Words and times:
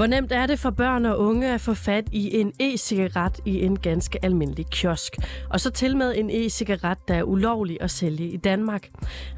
Hvor 0.00 0.06
nemt 0.06 0.32
er 0.32 0.46
det 0.46 0.58
for 0.58 0.70
børn 0.70 1.06
og 1.06 1.18
unge 1.18 1.54
at 1.54 1.60
få 1.60 1.74
fat 1.74 2.04
i 2.12 2.40
en 2.40 2.52
e-cigaret 2.60 3.40
i 3.44 3.64
en 3.64 3.78
ganske 3.78 4.24
almindelig 4.24 4.66
kiosk? 4.66 5.16
Og 5.50 5.60
så 5.60 5.70
til 5.70 5.96
med 5.96 6.14
en 6.16 6.30
e-cigaret, 6.30 6.98
der 7.08 7.14
er 7.14 7.22
ulovlig 7.22 7.78
at 7.80 7.90
sælge 7.90 8.28
i 8.28 8.36
Danmark. 8.36 8.88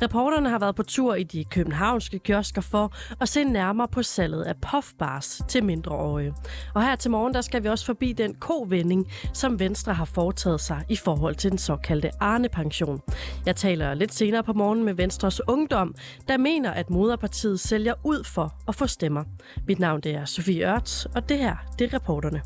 Reporterne 0.02 0.48
har 0.48 0.58
været 0.58 0.76
på 0.76 0.82
tur 0.82 1.14
i 1.14 1.22
de 1.22 1.44
københavnske 1.44 2.18
kiosker 2.18 2.60
for 2.60 2.92
at 3.20 3.28
se 3.28 3.44
nærmere 3.44 3.88
på 3.88 4.02
salget 4.02 4.42
af 4.42 4.54
puffbars 4.56 5.42
til 5.48 5.64
mindreårige. 5.64 6.34
Og 6.74 6.82
her 6.82 6.96
til 6.96 7.10
morgen, 7.10 7.34
der 7.34 7.40
skal 7.40 7.62
vi 7.62 7.68
også 7.68 7.86
forbi 7.86 8.12
den 8.12 8.34
kovending, 8.34 9.06
som 9.32 9.60
Venstre 9.60 9.94
har 9.94 10.04
foretaget 10.04 10.60
sig 10.60 10.84
i 10.88 10.96
forhold 10.96 11.34
til 11.34 11.50
den 11.50 11.58
såkaldte 11.58 12.10
Arne-pension. 12.20 13.00
Jeg 13.46 13.56
taler 13.56 13.94
lidt 13.94 14.14
senere 14.14 14.42
på 14.42 14.52
morgen 14.52 14.84
med 14.84 14.94
Venstres 14.94 15.40
Ungdom, 15.48 15.94
der 16.28 16.36
mener, 16.36 16.70
at 16.70 16.90
moderpartiet 16.90 17.60
sælger 17.60 17.94
ud 18.04 18.24
for 18.24 18.54
at 18.68 18.74
få 18.74 18.86
stemmer. 18.86 19.24
Mit 19.68 19.78
navn 19.78 20.00
det 20.00 20.14
er 20.14 20.24
Sofie 20.24 20.51
Ørts, 20.60 21.06
og 21.06 21.28
det 21.28 21.38
her, 21.38 21.56
det 21.78 21.84
er 21.84 21.94
reporterne. 21.94 22.42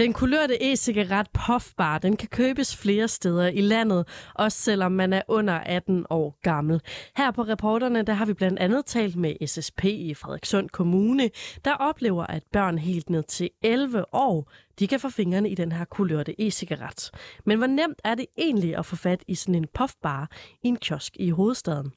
Den 0.00 0.12
kulørte 0.12 0.72
e-cigaret 0.72 1.26
Puffbar, 1.32 1.98
den 1.98 2.16
kan 2.16 2.28
købes 2.28 2.76
flere 2.76 3.08
steder 3.08 3.46
i 3.46 3.60
landet, 3.60 4.08
også 4.34 4.58
selvom 4.58 4.92
man 4.92 5.12
er 5.12 5.22
under 5.28 5.54
18 5.54 6.06
år 6.10 6.38
gammel. 6.42 6.80
Her 7.16 7.30
på 7.30 7.42
reporterne, 7.42 8.02
der 8.02 8.12
har 8.12 8.24
vi 8.24 8.34
blandt 8.34 8.58
andet 8.58 8.86
talt 8.86 9.16
med 9.16 9.46
SSP 9.46 9.84
i 9.84 10.14
Frederikssund 10.14 10.68
Kommune, 10.68 11.30
der 11.64 11.72
oplever, 11.72 12.26
at 12.26 12.42
børn 12.52 12.78
helt 12.78 13.10
ned 13.10 13.22
til 13.22 13.50
11 13.62 14.14
år 14.14 14.50
de 14.80 14.86
kan 14.86 15.00
få 15.00 15.08
fingrene 15.08 15.50
i 15.50 15.54
den 15.54 15.72
her 15.72 15.84
kulørte 15.84 16.40
e-cigaret. 16.40 17.10
Men 17.44 17.58
hvor 17.58 17.66
nemt 17.66 18.00
er 18.04 18.14
det 18.14 18.26
egentlig 18.38 18.76
at 18.76 18.86
få 18.86 18.96
fat 18.96 19.24
i 19.28 19.34
sådan 19.34 19.54
en 19.54 19.66
puffbar 19.74 20.30
i 20.62 20.68
en 20.68 20.76
kiosk 20.76 21.16
i 21.16 21.30
hovedstaden? 21.30 21.92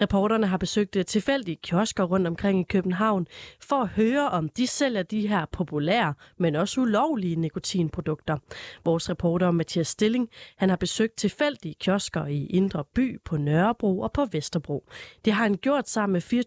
Reporterne 0.00 0.46
har 0.46 0.56
besøgt 0.56 0.96
øh, 0.96 1.04
tilfældige 1.04 1.56
kiosker 1.62 2.04
rundt 2.04 2.26
omkring 2.26 2.60
i 2.60 2.62
København 2.62 3.26
for 3.60 3.76
at 3.76 3.88
høre, 3.88 4.28
om 4.30 4.48
de 4.48 4.66
sælger 4.66 5.02
de 5.02 5.28
her 5.28 5.46
populære, 5.52 6.14
men 6.38 6.56
også 6.56 6.80
ulovlige 6.80 7.36
nikotinprodukter. 7.36 8.38
Vores 8.84 9.10
reporter 9.10 9.50
Mathias 9.50 9.88
Stilling, 9.88 10.28
han 10.56 10.68
har 10.68 10.76
besøgt 10.76 11.16
tilfældige 11.16 11.74
kiosker 11.74 12.26
i 12.26 12.46
Indre 12.46 12.84
By, 12.94 13.20
på 13.24 13.36
Nørrebro 13.36 14.00
og 14.00 14.12
på 14.12 14.26
Vesterbro. 14.32 14.88
Det 15.24 15.32
har 15.32 15.42
han 15.42 15.54
gjort 15.54 15.88
sammen 15.88 16.12
med 16.12 16.44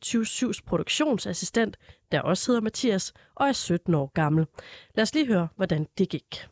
24-7's 0.56 0.59
produktionsassistent 0.66 1.78
der 2.12 2.22
også 2.22 2.52
hedder 2.52 2.62
Mathias 2.62 3.14
og 3.36 3.48
er 3.48 3.52
17 3.52 3.94
år 3.94 4.12
gammel. 4.14 4.45
Lad 4.95 5.04
os 5.04 5.14
lige 5.14 5.28
høre, 5.28 5.48
hvordan 5.56 5.88
det 5.98 6.09
gik. 6.09 6.48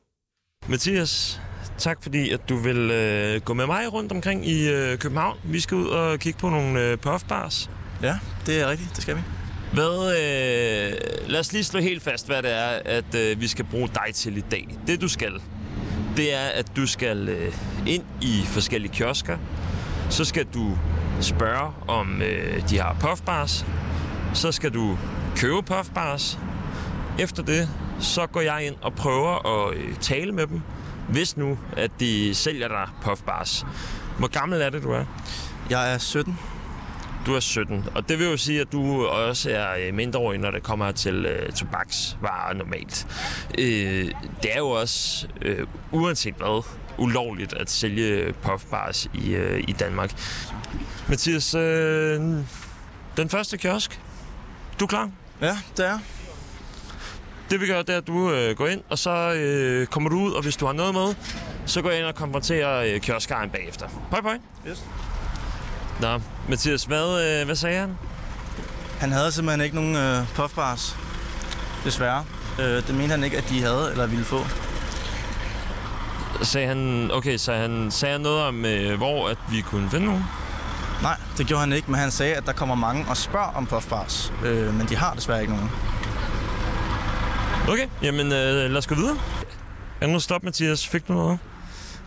Mathias, 0.68 1.42
tak 1.78 2.04
fordi 2.04 2.30
at 2.30 2.50
du 2.50 2.58
vil 2.58 2.92
øh, 2.92 3.42
gå 3.42 3.54
med 3.54 3.66
mig 3.66 3.94
rundt 3.94 4.12
omkring 4.12 4.48
i 4.48 4.70
øh, 4.70 4.98
København. 4.98 5.38
Vi 5.44 5.60
skal 5.60 5.78
ud 5.78 5.88
og 5.88 6.20
kigge 6.20 6.40
på 6.40 6.50
nogle 6.50 6.82
øh, 6.82 6.98
puffbars. 6.98 7.70
Ja, 8.02 8.20
det 8.46 8.62
er 8.62 8.70
rigtigt. 8.70 8.96
Det 8.96 9.02
skal 9.02 9.16
vi. 9.16 9.22
Hvad, 9.74 9.96
øh, 9.96 11.30
lad 11.32 11.40
os 11.40 11.54
lige 11.54 11.64
slå 11.64 11.80
helt 11.80 12.04
fast, 12.04 12.26
hvad 12.28 12.44
det 12.44 12.52
er, 12.52 12.80
at 12.86 13.16
øh, 13.16 13.42
vi 13.42 13.48
skal 13.48 13.66
bruge 13.66 13.88
dig 13.88 14.16
til 14.16 14.38
i 14.38 14.44
dag. 14.52 14.68
Det 14.88 15.02
du 15.02 15.08
skal, 15.08 15.42
det 16.18 16.34
er, 16.34 16.48
at 16.56 16.76
du 16.76 16.88
skal 16.88 17.30
øh, 17.30 17.54
ind 17.88 18.04
i 18.22 18.42
forskellige 18.46 18.94
kiosker. 18.94 19.38
Så 20.10 20.26
skal 20.26 20.46
du 20.54 20.78
spørge, 21.22 21.74
om 21.88 22.22
øh, 22.22 22.70
de 22.70 22.80
har 22.80 22.98
puffbars. 23.00 23.66
Så 24.34 24.52
skal 24.52 24.74
du 24.74 24.98
købe 25.36 25.62
puffbars. 25.62 26.40
Efter 27.20 27.44
det, 27.44 27.70
så 28.00 28.28
går 28.28 28.42
jeg 28.42 28.66
ind 28.68 28.76
og 28.82 28.94
prøver 28.94 29.68
at 29.68 29.78
øh, 29.78 29.96
tale 29.96 30.32
med 30.32 30.48
dem, 30.48 30.62
hvis 31.10 31.38
nu, 31.38 31.58
at 31.78 31.92
de 32.00 32.36
sælger 32.36 32.68
dig 32.68 32.88
puffbars. 33.02 33.66
Hvor 34.20 34.28
gammel 34.28 34.62
er 34.62 34.70
det, 34.70 34.84
du 34.84 34.92
er? 34.92 35.06
Jeg 35.70 35.94
er 35.94 35.98
17. 35.98 36.40
Du 37.26 37.36
er 37.36 37.40
17, 37.40 37.86
og 37.96 38.10
det 38.10 38.20
vil 38.20 38.28
jo 38.28 38.38
sige, 38.38 38.62
at 38.62 38.72
du 38.72 39.06
også 39.06 39.50
er 39.50 39.88
øh, 39.88 39.94
mindreårig, 39.94 40.40
når 40.40 40.52
det 40.52 40.64
kommer 40.64 40.92
til 40.92 41.26
øh, 41.26 41.52
tobaksvarer 41.52 42.54
normalt. 42.54 43.08
Øh, 43.58 44.12
det 44.44 44.54
er 44.54 44.58
jo 44.58 44.70
også, 44.70 45.28
øh, 45.42 45.68
uanset 45.92 46.34
hvad, 46.38 46.66
ulovligt 46.98 47.54
at 47.54 47.70
sælge 47.70 48.34
puffbars 48.34 49.10
i, 49.14 49.30
øh, 49.36 49.64
i 49.68 49.72
Danmark. 49.72 50.12
Mathias, 51.08 51.56
øh, 51.56 52.22
den 53.18 53.30
første 53.30 53.58
kiosk, 53.58 54.02
du 54.80 54.86
er 54.86 54.90
klar? 54.90 55.10
Ja, 55.42 55.58
det 55.78 55.86
er 55.86 56.00
Det 57.50 57.62
vi 57.62 57.68
gør, 57.68 57.82
det 57.82 57.94
er, 57.94 57.98
at 57.98 58.08
du 58.08 58.32
øh, 58.32 58.58
går 58.58 58.68
ind, 58.68 58.82
og 58.90 59.00
så 59.00 59.34
øh, 59.34 59.88
kommer 59.88 60.10
du 60.10 60.20
ud, 60.20 60.32
og 60.32 60.44
hvis 60.44 60.58
du 60.58 60.66
har 60.66 60.74
noget 60.74 60.94
med, 60.94 61.16
så 61.66 61.82
går 61.82 61.90
jeg 61.90 62.00
ind 62.00 62.08
og 62.08 62.16
konfronterer 62.16 62.94
øh, 62.94 63.00
kioskaren 63.02 63.50
bagefter. 63.50 63.88
Pøj, 64.12 64.22
pøj. 64.22 64.38
Yes. 64.68 64.84
Nå, 66.02 66.20
Mathias, 66.50 66.84
hvad, 66.84 67.40
øh, 67.40 67.46
hvad 67.46 67.56
sagde 67.56 67.80
han? 67.80 67.98
Han 69.00 69.12
havde 69.12 69.32
simpelthen 69.32 69.62
ikke 69.62 69.76
nogen 69.76 69.96
øh, 69.96 70.28
puffbars. 70.36 70.98
Desværre. 71.84 72.26
Øh, 72.60 72.66
det 72.88 72.96
mente 72.96 73.12
han 73.12 73.24
ikke, 73.24 73.38
at 73.38 73.50
de 73.50 73.62
havde 73.62 73.88
eller 73.92 74.08
ville 74.08 74.26
få. 74.26 74.46
Sagde 76.42 76.68
han, 76.68 77.10
okay, 77.14 77.38
så 77.38 77.54
han 77.54 77.92
sagde 77.92 78.20
noget 78.20 78.42
om, 78.44 78.66
øh, 78.66 78.98
hvor 78.98 79.30
at 79.30 79.38
vi 79.52 79.62
kunne 79.62 79.90
finde 79.90 80.06
nogen? 80.06 80.24
Nej, 81.02 81.18
det 81.38 81.48
gjorde 81.48 81.60
han 81.60 81.74
ikke, 81.74 81.92
men 81.92 82.00
han 82.00 82.12
sagde, 82.12 82.36
at 82.36 82.46
der 82.46 82.54
kommer 82.54 82.76
mange 82.76 83.06
og 83.10 83.18
spørger 83.18 83.52
om 83.56 83.66
puffbars. 83.66 84.34
Øh, 84.46 84.74
men 84.74 84.88
de 84.88 84.96
har 84.96 85.14
desværre 85.14 85.42
ikke 85.42 85.54
nogen. 85.54 85.70
Okay, 87.70 87.88
jamen 88.02 88.26
øh, 88.26 88.72
lad 88.72 88.78
os 88.78 88.88
gå 88.88 88.96
videre. 88.96 89.18
Er 90.02 90.08
nu 90.08 90.20
stop, 90.20 90.44
Mathias? 90.44 90.88
Fik 90.88 91.08
du 91.08 91.14
noget? 91.14 91.40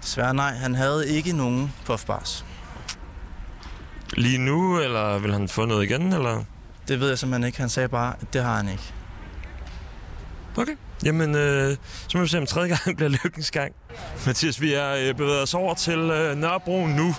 Desværre 0.02 0.34
nej, 0.34 0.54
han 0.54 0.74
havde 0.74 1.08
ikke 1.08 1.32
nogen 1.32 1.72
puffbars. 1.86 2.44
Lige 4.12 4.38
nu, 4.38 4.80
eller 4.80 5.18
vil 5.18 5.32
han 5.32 5.48
få 5.48 5.64
noget 5.64 5.84
igen, 5.84 6.12
eller? 6.12 6.44
Det 6.88 7.00
ved 7.00 7.08
jeg 7.08 7.18
simpelthen 7.18 7.46
ikke. 7.46 7.60
Han 7.60 7.68
sagde 7.68 7.88
bare, 7.88 8.14
at 8.20 8.32
det 8.32 8.42
har 8.42 8.56
han 8.56 8.68
ikke. 8.68 8.92
Okay. 10.56 10.76
Jamen, 11.04 11.34
øh, 11.34 11.76
så 12.08 12.18
må 12.18 12.22
vi 12.22 12.28
se 12.28 12.38
om 12.38 12.46
tredje 12.46 12.68
gang 12.68 12.96
bliver 12.96 13.08
lykkens 13.08 13.50
gang. 13.50 13.72
Mathias, 14.26 14.60
vi 14.60 14.74
er 14.74 14.94
øh, 14.94 15.14
bevæget 15.14 15.42
os 15.42 15.54
over 15.54 15.74
til 15.74 15.98
øh, 15.98 16.36
Nørrebro 16.36 16.86
nu. 16.86 17.14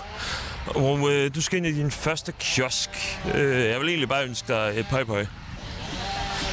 Og 0.66 1.12
øh, 1.12 1.34
du 1.34 1.40
skal 1.40 1.56
ind 1.56 1.66
i 1.66 1.72
din 1.72 1.90
første 1.90 2.32
kiosk. 2.38 2.90
Øh, 3.34 3.64
jeg 3.68 3.80
vil 3.80 3.88
egentlig 3.88 4.08
bare 4.08 4.24
ønske 4.24 4.52
dig 4.52 4.72
et 4.76 4.86
pøj 4.90 5.04
pøj. 5.04 5.26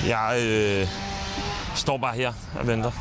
Jeg 0.07 0.39
øh, 0.45 0.87
står 1.75 1.97
bare 1.97 2.15
her 2.15 2.33
og 2.55 2.67
venter. 2.67 2.91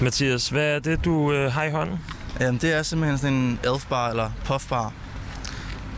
Mathias, 0.00 0.48
hvad 0.48 0.74
er 0.74 0.78
det, 0.78 1.04
du 1.04 1.32
øh, 1.32 1.52
har 1.52 1.64
i 1.64 1.70
hånden? 1.70 1.98
Jamen, 2.40 2.60
det 2.60 2.72
er 2.72 2.82
simpelthen 2.82 3.18
sådan 3.18 3.34
en 3.34 3.60
elfbar 3.64 4.10
eller 4.10 4.30
puffbar, 4.44 4.92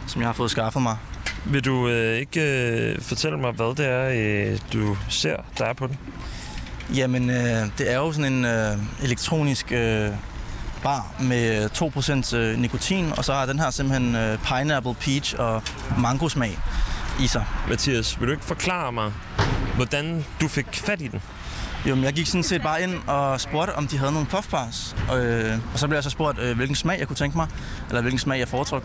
som 0.06 0.20
jeg 0.20 0.28
har 0.28 0.32
fået 0.32 0.50
skaffet 0.50 0.82
mig. 0.82 0.96
Vil 1.44 1.64
du 1.64 1.88
øh, 1.88 2.18
ikke 2.18 2.40
øh, 2.40 3.00
fortælle 3.00 3.38
mig, 3.38 3.52
hvad 3.52 3.76
det 3.76 3.86
er, 3.86 4.10
øh, 4.52 4.58
du 4.72 4.96
ser, 5.08 5.36
der 5.58 5.64
er 5.64 5.72
på 5.72 5.86
den? 5.86 5.98
Jamen, 6.94 7.30
øh, 7.30 7.66
det 7.78 7.92
er 7.92 7.96
jo 7.96 8.12
sådan 8.12 8.32
en 8.32 8.44
øh, 8.44 8.76
elektronisk 9.02 9.72
øh, 9.72 10.10
bar 10.82 11.14
med 11.20 11.70
2% 12.32 12.36
øh, 12.36 12.58
nikotin, 12.58 13.12
og 13.16 13.24
så 13.24 13.34
har 13.34 13.46
den 13.46 13.58
her 13.58 13.70
simpelthen 13.70 14.16
øh, 14.16 14.38
pineapple, 14.38 14.94
peach 14.94 15.34
og 15.38 15.62
mango 15.98 16.28
smag 16.28 16.58
i 17.20 17.26
sig. 17.26 17.44
Mathias, 17.68 18.20
vil 18.20 18.28
du 18.28 18.32
ikke 18.32 18.44
forklare 18.44 18.92
mig, 18.92 19.12
hvordan 19.76 20.24
du 20.40 20.48
fik 20.48 20.66
fat 20.72 21.02
i 21.02 21.08
den? 21.08 21.22
Jo, 21.88 21.96
jeg 21.96 22.12
gik 22.12 22.26
sådan 22.26 22.42
set 22.42 22.62
bare 22.62 22.82
ind 22.82 22.94
og 23.06 23.40
spurgte, 23.40 23.74
om 23.74 23.86
de 23.86 23.98
havde 23.98 24.12
nogle 24.12 24.26
puffbars. 24.26 24.96
Og, 25.08 25.24
øh, 25.24 25.58
og 25.72 25.78
så 25.78 25.86
blev 25.86 25.96
jeg 25.96 26.04
så 26.04 26.10
spurgt, 26.10 26.38
øh, 26.38 26.56
hvilken 26.56 26.76
smag 26.76 26.98
jeg 26.98 27.06
kunne 27.06 27.16
tænke 27.16 27.36
mig, 27.36 27.48
eller 27.88 28.00
hvilken 28.00 28.18
smag 28.18 28.38
jeg 28.38 28.48
foretruk. 28.48 28.82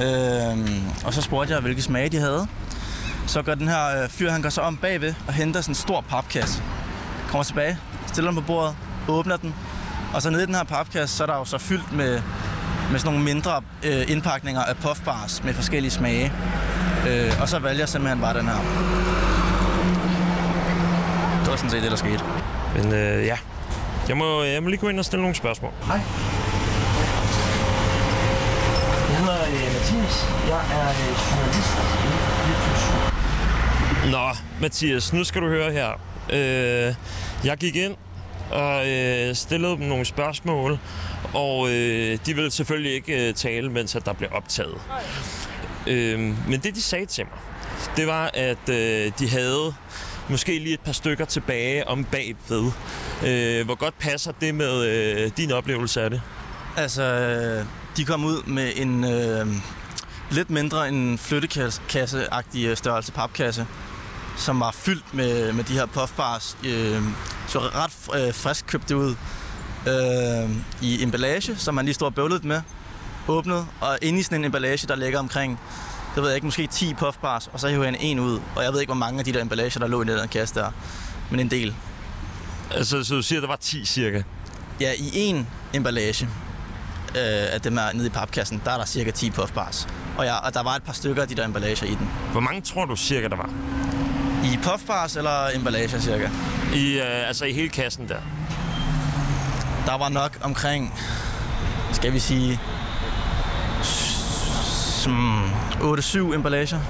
Øh, 0.00 0.58
og 1.04 1.14
så 1.14 1.22
spurgte 1.22 1.54
jeg, 1.54 1.62
hvilke 1.62 1.82
smage 1.82 2.08
de 2.08 2.18
havde. 2.18 2.46
Så 3.26 3.42
går 3.42 3.54
den 3.54 3.68
her 3.68 4.02
øh, 4.02 4.08
fyr, 4.08 4.30
han 4.30 4.42
går 4.42 4.48
så 4.48 4.60
om 4.60 4.76
bagved 4.76 5.14
og 5.26 5.32
henter 5.32 5.60
sådan 5.60 5.70
en 5.70 5.74
stor 5.74 6.00
papkasse. 6.00 6.62
Kommer 7.28 7.44
tilbage, 7.44 7.78
stiller 8.06 8.30
den 8.30 8.40
på 8.40 8.46
bordet, 8.46 8.76
åbner 9.08 9.36
den. 9.36 9.54
Og 10.14 10.22
så 10.22 10.30
nede 10.30 10.42
i 10.42 10.46
den 10.46 10.54
her 10.54 10.64
papkasse, 10.64 11.16
så 11.16 11.22
er 11.22 11.26
der 11.26 11.36
jo 11.36 11.44
så 11.44 11.58
fyldt 11.58 11.92
med, 11.92 12.22
med 12.90 12.98
sådan 12.98 13.12
nogle 13.12 13.24
mindre 13.24 13.62
øh, 13.84 14.10
indpakninger 14.10 14.62
af 14.62 14.76
puffbars 14.76 15.44
med 15.44 15.54
forskellige 15.54 15.90
smage. 15.90 16.32
Øh, 17.08 17.32
og 17.40 17.48
så 17.48 17.58
valgte 17.58 17.80
jeg 17.80 17.88
simpelthen 17.88 18.20
bare 18.20 18.38
den 18.38 18.46
her. 18.46 18.56
Det 21.42 21.50
var 21.50 21.56
sådan 21.56 21.70
set 21.70 21.82
det, 21.82 21.90
der 21.90 21.96
skete. 21.96 22.24
Men 22.76 22.92
øh, 22.92 23.26
ja, 23.26 23.36
jeg 24.08 24.16
må, 24.16 24.42
jeg 24.42 24.62
må 24.62 24.68
lige 24.68 24.80
gå 24.80 24.88
ind 24.88 24.98
og 24.98 25.04
stille 25.04 25.22
nogle 25.22 25.36
spørgsmål. 25.36 25.70
Hej. 25.86 26.00
Jeg 29.10 29.18
hedder 29.18 29.42
øh, 29.42 29.72
Mathias. 29.74 30.28
Jeg 30.48 30.62
er 30.78 30.88
øh, 30.88 31.12
journalist 31.30 31.74
inden 32.04 32.18
for 32.18 32.34
24 34.02 34.12
Nå, 34.12 34.28
Mathias, 34.60 35.12
nu 35.12 35.24
skal 35.24 35.42
du 35.42 35.48
høre 35.48 35.72
her. 35.72 36.00
Øh, 36.32 36.94
jeg 37.44 37.56
gik 37.56 37.76
ind 37.76 37.94
og 38.50 38.88
øh, 38.88 39.34
stillede 39.34 39.76
dem 39.76 39.86
nogle 39.86 40.04
spørgsmål, 40.04 40.78
og 41.34 41.70
øh, 41.70 42.18
de 42.26 42.34
ville 42.34 42.50
selvfølgelig 42.50 42.92
ikke 42.92 43.28
øh, 43.28 43.34
tale, 43.34 43.70
mens 43.70 43.96
at 43.96 44.06
der 44.06 44.12
blev 44.12 44.28
optaget. 44.32 44.80
Øh, 45.86 46.18
men 46.20 46.60
det, 46.60 46.74
de 46.74 46.82
sagde 46.82 47.06
til 47.06 47.24
mig, 47.24 47.38
det 47.96 48.06
var, 48.06 48.30
at 48.34 48.68
øh, 48.68 49.12
de 49.18 49.28
havde 49.28 49.74
måske 50.28 50.58
lige 50.58 50.74
et 50.74 50.80
par 50.80 50.92
stykker 50.92 51.24
tilbage 51.24 51.88
om 51.88 52.04
bagved. 52.04 52.72
Øh, 53.26 53.64
hvor 53.64 53.74
godt 53.74 53.98
passer 53.98 54.32
det 54.40 54.54
med 54.54 54.84
øh, 54.86 55.30
din 55.36 55.52
oplevelse 55.52 56.02
af 56.02 56.10
det? 56.10 56.22
Altså, 56.76 57.64
de 57.96 58.04
kom 58.04 58.24
ud 58.24 58.42
med 58.46 58.72
en 58.76 59.04
øh, 59.04 59.46
lidt 60.30 60.50
mindre 60.50 60.88
en 60.88 61.18
flyttekasse-agtig 61.18 62.66
øh, 62.66 62.76
størrelse 62.76 63.12
papkasse, 63.12 63.66
som 64.36 64.60
var 64.60 64.70
fyldt 64.70 65.14
med, 65.14 65.52
med 65.52 65.64
de 65.64 65.72
her 65.72 65.86
puffbars. 65.86 66.56
Øh, 66.64 67.02
så 67.48 67.58
ret 67.58 68.26
øh, 68.26 68.34
frisk 68.34 68.66
købt 68.66 68.88
det 68.88 68.94
ud 68.94 69.14
øh, 69.86 70.50
i 70.82 71.02
emballage, 71.02 71.56
som 71.56 71.74
man 71.74 71.84
lige 71.84 71.94
står 71.94 72.10
bøvlet 72.10 72.44
med, 72.44 72.60
åbnet, 73.28 73.66
og 73.80 73.98
inde 74.02 74.18
i 74.18 74.22
sådan 74.22 74.38
en 74.38 74.44
emballage, 74.44 74.86
der 74.86 74.96
ligger 74.96 75.18
omkring, 75.18 75.60
det 76.14 76.22
ved 76.22 76.30
jeg 76.30 76.36
ikke, 76.36 76.46
måske 76.46 76.66
10 76.66 76.94
puffbars, 76.94 77.50
og 77.52 77.60
så 77.60 77.68
hiver 77.68 77.84
jeg 77.84 77.96
en 78.00 78.20
ud, 78.20 78.40
og 78.56 78.64
jeg 78.64 78.72
ved 78.72 78.80
ikke, 78.80 78.88
hvor 78.88 78.98
mange 78.98 79.18
af 79.18 79.24
de 79.24 79.32
der 79.32 79.42
emballager, 79.42 79.80
der 79.80 79.86
lå 79.86 80.02
i 80.02 80.04
den 80.04 80.18
der 80.18 80.26
kasse 80.26 80.54
der, 80.54 80.70
men 81.30 81.40
en 81.40 81.50
del. 81.50 81.74
Altså, 82.70 83.04
så 83.04 83.14
du 83.14 83.22
siger, 83.22 83.40
der 83.40 83.48
var 83.48 83.56
10 83.56 83.84
cirka? 83.84 84.22
Ja, 84.80 84.92
i 84.92 85.10
en 85.14 85.46
emballage 85.74 86.28
øh, 87.10 87.54
af 87.54 87.60
dem 87.60 87.78
er 87.78 87.92
nede 87.94 88.06
i 88.06 88.10
papkassen, 88.10 88.62
der 88.64 88.70
er 88.70 88.78
der 88.78 88.84
cirka 88.84 89.10
10 89.10 89.30
puffbars. 89.30 89.88
Og, 90.18 90.24
ja, 90.24 90.36
og 90.36 90.54
der 90.54 90.62
var 90.62 90.74
et 90.76 90.82
par 90.82 90.92
stykker 90.92 91.22
af 91.22 91.28
de 91.28 91.34
der 91.34 91.44
emballager 91.44 91.86
i 91.86 91.94
den. 91.94 92.10
Hvor 92.32 92.40
mange 92.40 92.60
tror 92.60 92.84
du 92.84 92.96
cirka, 92.96 93.28
der 93.28 93.36
var? 93.36 93.50
I 94.52 94.58
puffbars 94.62 95.16
eller 95.16 95.48
emballager 95.54 96.00
cirka? 96.00 96.28
I, 96.74 96.98
øh, 96.98 97.28
altså 97.28 97.44
i 97.44 97.52
hele 97.52 97.68
kassen 97.68 98.08
der? 98.08 98.20
Der 99.86 99.98
var 99.98 100.08
nok 100.08 100.38
omkring, 100.42 100.94
skal 101.92 102.12
vi 102.12 102.18
sige, 102.18 102.60
8-7 105.80 106.34
emballager. 106.34 106.80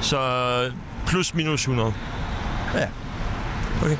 Så 0.00 0.70
plus 1.06 1.34
minus 1.34 1.60
100? 1.60 1.94
Ja. 2.74 2.88
Okay. 3.82 3.96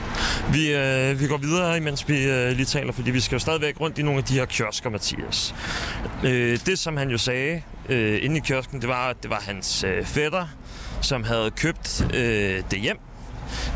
Vi, 0.52 0.72
øh, 0.72 1.20
vi 1.20 1.26
går 1.26 1.36
videre, 1.36 1.76
imens 1.76 2.08
vi 2.08 2.24
øh, 2.24 2.52
lige 2.52 2.66
taler, 2.66 2.92
fordi 2.92 3.10
vi 3.10 3.20
skal 3.20 3.36
jo 3.36 3.38
stadigvæk 3.38 3.80
rundt 3.80 3.98
i 3.98 4.02
nogle 4.02 4.18
af 4.18 4.24
de 4.24 4.34
her 4.34 4.44
kiosker, 4.44 4.90
Mathias. 4.90 5.54
Øh, 6.24 6.58
det, 6.66 6.78
som 6.78 6.96
han 6.96 7.10
jo 7.10 7.18
sagde 7.18 7.62
øh, 7.88 8.24
inde 8.24 8.36
i 8.36 8.40
kiosken, 8.40 8.80
det 8.80 8.88
var, 8.88 9.12
det 9.22 9.30
var 9.30 9.42
hans 9.46 9.84
øh, 9.84 10.04
fætter, 10.04 10.46
som 11.06 11.24
havde 11.24 11.50
købt 11.50 12.06
øh, 12.14 12.62
det 12.70 12.80
hjem. 12.80 12.98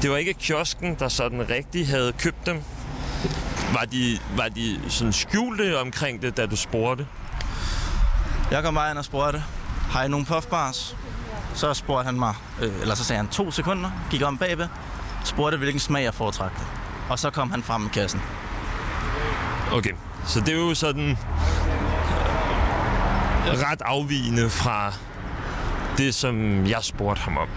Det 0.02 0.10
var 0.10 0.16
ikke 0.16 0.34
kiosken, 0.34 0.94
der 0.94 1.08
sådan 1.08 1.50
rigtig 1.50 1.88
havde 1.88 2.12
købt 2.12 2.46
dem. 2.46 2.62
Var 3.72 3.84
de, 3.84 4.18
var 4.36 4.48
de 4.48 4.80
sådan 4.88 5.12
skjulte 5.12 5.80
omkring 5.80 6.22
det, 6.22 6.36
da 6.36 6.46
du 6.46 6.56
spurgte? 6.56 7.06
Jeg 8.50 8.62
kom 8.62 8.74
bare 8.74 8.90
ind 8.90 8.98
og 8.98 9.04
spurgte, 9.04 9.42
har 9.90 10.04
I 10.04 10.08
nogle 10.08 10.26
puffbars? 10.26 10.96
Så 11.54 11.74
spurgte 11.74 12.04
han 12.04 12.18
mig, 12.18 12.34
øh, 12.62 12.80
eller 12.80 12.94
så 12.94 13.04
sagde 13.04 13.16
han 13.16 13.28
to 13.28 13.50
sekunder, 13.50 13.90
gik 14.10 14.22
om 14.22 14.38
bagved, 14.38 14.68
spurgte, 15.24 15.58
hvilken 15.58 15.80
smag 15.80 16.02
jeg 16.02 16.14
foretrækte. 16.14 16.60
Og 17.08 17.18
så 17.18 17.30
kom 17.30 17.50
han 17.50 17.62
frem 17.62 17.80
med 17.80 17.90
kassen. 17.90 18.20
Okay, 19.72 19.92
så 20.26 20.40
det 20.40 20.48
er 20.48 20.58
jo 20.58 20.74
sådan 20.74 21.18
ret 23.46 23.82
afvigende 23.82 24.50
fra 24.50 24.92
det, 26.00 26.14
som 26.14 26.66
jeg 26.66 26.78
spurgte 26.82 27.20
ham 27.20 27.36
om. 27.36 27.48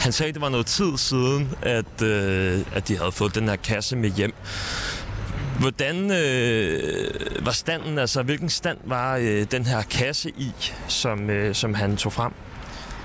Han 0.00 0.12
sagde, 0.12 0.28
at 0.28 0.34
det 0.34 0.42
var 0.42 0.48
noget 0.48 0.66
tid 0.66 0.98
siden, 0.98 1.54
at, 1.62 2.02
øh, 2.02 2.60
at 2.74 2.88
de 2.88 2.96
havde 2.96 3.12
fået 3.12 3.34
den 3.34 3.48
her 3.48 3.56
kasse 3.56 3.96
med 3.96 4.10
hjem. 4.10 4.34
Hvordan 5.60 6.10
øh, 6.10 7.46
var 7.46 7.52
standen, 7.52 7.98
altså 7.98 8.22
hvilken 8.22 8.48
stand 8.48 8.78
var 8.84 9.16
øh, 9.16 9.46
den 9.50 9.66
her 9.66 9.82
kasse 9.82 10.30
i, 10.30 10.52
som, 10.88 11.30
øh, 11.30 11.54
som 11.54 11.74
han 11.74 11.96
tog 11.96 12.12
frem? 12.12 12.32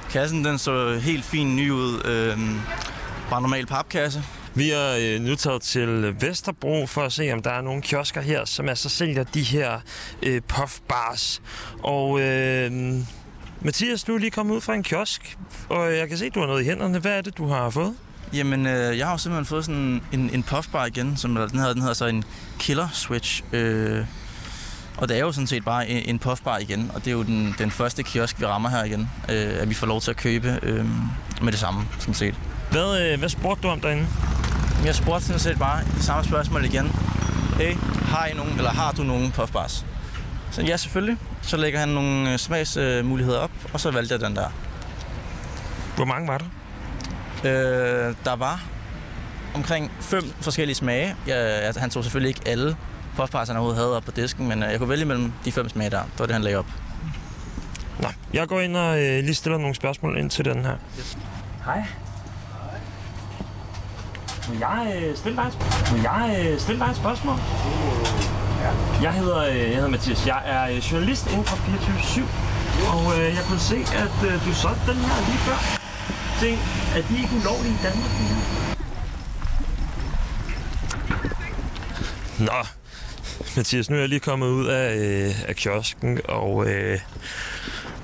Kassen 0.10 0.46
den 0.46 0.58
så 0.58 1.00
helt 1.00 1.26
fin 1.26 1.56
ny 1.56 1.72
ud. 1.72 2.06
Øh, 2.06 2.38
bare 3.30 3.42
normal 3.42 3.66
papkasse. 3.66 4.24
Vi 4.56 4.72
er 4.72 4.96
øh, 5.00 5.22
nu 5.22 5.36
taget 5.36 5.62
til 5.62 6.16
Vesterbro 6.22 6.86
for 6.86 7.02
at 7.02 7.14
se, 7.14 7.32
om 7.34 7.42
der 7.42 7.52
er 7.52 7.62
nogle 7.62 7.82
kiosker 7.82 8.22
her, 8.22 8.46
som 8.46 8.70
altså 8.70 8.90
sælger 8.90 9.24
de 9.24 9.42
her 9.42 9.80
øh, 10.24 10.42
puffbars. 10.48 11.42
Og 11.84 12.22
øh, 12.22 12.72
Mathias, 13.62 14.04
du 14.04 14.14
er 14.16 14.18
lige 14.18 14.32
kommet 14.32 14.56
ud 14.56 14.62
fra 14.62 14.74
en 14.74 14.84
kiosk, 14.84 15.38
og 15.70 15.98
jeg 15.98 16.10
kan 16.10 16.18
se, 16.18 16.26
at 16.26 16.36
du 16.36 16.40
har 16.40 16.48
noget 16.48 16.62
i 16.62 16.66
hænderne. 16.66 17.00
Hvad 17.00 17.12
er 17.18 17.22
det, 17.22 17.38
du 17.38 17.48
har 17.48 17.70
fået? 17.70 17.96
Jamen, 18.34 18.66
øh, 18.66 18.98
jeg 18.98 19.06
har 19.06 19.14
jo 19.14 19.18
simpelthen 19.18 19.46
fået 19.46 19.66
sådan 19.66 20.02
en, 20.12 20.30
en 20.34 20.44
puffbar 20.44 20.86
igen, 20.86 21.18
som 21.18 21.36
den 21.36 21.60
hedder, 21.60 21.74
den 21.74 21.82
hedder 21.82 21.94
så 21.94 22.06
en 22.06 22.24
Killer 22.60 22.88
Switch. 22.94 23.44
Øh, 23.54 24.06
og 24.98 25.10
det 25.10 25.18
er 25.18 25.22
jo 25.22 25.32
sådan 25.32 25.48
set 25.48 25.66
bare 25.66 25.90
en, 25.90 26.10
en 26.10 26.20
puffbar 26.20 26.58
igen, 26.58 26.92
og 26.94 27.06
det 27.06 27.08
er 27.08 27.12
jo 27.12 27.24
den, 27.24 27.56
den 27.58 27.72
første 27.72 28.04
kiosk, 28.04 28.40
vi 28.40 28.46
rammer 28.46 28.70
her 28.70 28.84
igen, 28.84 29.10
øh, 29.30 29.62
at 29.62 29.70
vi 29.70 29.74
får 29.74 29.88
lov 29.88 30.02
til 30.02 30.12
at 30.12 30.18
købe 30.18 30.60
øh, 30.64 30.86
med 31.42 31.52
det 31.52 31.60
samme, 31.60 31.88
sådan 32.00 32.14
set. 32.14 32.36
Hvad, 32.72 33.02
øh, 33.02 33.20
hvad 33.20 33.30
spurgte 33.30 33.64
du 33.64 33.68
om 33.68 33.80
derinde? 33.80 34.08
Jeg 34.86 34.96
spurgte 34.96 35.26
sådan 35.26 35.40
set 35.40 35.60
bare 35.60 35.84
det 35.96 36.04
samme 36.04 36.24
spørgsmål 36.24 36.66
igen. 36.66 36.88
Hey, 37.58 37.74
har, 38.06 38.26
I 38.26 38.34
nogen, 38.34 38.54
eller 38.58 38.72
har 38.72 38.92
du 38.92 39.04
nogen 39.04 39.32
puffbars? 39.32 39.86
Så 40.58 40.64
ja, 40.64 40.78
selvfølgelig. 40.78 41.18
Så 41.42 41.58
lægger 41.58 41.80
han 41.80 41.90
nogle 41.90 42.32
øh, 42.32 42.38
smagsmuligheder 42.38 43.40
op, 43.40 43.52
og 43.74 43.80
så 43.80 43.92
valgte 43.92 44.14
jeg 44.14 44.22
den 44.22 44.36
der. 44.36 44.50
Hvor 45.96 46.06
mange 46.06 46.28
var 46.28 46.38
der? 46.38 46.46
Øh, 47.44 48.16
der 48.26 48.36
var 48.36 48.64
omkring 49.56 49.92
fem 50.00 50.34
forskellige 50.42 50.76
smage. 50.76 51.16
Jeg, 51.28 51.38
altså, 51.38 51.80
han 51.80 51.90
tog 51.90 52.04
selvfølgelig 52.04 52.30
ikke 52.30 52.42
alle 52.46 52.78
puffbars, 53.16 53.48
han 53.48 53.58
overhovedet 53.58 53.84
havde 53.84 53.96
op 53.98 54.04
på 54.04 54.12
disken, 54.12 54.48
men 54.48 54.64
øh, 54.64 54.72
jeg 54.72 54.80
kunne 54.80 54.90
vælge 54.90 55.06
mellem 55.06 55.34
de 55.46 55.52
fem 55.52 55.70
smage 55.70 55.90
der. 55.90 56.02
Det 56.02 56.20
var 56.20 56.26
det, 56.26 56.34
han 56.34 56.42
lagde 56.42 56.58
op. 56.58 56.68
Nå, 58.00 58.08
jeg 58.34 58.48
går 58.48 58.60
ind 58.60 58.78
og 58.78 59.04
øh, 59.04 59.24
lige 59.24 59.36
stiller 59.36 59.58
nogle 59.58 59.76
spørgsmål 59.76 60.18
ind 60.18 60.30
til 60.30 60.46
den 60.46 60.66
her. 60.66 60.76
Hej. 61.66 61.84
Må 64.48 64.54
jeg 64.60 65.02
øh, 65.04 65.18
stille 65.18 65.38
dig 65.38 65.44
et 65.48 65.54
spørgsmål? 65.54 65.98
Må 65.98 66.04
jeg 66.04 66.48
øh, 66.48 66.60
stille 66.60 66.80
dig 66.80 66.90
et 66.90 66.96
spørgsmål? 66.96 67.36
Jeg 69.02 69.14
hedder, 69.14 69.40
øh, 69.40 69.58
jeg 69.58 69.76
hedder 69.76 69.90
Mathias. 69.90 70.28
Jeg 70.28 70.42
er 70.46 70.64
øh, 70.70 70.78
journalist 70.92 71.28
inden 71.32 71.46
for 71.46 71.58
24-7. 71.58 72.22
Og 72.94 73.20
øh, 73.20 73.36
jeg 73.36 73.44
kunne 73.50 73.60
se, 73.60 73.76
at 73.76 74.18
øh, 74.28 74.46
du 74.46 74.54
solgte 74.54 74.82
den 74.92 75.00
her 75.08 75.20
lige 75.30 75.42
før. 75.48 75.60
Tænk, 76.42 76.60
er 76.96 77.02
de 77.10 77.22
ikke 77.22 77.34
ulovlige 77.42 77.74
i 77.74 77.82
Danmark? 77.84 78.12
Nå, 82.40 82.68
Mathias, 83.56 83.90
nu 83.90 83.96
er 83.96 84.00
jeg 84.00 84.10
lige 84.10 84.20
kommet 84.20 84.48
ud 84.48 84.66
af, 84.66 84.96
øh, 84.96 85.50
af 85.50 85.56
kiosken, 85.56 86.20
og 86.26 86.68
øh, 86.70 87.00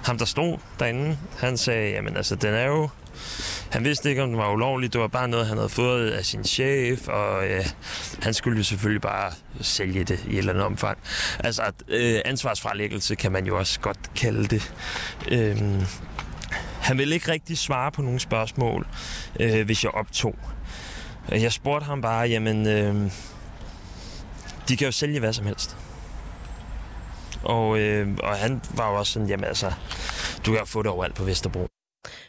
ham, 0.04 0.18
der 0.18 0.26
stod 0.26 0.58
derinde, 0.80 1.18
han 1.38 1.58
sagde, 1.58 1.92
jamen 1.92 2.18
altså, 2.18 2.36
den 2.36 2.54
er 2.54 2.66
jo... 2.66 2.90
Han 3.74 3.84
vidste 3.84 4.10
ikke, 4.10 4.24
om 4.24 4.30
den 4.30 4.38
var 4.38 4.52
ulovlig. 4.52 4.94
Det 4.94 5.02
var 5.02 5.08
bare 5.08 5.28
noget, 5.28 5.48
han 5.48 5.58
havde 5.58 5.70
fået 5.70 6.12
af 6.12 6.26
sin 6.26 6.44
chef, 6.44 7.08
og 7.08 7.48
øh, 7.48 7.66
han 8.22 8.34
skulle 8.34 8.58
jo 8.58 8.64
selvfølgelig 8.64 9.02
bare 9.02 9.32
sælge 9.62 10.04
det 10.04 10.26
i 10.28 10.34
et 10.34 10.38
eller 10.38 10.54
andet 10.54 10.66
omfang. 10.66 10.98
Altså, 11.40 11.62
øh, 11.88 12.22
ansvarsfralæggelse 12.26 13.16
kan 13.16 13.32
man 13.32 13.46
jo 13.46 13.58
også 13.58 13.80
godt 13.80 13.98
kalde 14.16 14.48
det. 14.48 14.74
Øh, 15.32 15.58
han 16.82 16.98
ville 16.98 17.16
ikke 17.16 17.32
rigtig 17.32 17.58
svare 17.58 17.92
på 17.92 18.02
nogle 18.02 18.20
spørgsmål, 18.20 18.88
øh, 19.40 19.66
hvis 19.66 19.84
jeg 19.84 19.92
optog. 19.92 20.36
Jeg 21.30 21.52
spurgte 21.52 21.86
ham 21.86 22.02
bare, 22.02 22.28
jamen... 22.28 22.68
Øh, 22.68 23.12
de 24.68 24.78
kan 24.78 24.86
jo 24.86 24.92
sælge 24.92 25.20
hvad 25.20 25.34
som 25.34 25.46
helst. 25.46 25.78
Og, 27.44 27.80
øh, 27.80 28.08
og 28.24 28.36
han 28.36 28.62
var 28.76 28.92
jo 28.92 28.96
også 28.96 29.14
sådan, 29.14 29.28
jamen 29.28 29.46
altså, 29.46 29.72
du 30.46 30.52
kan 30.52 30.60
jo 30.60 30.66
få 30.66 30.82
det 30.82 30.92
overalt 30.92 31.16
på 31.16 31.24
Vesterbro. 31.24 31.73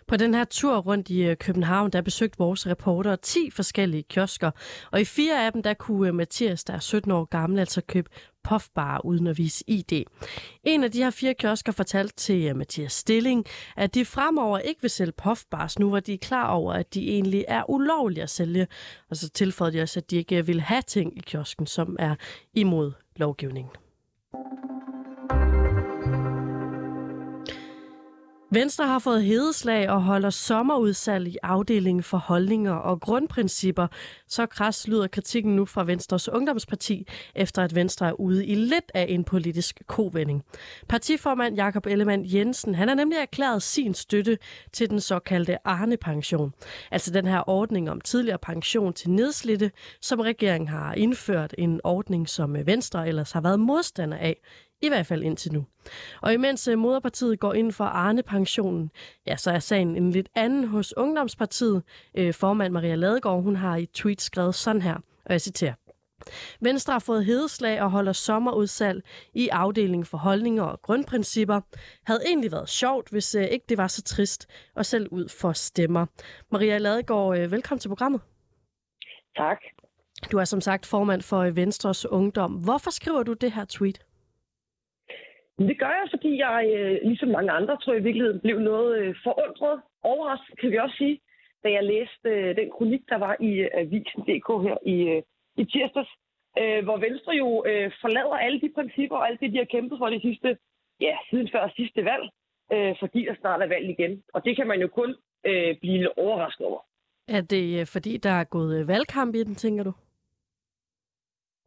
På 0.07 0.17
den 0.17 0.35
her 0.35 0.45
tur 0.45 0.77
rundt 0.79 1.11
i 1.11 1.23
øh, 1.23 1.37
København, 1.37 1.91
der 1.91 2.01
besøgte 2.01 2.39
vores 2.39 2.67
reporter 2.67 3.17
10 3.17 3.51
forskellige 3.51 4.03
kiosker, 4.03 4.51
og 4.93 5.01
i 5.01 5.05
fire 5.05 5.47
af 5.47 5.53
dem, 5.53 5.63
der 5.63 5.75
kunne 5.75 6.09
øh, 6.09 6.15
Mathias, 6.15 6.65
der 6.65 6.75
er 6.75 6.79
17 6.79 7.11
år 7.11 7.25
gammel, 7.25 7.59
altså 7.59 7.81
købe 7.81 8.11
puffbar 8.45 9.01
uden 9.05 9.27
at 9.27 9.39
vise 9.39 9.65
ID. 9.67 10.05
En 10.65 10.85
af 10.85 10.91
de 10.93 11.03
her 11.03 11.11
fire 11.11 11.35
kiosker 11.35 11.73
fortalte 11.73 12.17
til 12.17 12.47
øh, 12.49 12.57
Mathias 12.57 12.93
Stilling, 12.93 13.45
at 13.77 13.95
de 13.95 14.05
fremover 14.05 14.59
ikke 14.59 14.81
vil 14.81 14.91
sælge 14.91 15.13
puffbars, 15.13 15.79
nu 15.79 15.89
hvor 15.89 16.01
de 16.01 16.15
er 16.15 16.19
klar 16.19 16.51
over, 16.51 16.73
at 16.73 16.95
de 16.95 17.09
egentlig 17.09 17.45
er 17.49 17.71
ulovlige 17.71 18.23
at 18.23 18.31
sælge. 18.31 18.67
Og 19.11 19.17
så 19.17 19.29
tilføjede 19.29 19.77
de 19.77 19.83
også, 19.83 20.01
at 20.01 20.11
de 20.11 20.17
ikke 20.17 20.47
vil 20.47 20.61
have 20.61 20.83
ting 20.83 21.19
i 21.19 21.21
kiosken, 21.21 21.67
som 21.67 21.97
er 21.99 22.15
imod 22.55 22.93
lovgivningen. 23.17 23.71
Venstre 28.55 28.87
har 28.87 28.99
fået 28.99 29.25
hedeslag 29.25 29.91
og 29.91 30.03
holder 30.03 30.31
sommerudsalg 30.31 31.29
i 31.29 31.37
afdelingen 31.43 32.03
for 32.03 32.19
holdninger 32.19 32.73
og 32.73 33.01
grundprincipper. 33.01 33.87
Så 34.29 34.47
kras 34.47 34.89
lyder 34.89 35.07
kritikken 35.07 35.57
nu 35.57 35.65
fra 35.65 35.85
Venstres 35.85 36.29
Ungdomsparti, 36.29 37.09
efter 37.35 37.63
at 37.63 37.75
Venstre 37.75 38.09
er 38.09 38.21
ude 38.21 38.47
i 38.47 38.55
lidt 38.55 38.93
af 38.95 39.07
en 39.09 39.25
politisk 39.25 39.83
kovending. 39.87 40.45
Partiformand 40.89 41.57
Jakob 41.57 41.87
Ellemann 41.87 42.25
Jensen 42.27 42.75
han 42.75 42.89
har 42.89 42.95
nemlig 42.95 43.17
erklæret 43.17 43.63
sin 43.63 43.95
støtte 43.95 44.39
til 44.73 44.91
den 44.91 45.01
såkaldte 45.01 45.67
Arne-pension. 45.67 46.53
Altså 46.91 47.13
den 47.13 47.27
her 47.27 47.49
ordning 47.49 47.91
om 47.91 48.01
tidligere 48.01 48.39
pension 48.39 48.93
til 48.93 49.11
nedslidte, 49.11 49.71
som 50.01 50.21
regeringen 50.21 50.69
har 50.69 50.95
indført 50.95 51.55
en 51.59 51.81
ordning, 51.85 52.29
som 52.29 52.57
Venstre 52.67 53.09
ellers 53.09 53.33
har 53.33 53.41
været 53.41 53.61
modstander 53.61 54.17
af 54.17 54.37
i 54.83 54.89
hvert 54.89 55.07
fald 55.07 55.23
indtil 55.23 55.53
nu. 55.53 55.67
Og 56.23 56.33
imens 56.33 56.69
øh, 56.69 56.79
Moderpartiet 56.79 57.41
går 57.41 57.55
ind 57.55 57.73
for 57.73 57.85
Arne-pensionen, 57.85 58.91
ja, 59.27 59.37
så 59.37 59.51
er 59.51 59.59
sagen 59.59 59.97
en 59.97 60.11
lidt 60.11 60.29
anden 60.35 60.65
hos 60.65 60.97
Ungdomspartiet. 60.97 61.83
Øh, 62.15 62.35
formand 62.35 62.73
Maria 62.73 62.95
Ladegaard, 62.95 63.43
hun 63.43 63.57
har 63.57 63.77
i 63.77 63.87
tweet 63.87 64.21
skrevet 64.21 64.55
sådan 64.55 64.83
her, 64.83 64.95
og 65.25 65.33
jeg 65.33 65.41
citerer. 65.41 65.75
Venstre 66.61 66.93
har 66.93 66.99
fået 66.99 67.25
hedeslag 67.25 67.83
og 67.83 67.91
holder 67.91 68.13
sommerudsalg 68.13 69.03
i 69.35 69.49
afdelingen 69.49 70.05
for 70.05 70.19
holdninger 70.19 70.63
og 70.63 70.83
grundprincipper. 70.83 71.61
Havde 72.07 72.21
egentlig 72.27 72.53
været 72.53 72.69
sjovt, 72.69 73.11
hvis 73.11 73.35
øh, 73.35 73.45
ikke 73.45 73.65
det 73.69 73.79
var 73.79 73.87
så 73.87 74.03
trist, 74.03 74.47
og 74.75 74.87
selv 74.87 75.09
ud 75.11 75.29
for 75.29 75.53
stemmer. 75.53 76.07
Maria 76.53 76.79
Ladegaard, 76.79 77.49
velkommen 77.49 77.81
til 77.81 77.89
programmet. 77.89 78.21
Tak. 79.37 79.59
Du 80.33 80.39
er 80.39 80.45
som 80.45 80.61
sagt 80.61 80.87
formand 80.87 81.23
for 81.23 81.51
Venstres 81.51 82.07
Ungdom. 82.07 82.53
Hvorfor 82.53 82.91
skriver 82.91 83.23
du 83.23 83.33
det 83.33 83.53
her 83.53 83.65
tweet? 83.65 83.99
Det 85.59 85.79
gør 85.79 85.93
jeg, 86.01 86.07
fordi 86.11 86.39
jeg, 86.39 86.73
øh, 86.77 86.99
ligesom 87.09 87.29
mange 87.29 87.51
andre, 87.51 87.77
tror 87.77 87.93
jeg 87.93 88.01
i 88.01 88.05
virkeligheden, 88.05 88.41
blev 88.41 88.59
noget 88.59 88.99
øh, 88.99 89.15
forundret. 89.23 89.81
Overrasket, 90.03 90.59
kan 90.59 90.71
vi 90.71 90.77
også 90.79 90.97
sige, 90.97 91.21
da 91.65 91.69
jeg 91.73 91.85
læste 91.85 92.29
øh, 92.29 92.57
den 92.57 92.71
kronik, 92.71 93.03
der 93.09 93.19
var 93.19 93.37
i 93.41 93.69
Avisen.dk 93.75 94.49
her 94.67 94.77
i 94.87 95.23
i 95.57 95.65
tirsdags, 95.65 96.13
hvor 96.87 96.97
Venstre 97.07 97.33
jo 97.33 97.49
forlader 98.01 98.37
alle 98.37 98.61
de 98.61 98.71
principper 98.75 99.17
og 99.17 99.29
alt 99.29 99.41
det, 99.41 99.53
de 99.53 99.59
har 99.59 99.65
kæmpet 99.65 99.99
for 99.99 100.09
de 100.11 100.21
sidste, 100.21 100.59
ja, 101.01 101.17
siden 101.31 101.49
før 101.53 101.73
sidste 101.77 102.05
valg, 102.05 102.25
fordi 103.01 103.25
der 103.25 103.35
snart 103.41 103.63
er 103.63 103.67
valg 103.67 103.91
igen. 103.91 104.23
Og 104.35 104.45
det 104.45 104.57
kan 104.57 104.67
man 104.67 104.81
jo 104.81 104.89
kun 104.89 105.17
blive 105.81 105.99
lidt 105.99 106.13
overrasket 106.17 106.67
over. 106.67 106.81
Er 107.29 107.41
det 107.41 107.89
fordi, 107.89 108.17
der 108.17 108.31
er 108.31 108.45
gået 108.45 108.89
valgkamp 108.89 109.35
i 109.35 109.43
den, 109.43 109.55
tænker 109.55 109.85
du? 109.85 109.93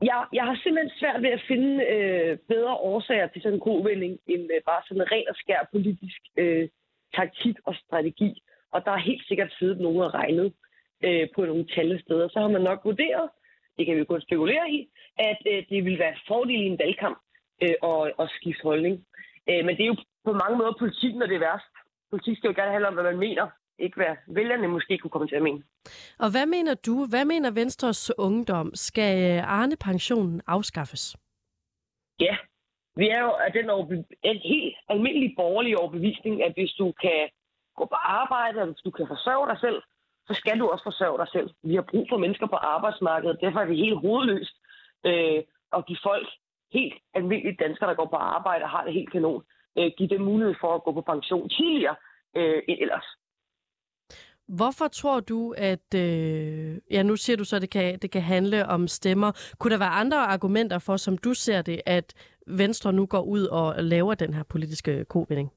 Ja, 0.04 0.18
jeg 0.34 0.44
har 0.44 0.56
simpelthen 0.64 1.00
svært 1.00 1.22
ved 1.22 1.30
at 1.30 1.46
finde 1.48 1.86
øh, 1.86 2.38
bedre 2.48 2.74
årsager 2.74 3.28
til 3.28 3.42
sådan 3.42 3.54
en 3.54 3.60
kovending, 3.60 4.20
end 4.28 4.44
øh, 4.56 4.62
bare 4.66 4.82
sådan 4.88 5.02
en 5.02 5.12
ren 5.12 5.30
og 5.30 5.36
skær 5.36 5.70
politisk 5.72 6.22
øh, 6.38 6.70
taktik 7.16 7.56
og 7.66 7.76
strategi. 7.76 8.44
Og 8.72 8.86
der 8.86 8.92
er 8.92 9.08
helt 9.10 9.28
sikkert 9.28 9.56
siddet 9.60 9.80
nogen 9.80 10.02
og 10.02 10.14
regnet 10.14 10.54
øh, 11.06 11.28
på 11.36 11.46
nogle 11.46 11.66
tallesteder. 11.76 12.00
steder. 12.00 12.28
Så 12.30 12.40
har 12.40 12.48
man 12.48 12.62
nok 12.62 12.80
vurderet, 12.86 13.30
det 13.78 13.86
kan 13.86 13.98
vi 13.98 14.04
kun 14.04 14.22
spekulere 14.22 14.70
i, 14.70 14.90
at 15.18 15.40
øh, 15.52 15.64
det 15.70 15.86
vil 15.86 16.00
være 16.00 16.16
fordel 16.28 16.62
i 16.62 16.68
en 16.72 16.80
valgkamp 16.80 17.18
øh, 17.64 17.76
og, 17.82 18.12
og 18.18 18.30
skifte 18.30 18.64
holdning. 18.64 19.06
Øh, 19.50 19.66
men 19.66 19.78
det 19.78 19.84
er 19.84 19.94
jo 19.94 19.98
på 20.26 20.34
mange 20.34 20.58
måder 20.58 20.74
politik, 20.80 21.16
når 21.16 21.26
det 21.26 21.36
er 21.36 21.48
værst. 21.50 21.72
Politik 22.10 22.38
skal 22.38 22.48
jo 22.48 22.60
gerne 22.60 22.72
handle 22.72 22.88
om, 22.88 22.94
hvad 22.94 23.04
man 23.04 23.18
mener, 23.18 23.46
ikke 23.80 23.96
hvad 23.96 24.16
vælgerne 24.28 24.68
måske 24.68 24.98
kunne 24.98 25.12
komme 25.12 25.28
til 25.28 25.36
at 25.36 25.42
mene. 25.42 25.64
Og 26.20 26.32
hvad 26.32 26.46
mener 26.46 26.74
du, 26.74 27.06
hvad 27.10 27.26
mener 27.26 27.52
Venstres 27.52 28.12
ungdom? 28.18 28.72
Skal 28.76 29.40
Arne-pensionen 29.40 30.42
afskaffes? 30.48 31.18
Ja, 32.20 32.38
vi 32.96 33.10
er 33.10 33.22
jo 33.22 33.32
af 33.46 33.52
den 33.52 33.70
en 34.24 34.38
helt 34.38 34.76
almindelig 34.90 35.34
borgerlig 35.36 35.78
overbevisning, 35.78 36.44
at 36.44 36.54
hvis 36.54 36.72
du 36.72 36.94
kan 37.02 37.30
gå 37.76 37.86
på 37.86 37.96
arbejde, 37.96 38.62
og 38.62 38.68
hvis 38.68 38.84
du 38.86 38.92
kan 38.92 39.08
forsørge 39.08 39.48
dig 39.52 39.60
selv, 39.60 39.82
så 40.28 40.34
skal 40.34 40.60
du 40.60 40.68
også 40.68 40.84
forsørge 40.84 41.18
dig 41.18 41.28
selv. 41.32 41.50
Vi 41.64 41.76
har 41.76 41.86
brug 41.92 42.06
for 42.10 42.18
mennesker 42.18 42.48
på 42.48 42.56
arbejdsmarkedet. 42.56 43.42
Derfor 43.42 43.60
er 43.60 43.66
det 43.66 43.78
helt 43.78 44.00
hovedløst 44.00 44.56
øh, 45.06 45.44
at 45.78 45.86
give 45.88 46.00
folk, 46.04 46.28
helt 46.74 46.96
almindelige 47.14 47.58
danskere, 47.64 47.90
der 47.90 47.96
går 47.96 48.06
på 48.06 48.16
arbejde 48.16 48.64
og 48.64 48.70
har 48.70 48.84
det 48.84 48.94
helt 48.94 49.12
kanon, 49.12 49.44
øh, 49.78 49.92
give 49.98 50.10
dem 50.10 50.22
mulighed 50.22 50.56
for 50.62 50.76
at 50.76 50.84
gå 50.84 50.92
på 50.92 51.02
pension 51.02 51.50
tidligere 51.50 51.96
øh, 52.36 52.62
end 52.68 52.80
ellers. 52.82 53.08
Hvorfor 54.48 54.88
tror 54.88 55.20
du, 55.20 55.54
at... 55.58 55.94
Øh, 55.96 56.78
ja, 56.92 57.04
nu 57.04 57.16
siger 57.16 57.38
du 57.38 57.44
så, 57.44 57.56
at 57.56 57.62
det 57.62 57.70
kan, 57.70 58.00
det 58.00 58.12
kan 58.12 58.22
handle 58.22 58.66
om 58.66 58.88
stemmer. 58.88 59.56
Kunne 59.60 59.72
der 59.72 59.80
være 59.80 60.00
andre 60.04 60.18
argumenter 60.18 60.80
for, 60.80 60.98
som 60.98 61.18
du 61.18 61.34
ser 61.34 61.62
det, 61.62 61.82
at 61.86 62.14
Venstre 62.48 62.94
nu 62.94 63.06
går 63.06 63.22
ud 63.22 63.44
og 63.46 63.84
laver 63.84 64.16
den 64.16 64.34
her 64.34 64.44
politiske 64.44 65.06
kovinding? 65.06 65.52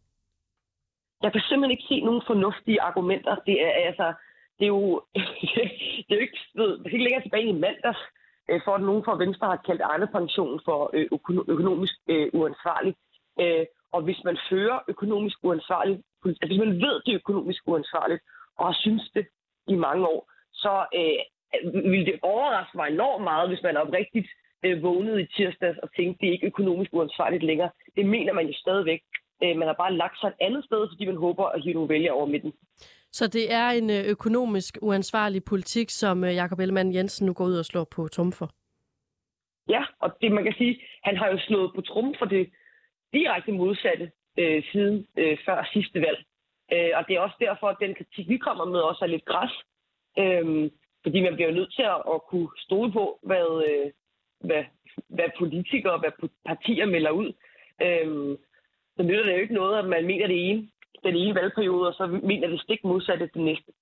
Jeg 1.23 1.33
kan 1.33 1.41
simpelthen 1.41 1.71
ikke 1.71 1.89
se 1.89 2.01
nogen 2.01 2.23
fornuftige 2.27 2.83
argumenter. 2.83 3.37
Det 3.47 3.63
er 3.67 3.71
altså 3.87 4.13
det 4.61 4.65
er 4.65 4.75
jo, 4.79 5.03
det 6.07 6.13
er 6.15 6.19
jo 6.19 6.27
ikke, 6.29 6.39
ved, 6.55 6.71
det 6.79 6.87
er 6.87 6.95
ikke 6.97 7.09
længere 7.09 7.23
tilbage 7.23 7.49
i 7.49 7.61
mandags, 7.65 8.03
øh, 8.51 8.61
for 8.65 8.73
at 8.75 8.83
nogen 8.83 9.05
fra 9.05 9.19
Venstre 9.25 9.47
har 9.47 9.61
kaldt 9.67 9.83
Arne 9.83 10.07
pension 10.07 10.61
for 10.65 10.91
øh, 10.93 11.07
økonomisk 11.55 11.95
øh, 12.09 12.29
uansvarlig. 12.33 12.95
Og 13.93 14.03
hvis 14.03 14.21
man 14.25 14.39
fører 14.51 14.79
økonomisk 14.89 15.39
uansvarligt, 15.43 16.01
altså 16.25 16.47
hvis 16.47 16.59
man 16.59 16.75
ved, 16.85 16.95
det 17.05 17.11
er 17.13 17.23
økonomisk 17.23 17.63
uansvarligt, 17.67 18.23
og 18.65 18.75
synes 18.75 19.11
det 19.15 19.27
i 19.69 19.75
mange 19.87 20.07
år, 20.07 20.23
så 20.53 20.73
øh, 20.99 21.21
ville 21.93 22.07
det 22.07 22.19
overraske 22.23 22.77
mig 22.77 22.89
enormt 22.89 23.25
meget, 23.25 23.49
hvis 23.49 23.63
man 23.63 23.77
oprigtigt 23.77 24.29
øh, 24.65 24.83
vågnede 24.83 25.23
i 25.23 25.27
tirsdags 25.37 25.79
og 25.79 25.89
tænkte, 25.97 26.21
det 26.21 26.29
er 26.29 26.33
ikke 26.33 26.47
økonomisk 26.47 26.91
uansvarligt 26.93 27.43
længere. 27.43 27.71
Det 27.97 28.07
mener 28.07 28.33
man 28.33 28.47
jo 28.47 28.55
stadigvæk. 28.65 29.01
Øh, 29.43 29.57
man 29.57 29.69
har 29.69 29.75
bare 29.75 29.97
lagt 30.03 30.21
sig 30.21 30.29
et 30.29 30.41
andet 30.47 30.65
sted, 30.65 30.89
fordi 30.91 31.05
man 31.07 31.17
håber 31.17 31.45
at 31.45 31.63
hive 31.63 31.75
nogle 31.75 31.89
vælgere 31.89 32.15
over 32.15 32.27
midten. 32.27 32.53
Så 33.13 33.27
det 33.27 33.53
er 33.53 33.69
en 33.69 33.91
øh, 33.91 34.05
økonomisk 34.15 34.79
uansvarlig 34.83 35.45
politik, 35.45 35.91
som 35.91 36.25
øh, 36.25 36.35
Jakob 36.35 36.59
Ellemann 36.59 36.95
Jensen 36.95 37.27
nu 37.27 37.33
går 37.33 37.45
ud 37.45 37.59
og 37.59 37.65
slår 37.65 37.85
på 37.85 38.09
trum 38.09 38.33
for? 38.33 38.51
Ja, 39.69 39.83
og 40.01 40.11
det 40.21 40.33
man 40.33 40.45
kan 40.45 40.55
sige, 40.59 40.83
han 41.03 41.17
har 41.17 41.29
jo 41.29 41.39
slået 41.39 41.71
på 41.75 41.81
trum 41.81 42.15
for 42.19 42.27
det 42.27 42.51
direkte 43.13 43.53
modsatte 43.53 44.11
øh, 44.39 44.63
siden 44.73 45.07
øh, 45.17 45.39
før 45.47 45.69
sidste 45.73 46.01
valg. 46.01 46.25
Øh, 46.73 46.91
og 46.95 47.05
det 47.07 47.17
er 47.17 47.21
også 47.21 47.37
derfor, 47.41 47.67
at 47.69 47.81
den 47.81 47.95
kritik, 47.95 48.29
vi 48.29 48.37
kommer 48.37 48.65
med, 48.65 48.81
også 48.81 49.05
er 49.05 49.09
lidt 49.09 49.25
græs. 49.25 49.55
Øh, 50.19 50.71
fordi 51.03 51.21
man 51.21 51.35
bliver 51.35 51.49
jo 51.49 51.55
nødt 51.55 51.75
til 51.75 51.83
at, 51.83 52.03
at 52.15 52.23
kunne 52.31 52.49
stole 52.57 52.93
på, 52.93 53.19
hvad, 53.23 53.49
øh, 53.69 53.91
hvad, 54.41 54.65
hvad 55.09 55.29
politikere 55.39 55.93
og 55.93 56.01
hvad 56.01 56.29
partier 56.47 56.87
melder 56.87 57.11
ud. 57.11 57.33
Øh, 57.83 58.39
så 58.97 59.03
nytter 59.03 59.25
det 59.25 59.33
jo 59.33 59.43
ikke 59.45 59.55
noget, 59.55 59.79
at 59.79 59.85
man 59.85 60.07
mener 60.07 60.27
det 60.27 60.51
ene, 60.51 60.69
den 61.05 61.17
ene 61.17 61.35
valgperiode, 61.35 61.89
og 61.89 61.95
så 61.95 62.07
mener 62.07 62.49
det 62.49 62.61
stik 62.61 62.85
modsatte 62.85 63.31
det 63.35 63.43
næste. 63.43 63.73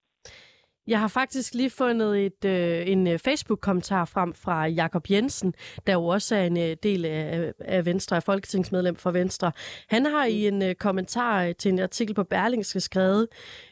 Jeg 0.88 1.00
har 1.00 1.08
faktisk 1.08 1.54
lige 1.54 1.70
fundet 1.70 2.26
et, 2.26 2.44
øh, 2.44 2.88
en 2.88 3.06
øh, 3.06 3.18
Facebook-kommentar 3.18 4.04
frem 4.04 4.34
fra 4.34 4.66
Jakob 4.66 5.10
Jensen, 5.10 5.54
der 5.86 5.92
jo 5.92 6.04
også 6.06 6.36
er 6.36 6.44
en 6.44 6.58
øh, 6.58 6.76
del 6.82 7.04
af, 7.04 7.52
af 7.60 7.86
Venstre, 7.86 8.16
af 8.16 8.22
folketingsmedlem 8.22 8.96
for 8.96 9.10
Venstre. 9.10 9.52
Han 9.88 10.06
har 10.06 10.24
i 10.24 10.46
en 10.48 10.62
øh, 10.62 10.74
kommentar 10.74 11.44
øh, 11.44 11.54
til 11.54 11.72
en 11.72 11.78
artikel 11.78 12.14
på 12.14 12.24
Berlingske 12.24 12.80
skrevet, 12.80 13.28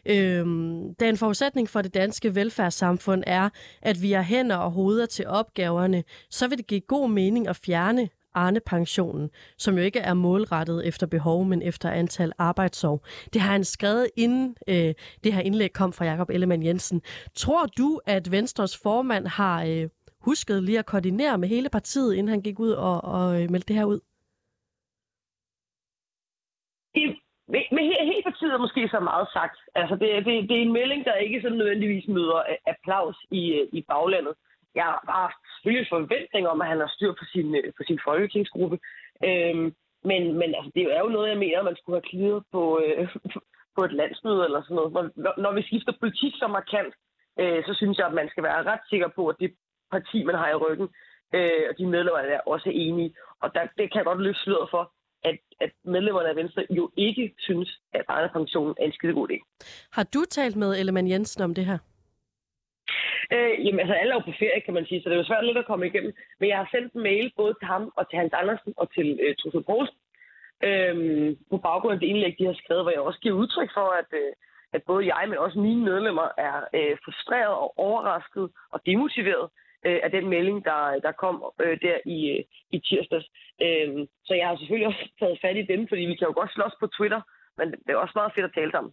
øh, 0.06 0.46
da 1.00 1.08
en 1.08 1.16
forudsætning 1.16 1.68
for 1.68 1.82
det 1.82 1.94
danske 1.94 2.34
velfærdssamfund 2.34 3.24
er, 3.26 3.48
at 3.82 4.02
vi 4.02 4.12
har 4.12 4.22
hænder 4.22 4.56
og 4.56 4.70
hoveder 4.70 5.06
til 5.06 5.26
opgaverne, 5.26 6.04
så 6.30 6.48
vil 6.48 6.58
det 6.58 6.66
give 6.66 6.80
god 6.80 7.10
mening 7.10 7.48
at 7.48 7.56
fjerne 7.56 8.08
Arne-pensionen, 8.36 9.30
som 9.58 9.76
jo 9.78 9.82
ikke 9.82 9.98
er 9.98 10.14
målrettet 10.14 10.88
efter 10.88 11.06
behov, 11.06 11.44
men 11.44 11.62
efter 11.62 11.90
antal 11.90 12.32
arbejdsår. 12.38 13.06
Det 13.32 13.40
har 13.40 13.52
han 13.52 13.64
skrevet 13.64 14.06
inden 14.16 14.56
øh, 14.68 14.94
det 15.24 15.32
her 15.32 15.40
indlæg 15.40 15.72
kom 15.72 15.92
fra 15.92 16.04
Jakob 16.04 16.30
Ellemann 16.30 16.66
Jensen. 16.66 17.02
Tror 17.34 17.66
du, 17.66 18.00
at 18.06 18.30
Venstres 18.30 18.82
formand 18.82 19.26
har 19.26 19.64
øh, 19.64 19.88
husket 20.20 20.62
lige 20.62 20.78
at 20.78 20.86
koordinere 20.86 21.38
med 21.38 21.48
hele 21.48 21.68
partiet, 21.68 22.14
inden 22.14 22.28
han 22.28 22.42
gik 22.42 22.60
ud 22.60 22.70
og, 22.70 23.04
og 23.04 23.42
øh, 23.42 23.50
meldte 23.50 23.68
det 23.68 23.76
her 23.76 23.84
ud? 23.84 24.00
med, 27.52 27.62
med 27.76 27.84
hele 28.10 28.22
partiet 28.28 28.52
er 28.52 28.64
måske 28.66 28.88
så 28.88 29.00
meget 29.00 29.28
sagt. 29.36 29.58
Altså, 29.74 29.94
det, 30.00 30.08
det, 30.26 30.48
det 30.48 30.56
er 30.56 30.62
en 30.62 30.76
melding, 30.78 31.04
der 31.04 31.14
ikke 31.14 31.40
sådan 31.42 31.58
nødvendigvis 31.58 32.08
møder 32.08 32.40
applaus 32.66 33.16
i, 33.30 33.42
øh, 33.58 33.68
i 33.72 33.80
baglandet 33.90 34.34
jeg 34.76 34.84
har 35.16 35.26
selvfølgelig 35.54 35.88
forventning 35.96 36.44
om, 36.48 36.60
at 36.60 36.68
han 36.72 36.80
har 36.80 36.90
styr 36.96 37.12
på 37.20 37.24
sin, 37.32 37.48
øh, 37.56 37.72
på 37.76 37.82
sin 37.88 38.00
folketingsgruppe. 38.08 38.78
Øhm, 39.28 39.66
men, 40.10 40.22
men 40.40 40.50
altså, 40.56 40.70
det 40.74 40.82
er 40.96 41.00
jo 41.04 41.14
noget, 41.14 41.28
jeg 41.30 41.42
mener, 41.44 41.68
man 41.70 41.76
skulle 41.76 41.96
have 42.00 42.10
klidet 42.12 42.42
på, 42.52 42.62
øh, 42.84 43.08
på 43.76 43.80
et 43.84 43.92
landsmøde 44.00 44.44
eller 44.44 44.62
sådan 44.62 44.76
noget. 44.76 44.92
Når, 45.24 45.34
når 45.44 45.52
vi 45.56 45.62
skifter 45.62 45.92
politik 46.00 46.32
så 46.36 46.46
markant, 46.58 46.94
øh, 47.40 47.60
så 47.66 47.72
synes 47.74 47.98
jeg, 47.98 48.06
at 48.06 48.18
man 48.20 48.28
skal 48.32 48.42
være 48.48 48.64
ret 48.70 48.84
sikker 48.90 49.08
på, 49.16 49.22
at 49.28 49.36
det 49.40 49.50
parti, 49.94 50.18
man 50.24 50.34
har 50.34 50.50
i 50.50 50.60
ryggen, 50.64 50.88
øh, 51.36 51.62
og 51.70 51.78
de 51.78 51.86
medlemmer, 51.94 52.20
der 52.22 52.36
er 52.40 52.48
også 52.54 52.70
enige. 52.84 53.14
Og 53.42 53.54
der, 53.54 53.62
det 53.78 53.84
kan 53.90 53.98
jeg 53.98 54.04
godt 54.10 54.22
løfte 54.26 54.42
sløret 54.42 54.68
for, 54.70 54.92
at, 55.28 55.38
at 55.60 55.70
medlemmerne 55.84 56.28
af 56.28 56.36
Venstre 56.36 56.66
jo 56.70 56.90
ikke 56.96 57.34
synes, 57.38 57.80
at 57.92 58.04
Arne-pensionen 58.08 58.74
er 58.80 58.84
en 58.84 58.92
skide 58.92 59.12
god 59.12 59.28
idé. 59.30 59.36
Har 59.92 60.04
du 60.14 60.24
talt 60.30 60.56
med 60.56 60.78
Ellemann 60.78 61.10
Jensen 61.10 61.42
om 61.42 61.54
det 61.54 61.66
her? 61.66 61.78
Øh, 63.34 63.66
jamen, 63.66 63.80
altså, 63.80 63.94
alle 63.94 64.12
er 64.12 64.18
jo 64.18 64.28
på 64.30 64.38
ferie, 64.38 64.60
kan 64.60 64.74
man 64.74 64.86
sige, 64.86 65.02
så 65.02 65.08
det 65.08 65.14
er 65.14 65.22
jo 65.22 65.30
svært 65.30 65.46
lidt 65.46 65.58
at 65.58 65.66
komme 65.70 65.86
igennem. 65.86 66.12
Men 66.40 66.48
jeg 66.48 66.58
har 66.58 66.68
sendt 66.70 66.92
en 66.92 67.02
mail 67.02 67.32
både 67.36 67.54
til 67.54 67.66
ham 67.66 67.92
og 67.96 68.10
til 68.10 68.18
Hans 68.18 68.32
Andersen 68.32 68.74
og 68.76 68.86
til 68.94 69.18
øh, 69.22 69.34
Trussel 69.36 69.64
Poulsen, 69.64 69.96
øh, 70.68 70.96
på 71.50 71.56
baggrund 71.56 71.94
af 71.94 72.00
det 72.00 72.06
indlæg, 72.06 72.34
de 72.38 72.46
har 72.46 72.58
skrevet, 72.62 72.84
hvor 72.84 72.90
jeg 72.90 73.00
også 73.00 73.20
giver 73.20 73.40
udtryk 73.40 73.70
for, 73.74 73.88
at, 74.00 74.10
øh, 74.22 74.32
at 74.72 74.82
både 74.82 75.14
jeg, 75.14 75.24
men 75.28 75.38
også 75.38 75.58
mine 75.58 75.84
medlemmer 75.84 76.28
er 76.38 76.56
øh, 76.78 76.96
frustreret 77.04 77.54
og 77.64 77.78
overrasket 77.78 78.50
og 78.72 78.80
demotiveret 78.86 79.46
øh, 79.86 80.00
af 80.02 80.10
den 80.10 80.28
melding, 80.28 80.64
der, 80.64 80.80
der 81.06 81.12
kom 81.12 81.44
øh, 81.64 81.78
der 81.82 81.98
i, 82.06 82.18
øh, 82.30 82.44
i 82.70 82.78
tirsdags. 82.78 83.26
Øh, 83.64 84.06
så 84.26 84.34
jeg 84.34 84.48
har 84.48 84.56
selvfølgelig 84.56 84.86
også 84.86 85.08
taget 85.20 85.38
fat 85.42 85.56
i 85.56 85.68
dem, 85.72 85.88
fordi 85.88 86.02
vi 86.02 86.14
kan 86.16 86.28
jo 86.28 86.34
godt 86.36 86.52
slås 86.52 86.74
på 86.80 86.86
Twitter, 86.86 87.20
men 87.58 87.66
det 87.70 87.90
er 87.92 87.96
også 87.96 88.16
meget 88.16 88.32
fedt 88.34 88.48
at 88.50 88.54
tale 88.54 88.70
sammen. 88.70 88.92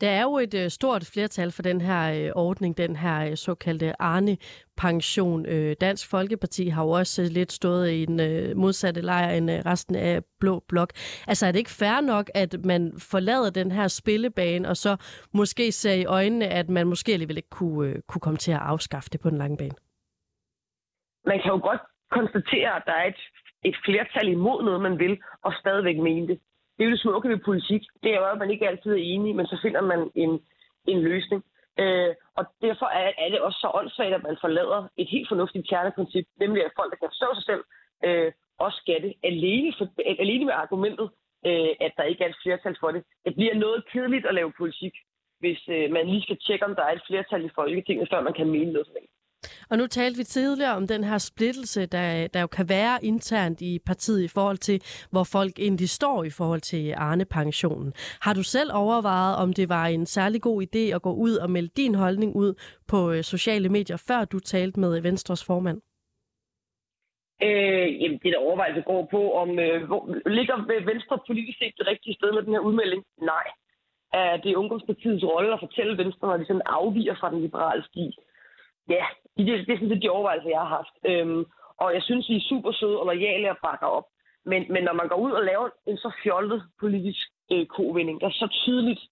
Der 0.00 0.10
er 0.10 0.22
jo 0.22 0.38
et 0.38 0.54
øh, 0.54 0.68
stort 0.68 1.10
flertal 1.12 1.52
for 1.52 1.62
den 1.62 1.80
her 1.80 2.26
øh, 2.26 2.30
ordning, 2.34 2.76
den 2.76 2.96
her 2.96 3.30
øh, 3.30 3.36
såkaldte 3.36 4.02
Arne-pension. 4.02 5.46
Øh, 5.46 5.76
Dansk 5.80 6.10
Folkeparti 6.10 6.68
har 6.68 6.82
jo 6.84 6.90
også 6.90 7.22
øh, 7.22 7.28
lidt 7.28 7.52
stået 7.52 7.90
i 7.90 8.02
en 8.02 8.20
øh, 8.20 8.56
modsatte 8.56 9.00
lejr 9.00 9.30
end 9.30 9.50
øh, 9.50 9.58
resten 9.66 9.96
af 9.96 10.20
Blå 10.40 10.64
Blok. 10.68 10.90
Altså 11.26 11.46
er 11.46 11.52
det 11.52 11.58
ikke 11.58 11.70
fair 11.70 12.00
nok, 12.00 12.30
at 12.34 12.56
man 12.64 12.92
forlader 12.98 13.50
den 13.50 13.72
her 13.72 13.88
spillebane, 13.88 14.68
og 14.68 14.76
så 14.76 14.96
måske 15.34 15.72
ser 15.72 15.94
i 15.94 16.04
øjnene, 16.04 16.46
at 16.46 16.68
man 16.68 16.86
måske 16.86 17.12
alligevel 17.12 17.36
ikke 17.36 17.50
kunne, 17.50 17.88
øh, 17.88 18.02
kunne 18.08 18.20
komme 18.20 18.38
til 18.38 18.52
at 18.52 18.62
afskaffe 18.62 19.08
det 19.12 19.20
på 19.20 19.30
den 19.30 19.38
lange 19.38 19.56
bane? 19.56 19.76
Man 21.26 21.40
kan 21.42 21.50
jo 21.50 21.60
godt 21.68 21.80
konstatere, 22.10 22.76
at 22.76 22.82
der 22.86 22.92
er 22.92 23.06
et, 23.06 23.20
et 23.64 23.76
flertal 23.84 24.28
imod 24.28 24.64
noget, 24.64 24.80
man 24.80 24.98
vil, 24.98 25.18
og 25.42 25.52
stadigvæk 25.60 25.96
mene 25.96 26.26
det 26.26 26.40
det 26.78 26.84
er 26.84 26.88
jo 26.88 26.90
det 26.90 27.00
smukke 27.00 27.28
ved 27.28 27.38
politik. 27.38 27.82
Det 28.02 28.14
er 28.14 28.18
jo, 28.18 28.24
at 28.24 28.38
man 28.38 28.50
ikke 28.50 28.68
altid 28.68 28.90
er 28.92 29.04
enig, 29.14 29.36
men 29.36 29.46
så 29.46 29.58
finder 29.62 29.80
man 29.80 30.10
en, 30.14 30.40
en 30.86 31.00
løsning. 31.02 31.44
Øh, 31.78 32.14
og 32.36 32.44
derfor 32.62 32.86
er, 32.86 33.12
er 33.18 33.28
det 33.28 33.40
også 33.40 33.58
så 33.60 33.70
åndssvagt, 33.74 34.14
at 34.14 34.22
man 34.22 34.36
forlader 34.40 34.88
et 34.96 35.08
helt 35.08 35.28
fornuftigt 35.28 35.68
kerneprincip, 35.68 36.26
nemlig 36.40 36.64
at 36.64 36.72
folk, 36.76 36.90
der 36.90 36.96
kan 36.96 37.08
forstå 37.12 37.28
sig 37.34 37.44
selv, 37.44 37.64
øh, 38.04 38.32
også 38.58 38.78
skal 38.82 39.02
det 39.02 39.14
alene, 39.22 39.72
for, 39.78 39.86
alene 40.18 40.44
med 40.44 40.54
argumentet, 40.54 41.10
øh, 41.46 41.72
at 41.80 41.92
der 41.96 42.02
ikke 42.02 42.24
er 42.24 42.28
et 42.28 42.42
flertal 42.42 42.76
for 42.80 42.90
det. 42.90 43.04
Det 43.24 43.34
bliver 43.34 43.54
noget 43.54 43.84
kedeligt 43.92 44.26
at 44.26 44.34
lave 44.34 44.52
politik, 44.58 44.94
hvis 45.40 45.60
øh, 45.68 45.90
man 45.90 46.06
lige 46.06 46.22
skal 46.22 46.38
tjekke, 46.46 46.64
om 46.64 46.74
der 46.74 46.84
er 46.84 46.92
et 46.92 47.06
flertal 47.06 47.44
i 47.44 47.54
Folketinget, 47.54 48.08
før 48.12 48.20
man 48.20 48.32
kan 48.32 48.48
mene 48.50 48.72
noget 48.72 48.86
det. 48.86 49.17
Og 49.70 49.78
nu 49.78 49.86
talte 49.86 50.18
vi 50.18 50.24
tidligere 50.24 50.76
om 50.76 50.86
den 50.86 51.04
her 51.04 51.18
splittelse, 51.18 51.86
der, 51.86 52.26
der 52.34 52.40
jo 52.40 52.46
kan 52.46 52.68
være 52.68 52.98
internt 53.02 53.60
i 53.60 53.78
partiet 53.86 54.22
i 54.22 54.28
forhold 54.28 54.56
til, 54.56 54.82
hvor 55.10 55.24
folk 55.24 55.58
egentlig 55.58 55.88
står 55.88 56.24
i 56.24 56.30
forhold 56.30 56.60
til 56.60 56.94
Arne-pensionen. 56.96 57.92
Har 58.20 58.34
du 58.34 58.42
selv 58.42 58.70
overvejet, 58.74 59.36
om 59.36 59.52
det 59.52 59.68
var 59.68 59.86
en 59.86 60.06
særlig 60.06 60.42
god 60.42 60.62
idé 60.62 60.94
at 60.94 61.02
gå 61.02 61.12
ud 61.12 61.34
og 61.36 61.50
melde 61.50 61.70
din 61.76 61.94
holdning 61.94 62.36
ud 62.36 62.54
på 62.88 63.12
øh, 63.12 63.22
sociale 63.22 63.68
medier, 63.68 64.04
før 64.08 64.24
du 64.24 64.38
talte 64.40 64.80
med 64.80 65.00
Venstres 65.00 65.44
formand? 65.44 65.80
Øh, 67.42 68.02
jamen, 68.02 68.18
det 68.22 68.32
der 68.32 68.46
overvejelse 68.46 68.82
går 68.82 69.08
på, 69.10 69.32
om 69.42 69.58
øh, 69.58 69.84
hvor, 69.86 70.28
ligger 70.38 70.56
Venstre 70.92 71.18
politisk 71.26 71.58
set 71.58 71.74
det 71.78 71.86
rigtige 71.86 72.14
sted 72.14 72.32
med 72.32 72.42
den 72.42 72.52
her 72.52 72.60
udmelding? 72.68 73.02
Nej. 73.22 73.46
Er 74.12 74.36
det 74.36 74.54
ungdomspartiets 74.54 75.24
rolle 75.24 75.52
at 75.52 75.60
fortælle 75.60 75.98
Venstre, 76.02 76.28
når 76.28 76.36
de 76.36 76.46
sådan 76.46 76.62
afviger 76.66 77.16
fra 77.20 77.30
den 77.30 77.40
liberale 77.40 77.84
sti? 77.90 78.06
Ja, 78.88 79.04
det, 79.38 79.46
det, 79.46 79.66
det 79.66 79.72
er 79.72 79.78
sådan 79.78 79.88
set 79.88 80.02
de 80.02 80.14
overvejelser, 80.16 80.50
jeg 80.50 80.60
har 80.60 80.72
haft. 80.78 80.94
Øhm, 81.10 81.44
og 81.82 81.94
jeg 81.94 82.02
synes, 82.02 82.28
vi 82.28 82.36
er 82.36 82.48
super 82.48 82.72
søde 82.72 83.00
og 83.00 83.06
lojale 83.06 83.50
og 83.50 83.58
bakker 83.66 83.86
op. 83.86 84.06
Men, 84.50 84.60
men 84.72 84.82
når 84.84 84.92
man 85.00 85.08
går 85.08 85.16
ud 85.26 85.32
og 85.32 85.44
laver 85.44 85.68
en 85.86 85.96
så 85.96 86.10
fjollet 86.22 86.62
politisk 86.80 87.26
øh, 87.52 87.66
kovinding, 87.66 88.20
der 88.20 88.30
så 88.30 88.46
tydeligt 88.64 89.02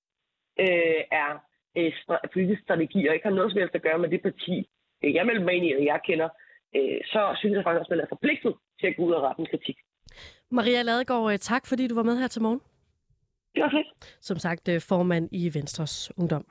øh, 0.64 1.02
er 1.24 1.30
øh, 1.78 1.92
politisk 2.32 2.62
strategi, 2.62 3.08
og 3.08 3.14
ikke 3.14 3.28
har 3.28 3.38
noget 3.38 3.52
som 3.52 3.60
helst 3.60 3.74
at 3.74 3.82
gøre 3.82 3.98
med 3.98 4.08
det 4.08 4.22
parti, 4.22 4.56
øh, 5.02 5.14
jeg 5.14 5.26
melder 5.26 5.44
mig 5.44 5.54
ind 5.54 5.66
i, 5.66 5.72
og 5.78 5.84
jeg 5.84 6.00
kender, 6.08 6.28
øh, 6.76 6.98
så 7.12 7.20
synes 7.38 7.54
jeg 7.54 7.64
faktisk 7.64 7.80
også, 7.80 7.92
at 7.92 7.96
man 7.96 8.04
er 8.04 8.14
forpligtet 8.14 8.54
til 8.80 8.86
at 8.86 8.96
gå 8.96 9.02
ud 9.02 9.12
og 9.12 9.22
rette 9.22 9.40
en 9.40 9.46
kritik. 9.52 9.76
Maria 10.50 10.82
Ladegaard, 10.82 11.32
øh, 11.32 11.38
tak 11.38 11.66
fordi 11.66 11.88
du 11.88 11.94
var 11.94 12.02
med 12.02 12.16
her 12.18 12.28
til 12.28 12.42
morgen. 12.42 12.60
Det 13.54 13.62
var 13.62 13.70
fedt. 13.70 14.18
Som 14.20 14.36
sagt, 14.36 14.68
øh, 14.68 14.80
formand 14.80 15.28
i 15.32 15.50
Venstres 15.54 16.12
Ungdom. 16.18 16.44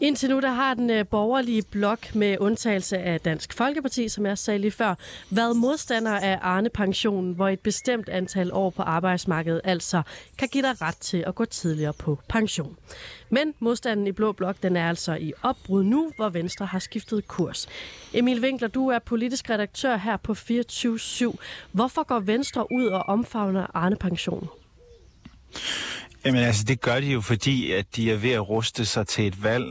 Indtil 0.00 0.30
nu 0.30 0.40
der 0.40 0.50
har 0.50 0.74
den 0.74 0.90
øh, 0.90 1.06
borgerlige 1.06 1.62
blok 1.62 2.14
med 2.14 2.36
undtagelse 2.40 2.98
af 2.98 3.20
Dansk 3.20 3.52
Folkeparti, 3.52 4.08
som 4.08 4.26
jeg 4.26 4.38
sagde 4.38 4.58
lige 4.58 4.70
før, 4.70 4.94
været 5.30 5.56
modstander 5.56 6.18
af 6.18 6.38
Arne-pensionen, 6.42 7.32
hvor 7.32 7.48
et 7.48 7.60
bestemt 7.60 8.08
antal 8.08 8.52
år 8.52 8.70
på 8.70 8.82
arbejdsmarkedet 8.82 9.60
altså 9.64 10.02
kan 10.38 10.48
give 10.48 10.62
dig 10.62 10.82
ret 10.82 10.96
til 10.96 11.24
at 11.26 11.34
gå 11.34 11.44
tidligere 11.44 11.92
på 11.92 12.18
pension. 12.28 12.76
Men 13.30 13.54
modstanden 13.58 14.06
i 14.06 14.12
Blå 14.12 14.32
Blok 14.32 14.56
den 14.62 14.76
er 14.76 14.88
altså 14.88 15.14
i 15.14 15.32
opbrud 15.42 15.84
nu, 15.84 16.12
hvor 16.16 16.28
Venstre 16.28 16.66
har 16.66 16.78
skiftet 16.78 17.28
kurs. 17.28 17.68
Emil 18.14 18.40
Winkler, 18.40 18.68
du 18.68 18.88
er 18.88 18.98
politisk 18.98 19.50
redaktør 19.50 19.96
her 19.96 20.16
på 20.16 20.34
24 20.34 20.98
Hvorfor 21.72 22.02
går 22.02 22.20
Venstre 22.20 22.66
ud 22.72 22.86
og 22.86 23.02
omfavner 23.02 23.66
Arne-pensionen? 23.74 24.48
Jamen 26.24 26.42
altså, 26.42 26.64
det 26.64 26.80
gør 26.80 27.00
de 27.00 27.06
jo, 27.06 27.20
fordi 27.20 27.72
at 27.72 27.96
de 27.96 28.12
er 28.12 28.16
ved 28.16 28.30
at 28.30 28.48
ruste 28.48 28.84
sig 28.84 29.06
til 29.06 29.26
et 29.26 29.42
valg, 29.42 29.66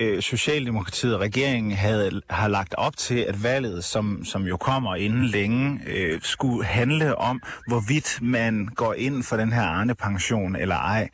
øh, 0.00 0.22
Socialdemokratiet 0.22 1.14
og 1.14 1.20
regeringen 1.20 1.72
havde, 1.72 2.20
har 2.30 2.48
lagt 2.48 2.74
op 2.74 2.96
til, 2.96 3.18
at 3.18 3.42
valget, 3.42 3.84
som, 3.84 4.24
som 4.24 4.42
jo 4.42 4.56
kommer 4.56 4.94
inden 4.94 5.24
længe, 5.24 5.80
øh, 5.86 6.20
skulle 6.22 6.64
handle 6.64 7.18
om, 7.18 7.42
hvorvidt 7.68 8.18
man 8.22 8.68
går 8.74 8.94
ind 8.94 9.22
for 9.22 9.36
den 9.36 9.52
her 9.52 9.62
Arne-pension 9.62 10.56
eller 10.56 10.76
ej. 10.76 11.08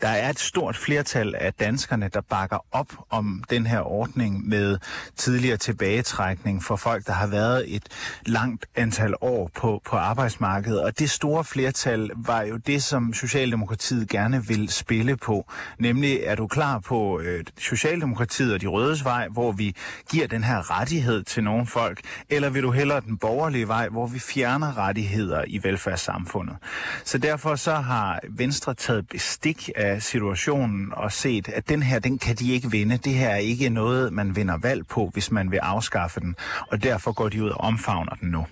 Der 0.00 0.08
er 0.08 0.30
et 0.30 0.38
stort 0.38 0.76
flertal 0.76 1.34
af 1.34 1.52
danskerne, 1.54 2.10
der 2.14 2.20
bakker 2.20 2.58
op 2.72 2.92
om 3.10 3.44
den 3.50 3.66
her 3.66 3.80
ordning 3.80 4.48
med 4.48 4.78
tidligere 5.16 5.56
tilbagetrækning 5.56 6.64
for 6.64 6.76
folk, 6.76 7.06
der 7.06 7.12
har 7.12 7.26
været 7.26 7.74
et 7.76 7.84
langt 8.26 8.66
antal 8.76 9.14
år 9.20 9.50
på, 9.54 9.82
på 9.84 9.96
arbejdsmarkedet. 9.96 10.82
Og 10.82 10.98
det 10.98 11.10
store 11.10 11.44
flertal 11.44 12.10
var 12.16 12.42
jo 12.42 12.56
det, 12.56 12.82
som 12.82 13.12
Socialdemokratiet 13.12 14.08
gerne 14.08 14.46
vil 14.46 14.68
spille 14.68 15.16
på. 15.16 15.52
Nemlig, 15.78 16.20
er 16.24 16.34
du 16.34 16.46
klar 16.46 16.78
på 16.78 17.20
øh, 17.20 17.44
Socialdemokratiet 17.58 18.33
Socialdemokratiet 18.34 18.54
og 18.54 18.60
de 18.60 18.66
rødes 18.66 19.04
vej, 19.04 19.28
hvor 19.28 19.52
vi 19.52 19.74
giver 20.10 20.26
den 20.26 20.44
her 20.44 20.80
rettighed 20.80 21.22
til 21.22 21.44
nogle 21.44 21.66
folk, 21.66 22.00
eller 22.30 22.50
vil 22.50 22.62
du 22.62 22.70
hellere 22.70 23.00
den 23.00 23.18
borgerlige 23.18 23.68
vej, 23.68 23.88
hvor 23.88 24.06
vi 24.06 24.18
fjerner 24.18 24.78
rettigheder 24.78 25.44
i 25.46 25.60
velfærdssamfundet? 25.62 26.56
Så 27.04 27.18
derfor 27.18 27.56
så 27.56 27.74
har 27.74 28.20
Venstre 28.28 28.74
taget 28.74 29.08
bestik 29.08 29.70
af 29.76 30.02
situationen 30.02 30.92
og 30.92 31.12
set, 31.12 31.48
at 31.48 31.68
den 31.68 31.82
her, 31.82 31.98
den 31.98 32.18
kan 32.18 32.36
de 32.36 32.52
ikke 32.52 32.70
vinde. 32.70 32.96
Det 32.96 33.12
her 33.12 33.28
er 33.28 33.36
ikke 33.36 33.68
noget, 33.68 34.12
man 34.12 34.36
vinder 34.36 34.56
valg 34.56 34.86
på, 34.86 35.10
hvis 35.12 35.30
man 35.30 35.50
vil 35.50 35.58
afskaffe 35.58 36.20
den, 36.20 36.36
og 36.70 36.82
derfor 36.82 37.12
går 37.12 37.28
de 37.28 37.44
ud 37.44 37.50
og 37.50 37.60
omfavner 37.60 38.14
den 38.20 38.30
nu. 38.30 38.46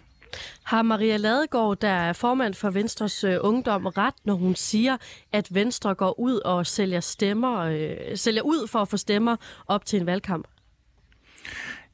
Har 0.64 0.83
Maria 0.83 1.16
Ladegaard, 1.16 1.77
der 1.81 1.88
er 1.88 2.12
formand 2.12 2.55
for 2.55 2.70
Venstres 2.70 3.25
øh, 3.25 3.37
Ungdom, 3.40 3.87
ret, 3.87 4.14
når 4.25 4.35
hun 4.35 4.55
siger, 4.55 4.96
at 5.33 5.55
Venstre 5.55 5.94
går 5.94 6.20
ud 6.20 6.35
og 6.35 6.66
sælger 6.66 7.01
stemmer, 7.01 7.59
øh, 7.59 7.96
sælger 8.16 8.42
ud 8.42 8.68
for 8.68 8.79
at 8.79 8.88
få 8.88 8.96
stemmer 8.96 9.37
op 9.66 9.85
til 9.85 10.01
en 10.01 10.07
valgkamp? 10.07 10.46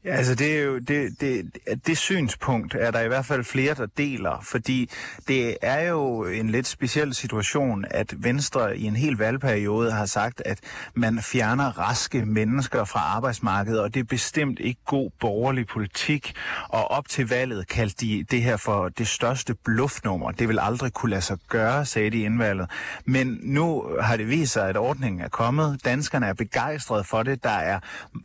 Ja, 0.05 0.17
altså 0.17 0.35
det, 0.35 0.59
er 0.59 0.63
jo, 0.63 0.79
det, 0.79 1.21
det, 1.21 1.51
det 1.87 1.99
synspunkt 1.99 2.75
er 2.75 2.91
der 2.91 3.01
i 3.01 3.09
hvert 3.09 3.27
fald 3.27 3.45
flere, 3.45 3.75
der 3.75 3.87
deler, 3.87 4.41
fordi 4.43 4.91
det 5.29 5.57
er 5.63 5.89
jo 5.89 6.25
en 6.25 6.51
lidt 6.51 6.67
speciel 6.67 7.15
situation, 7.15 7.85
at 7.91 8.15
Venstre 8.17 8.79
i 8.79 8.85
en 8.85 8.97
hel 8.97 9.17
valgperiode 9.17 9.93
har 9.93 10.07
sagt, 10.07 10.43
at 10.45 10.59
man 10.95 11.19
fjerner 11.23 11.79
raske 11.79 12.25
mennesker 12.25 12.85
fra 12.85 13.01
arbejdsmarkedet, 13.01 13.81
og 13.81 13.95
det 13.95 14.01
er 14.01 14.05
bestemt 14.05 14.59
ikke 14.61 14.81
god 14.87 15.11
borgerlig 15.21 15.67
politik. 15.67 16.33
Og 16.69 16.91
op 16.91 17.09
til 17.09 17.29
valget 17.29 17.69
kaldte 17.69 18.07
de 18.07 18.25
det 18.31 18.43
her 18.43 18.57
for 18.57 18.89
det 18.89 19.09
største 19.09 19.55
bluffnummer. 19.65 20.31
Det 20.31 20.49
vil 20.49 20.59
aldrig 20.59 20.93
kunne 20.93 21.11
lade 21.11 21.23
sig 21.23 21.39
gøre, 21.49 21.85
sagde 21.85 22.11
de 22.11 22.21
indvalget. 22.21 22.71
Men 23.05 23.39
nu 23.43 23.85
har 24.01 24.17
det 24.17 24.29
vist 24.29 24.53
sig, 24.53 24.69
at 24.69 24.77
ordningen 24.77 25.21
er 25.21 25.29
kommet. 25.29 25.85
Danskerne 25.85 26.27
er 26.27 26.35
begejstrede 26.35 27.05
for 27.05 27.23
det. 27.23 27.43
Der 27.43 27.51
er 27.51 27.81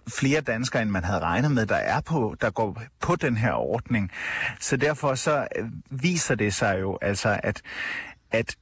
flere 0.08 0.42
danskere, 0.42 0.82
end 0.82 0.90
man 0.90 1.04
havde 1.04 1.20
regnet 1.20 1.52
med, 1.52 1.63
der 1.66 1.76
er 1.76 2.02
på, 2.02 2.36
der 2.42 2.52
går 2.52 2.82
på 3.02 3.16
den 3.16 3.38
her 3.38 3.54
ordning. 3.54 4.12
Så 4.60 4.78
derfor 4.78 5.16
så 5.16 5.48
øh, 5.56 5.66
viser 5.90 6.36
det 6.36 6.54
sig 6.54 6.82
jo 6.82 6.98
altså, 7.02 7.40
at, 7.44 7.62
at 8.32 8.56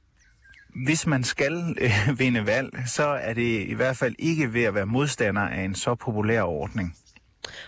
hvis 0.84 1.06
man 1.06 1.24
skal 1.24 1.76
øh, 1.80 2.18
vinde 2.18 2.46
valg, 2.46 2.78
så 2.86 3.06
er 3.06 3.34
det 3.34 3.68
i 3.68 3.74
hvert 3.74 3.96
fald 3.96 4.14
ikke 4.18 4.52
ved 4.52 4.62
at 4.62 4.74
være 4.74 4.86
modstander 4.86 5.42
af 5.42 5.60
en 5.62 5.74
så 5.74 5.94
populær 5.94 6.42
ordning. 6.42 6.96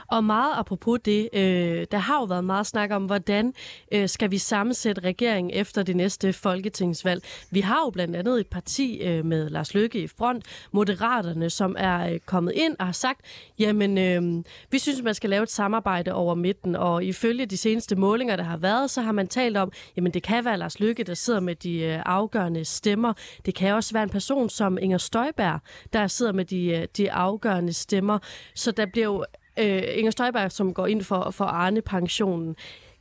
Og 0.07 0.25
meget 0.25 0.53
apropos 0.57 0.99
det, 1.05 1.29
øh, 1.33 1.87
der 1.91 1.99
har 1.99 2.21
jo 2.21 2.25
været 2.25 2.45
meget 2.45 2.67
snak 2.67 2.91
om, 2.91 3.05
hvordan 3.05 3.55
øh, 3.93 4.09
skal 4.09 4.31
vi 4.31 4.39
sammensætte 4.39 5.03
regeringen 5.03 5.51
efter 5.55 5.83
det 5.83 5.97
næste 5.97 6.33
folketingsvalg. 6.33 7.23
Vi 7.51 7.61
har 7.61 7.81
jo 7.87 7.91
blandt 7.91 8.17
andet 8.17 8.41
et 8.41 8.47
parti 8.47 8.97
øh, 9.03 9.25
med 9.25 9.51
Lars 9.51 9.75
Løkke 9.75 10.03
i 10.03 10.07
front, 10.07 10.45
Moderaterne, 10.73 11.51
som 11.51 11.77
er 11.79 12.13
øh, 12.13 12.19
kommet 12.27 12.53
ind 12.53 12.77
og 12.79 12.87
har 12.87 12.93
sagt, 12.93 13.21
jamen 13.59 13.99
øh, 13.99 14.45
vi 14.71 14.79
synes, 14.79 15.03
man 15.03 15.15
skal 15.15 15.31
lave 15.31 15.43
et 15.43 15.51
samarbejde 15.51 16.13
over 16.13 16.35
midten, 16.35 16.77
og 16.77 17.05
ifølge 17.05 17.47
de 17.47 17.57
seneste 17.57 17.97
målinger, 17.97 18.37
der 18.37 18.45
har 18.45 18.57
været, 18.57 18.91
så 18.91 19.03
har 19.03 19.13
man 19.13 19.29
talt 19.29 19.57
om, 19.57 19.73
jamen 19.97 20.15
det 20.15 20.23
kan 20.23 20.45
være 20.45 20.59
Lars 20.59 20.81
Løkke, 20.81 21.05
der 21.05 21.15
sidder 21.15 21.41
med 21.41 21.55
de 21.55 21.79
øh, 21.79 22.03
afgørende 22.07 22.65
stemmer. 22.65 23.13
Det 23.47 23.55
kan 23.55 23.75
også 23.75 23.93
være 23.93 24.03
en 24.03 24.11
person 24.11 24.51
som 24.51 24.79
Inger 24.79 24.99
Støjberg, 24.99 25.61
der 25.93 26.07
sidder 26.07 26.33
med 26.33 26.45
de, 26.45 26.67
øh, 26.67 26.87
de 26.97 27.13
afgørende 27.13 27.73
stemmer. 27.73 28.19
Så 28.55 28.71
der 28.71 28.87
bliver 28.87 29.07
jo 29.07 29.25
øh, 29.59 29.83
Inger 29.95 30.11
Støjberg, 30.11 30.53
som 30.53 30.75
går 30.75 30.87
ind 30.87 31.03
for, 31.03 31.31
for 31.31 31.45
Arne-pensionen. 31.45 32.57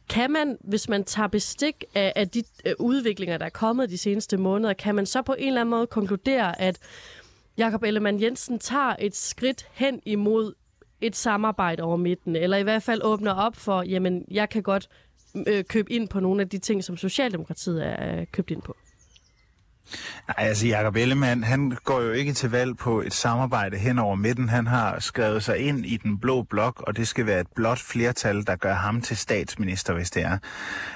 Kan 0.09 0.31
man, 0.31 0.57
hvis 0.61 0.89
man 0.89 1.03
tager 1.03 1.27
bestik 1.27 1.83
af, 1.95 2.13
af 2.15 2.29
de 2.29 2.43
øh, 2.65 2.73
udviklinger, 2.79 3.37
der 3.37 3.45
er 3.45 3.49
kommet 3.49 3.89
de 3.89 3.97
seneste 3.97 4.37
måneder, 4.37 4.73
kan 4.73 4.95
man 4.95 5.05
så 5.05 5.21
på 5.21 5.35
en 5.37 5.47
eller 5.47 5.61
anden 5.61 5.69
måde 5.69 5.87
konkludere, 5.87 6.61
at 6.61 6.79
Jakob 7.57 7.83
Ellemann 7.83 8.21
Jensen 8.21 8.59
tager 8.59 8.95
et 8.99 9.15
skridt 9.15 9.67
hen 9.73 10.01
imod 10.05 10.53
et 11.01 11.15
samarbejde 11.15 11.83
over 11.83 11.97
midten, 11.97 12.35
eller 12.35 12.57
i 12.57 12.63
hvert 12.63 12.83
fald 12.83 13.01
åbner 13.03 13.33
op 13.33 13.55
for, 13.55 13.81
jamen, 13.81 14.25
jeg 14.31 14.49
kan 14.49 14.63
godt 14.63 14.89
øh, 15.47 15.63
købe 15.63 15.91
ind 15.91 16.07
på 16.07 16.19
nogle 16.19 16.41
af 16.41 16.49
de 16.49 16.57
ting, 16.57 16.83
som 16.83 16.97
Socialdemokratiet 16.97 17.85
er 17.85 18.19
øh, 18.19 18.27
købt 18.31 18.51
ind 18.51 18.61
på? 18.61 18.75
Nej, 20.27 20.47
altså 20.47 20.67
Jacob 20.67 20.95
Ellemann, 20.95 21.43
han 21.43 21.77
går 21.83 22.01
jo 22.01 22.11
ikke 22.11 22.33
til 22.33 22.51
valg 22.51 22.77
på 22.77 23.01
et 23.01 23.13
samarbejde 23.13 23.77
hen 23.77 23.99
over 23.99 24.15
midten. 24.15 24.49
Han 24.49 24.67
har 24.67 24.99
skrevet 24.99 25.43
sig 25.43 25.57
ind 25.57 25.85
i 25.85 25.97
den 25.97 26.19
blå 26.19 26.41
blok, 26.41 26.81
og 26.81 26.97
det 26.97 27.07
skal 27.07 27.25
være 27.25 27.39
et 27.41 27.47
blot 27.55 27.79
flertal, 27.79 28.45
der 28.47 28.55
gør 28.55 28.73
ham 28.73 29.01
til 29.01 29.17
statsminister, 29.17 29.93
hvis 29.93 30.11
det 30.11 30.23
er. 30.23 30.37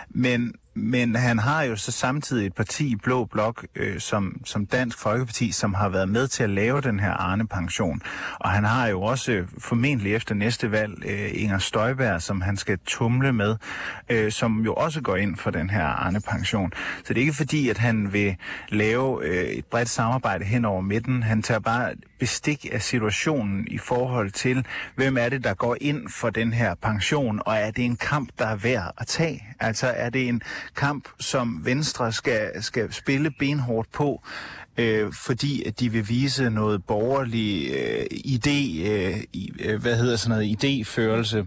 Men 0.09 0.53
men 0.77 1.15
han 1.15 1.39
har 1.39 1.63
jo 1.63 1.75
så 1.75 1.91
samtidig 1.91 2.45
et 2.45 2.53
parti 2.53 2.91
i 2.91 2.95
Blå 2.95 3.25
Blok, 3.25 3.65
øh, 3.75 3.99
som, 3.99 4.41
som 4.45 4.65
Dansk 4.65 4.99
Folkeparti, 4.99 5.51
som 5.51 5.73
har 5.73 5.89
været 5.89 6.09
med 6.09 6.27
til 6.27 6.43
at 6.43 6.49
lave 6.49 6.81
den 6.81 6.99
her 6.99 7.11
Arne-pension. 7.11 8.01
Og 8.39 8.49
han 8.49 8.63
har 8.63 8.87
jo 8.87 9.01
også 9.01 9.31
øh, 9.31 9.47
formentlig 9.59 10.15
efter 10.15 10.35
næste 10.35 10.71
valg 10.71 11.05
øh, 11.05 11.29
Inger 11.33 11.57
Støjberg, 11.57 12.21
som 12.21 12.41
han 12.41 12.57
skal 12.57 12.79
tumle 12.85 13.33
med, 13.33 13.55
øh, 14.09 14.31
som 14.31 14.61
jo 14.65 14.73
også 14.73 15.01
går 15.01 15.15
ind 15.15 15.35
for 15.37 15.51
den 15.51 15.69
her 15.69 15.85
Arne-pension. 15.85 16.73
Så 17.03 17.13
det 17.13 17.17
er 17.17 17.21
ikke 17.21 17.33
fordi, 17.33 17.69
at 17.69 17.77
han 17.77 18.13
vil 18.13 18.35
lave 18.69 19.25
øh, 19.25 19.43
et 19.43 19.65
bredt 19.65 19.89
samarbejde 19.89 20.45
hen 20.45 20.65
over 20.65 20.81
midten. 20.81 21.23
Han 21.23 21.41
tager 21.41 21.59
bare 21.59 21.93
bestik 22.19 22.65
af 22.71 22.81
situationen 22.81 23.67
i 23.67 23.77
forhold 23.77 24.31
til, 24.31 24.65
hvem 24.95 25.17
er 25.17 25.29
det, 25.29 25.43
der 25.43 25.53
går 25.53 25.77
ind 25.81 26.09
for 26.09 26.29
den 26.29 26.53
her 26.53 26.75
pension, 26.75 27.41
og 27.45 27.55
er 27.55 27.71
det 27.71 27.85
en 27.85 27.95
kamp, 27.95 28.29
der 28.39 28.45
er 28.45 28.55
værd 28.55 28.93
at 28.97 29.07
tage? 29.07 29.43
Altså 29.59 29.87
er 29.87 30.09
det 30.09 30.27
en 30.27 30.41
kamp, 30.75 31.09
som 31.19 31.61
Venstre 31.65 32.11
skal, 32.11 32.63
skal 32.63 32.93
spille 32.93 33.31
benhårdt 33.31 33.91
på, 33.91 34.23
øh, 34.77 35.13
fordi 35.13 35.63
at 35.63 35.79
de 35.79 35.91
vil 35.91 36.09
vise 36.09 36.49
noget 36.49 36.83
borgerlig 36.83 37.71
øh, 37.71 38.05
idé, 38.13 38.87
øh, 38.89 39.23
øh, 39.59 39.81
hvad 39.81 39.97
hedder 39.97 40.15
sådan 40.15 40.37
noget, 40.37 40.63
idéførelse 40.63 41.45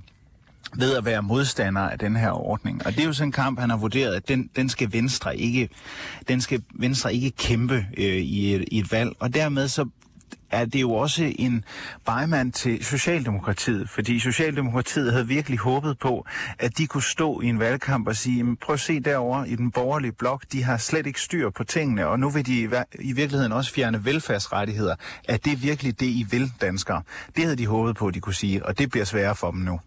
ved 0.75 0.97
at 0.97 1.05
være 1.05 1.23
modstander 1.23 1.81
af 1.81 1.99
den 1.99 2.17
her 2.17 2.31
ordning. 2.31 2.87
Og 2.87 2.93
det 2.93 3.01
er 3.01 3.07
jo 3.07 3.13
sådan 3.13 3.29
en 3.29 3.33
kamp, 3.33 3.61
han 3.61 3.71
har 3.71 3.77
vurderet, 3.77 4.15
at 4.15 4.29
den, 4.29 4.51
den 4.57 4.69
skal 4.69 4.93
Venstre 4.93 5.37
ikke, 5.37 5.69
den 6.29 6.41
skal 6.41 6.63
Venstre 6.75 7.15
ikke 7.15 7.31
kæmpe 7.31 7.87
øh, 7.97 8.05
i, 8.05 8.55
et, 8.55 8.65
i 8.73 8.79
et 8.79 8.93
valg. 8.93 9.13
Og 9.19 9.35
dermed 9.35 9.69
så 9.69 9.89
er 10.51 10.65
det 10.65 10.81
jo 10.81 10.93
også 10.93 11.33
en 11.39 11.65
vejmand 12.07 12.53
til 12.53 12.85
Socialdemokratiet, 12.85 13.91
fordi 13.91 14.19
Socialdemokratiet 14.19 15.13
havde 15.13 15.27
virkelig 15.27 15.59
håbet 15.59 15.99
på, 15.99 16.27
at 16.59 16.79
de 16.79 16.87
kunne 16.87 17.03
stå 17.03 17.41
i 17.41 17.47
en 17.47 17.59
valgkamp 17.59 18.09
og 18.09 18.17
sige, 18.17 18.57
prøv 18.57 18.75
at 18.75 18.81
se 18.81 19.01
derover 19.01 19.45
i 19.45 19.57
den 19.57 19.71
borgerlige 19.71 20.13
blok, 20.13 20.45
de 20.53 20.65
har 20.65 20.77
slet 20.77 21.07
ikke 21.07 21.21
styr 21.21 21.51
på 21.51 21.65
tingene, 21.65 22.07
og 22.07 22.21
nu 22.21 22.31
vil 22.31 22.47
de 22.47 22.61
i 23.01 23.13
virkeligheden 23.13 23.53
også 23.53 23.73
fjerne 23.73 24.05
velfærdsrettigheder. 24.05 24.95
Er 25.29 25.37
det 25.37 25.63
virkelig 25.63 26.01
det, 26.01 26.07
I 26.07 26.27
vil, 26.31 26.53
danskere? 26.61 27.03
Det 27.37 27.45
havde 27.45 27.57
de 27.57 27.67
håbet 27.67 27.97
på, 27.97 28.07
at 28.07 28.15
de 28.15 28.21
kunne 28.21 28.35
sige, 28.35 28.67
og 28.67 28.79
det 28.79 28.91
bliver 28.91 29.05
sværere 29.05 29.37
for 29.37 29.51
dem 29.51 29.61
nu. 29.61 29.81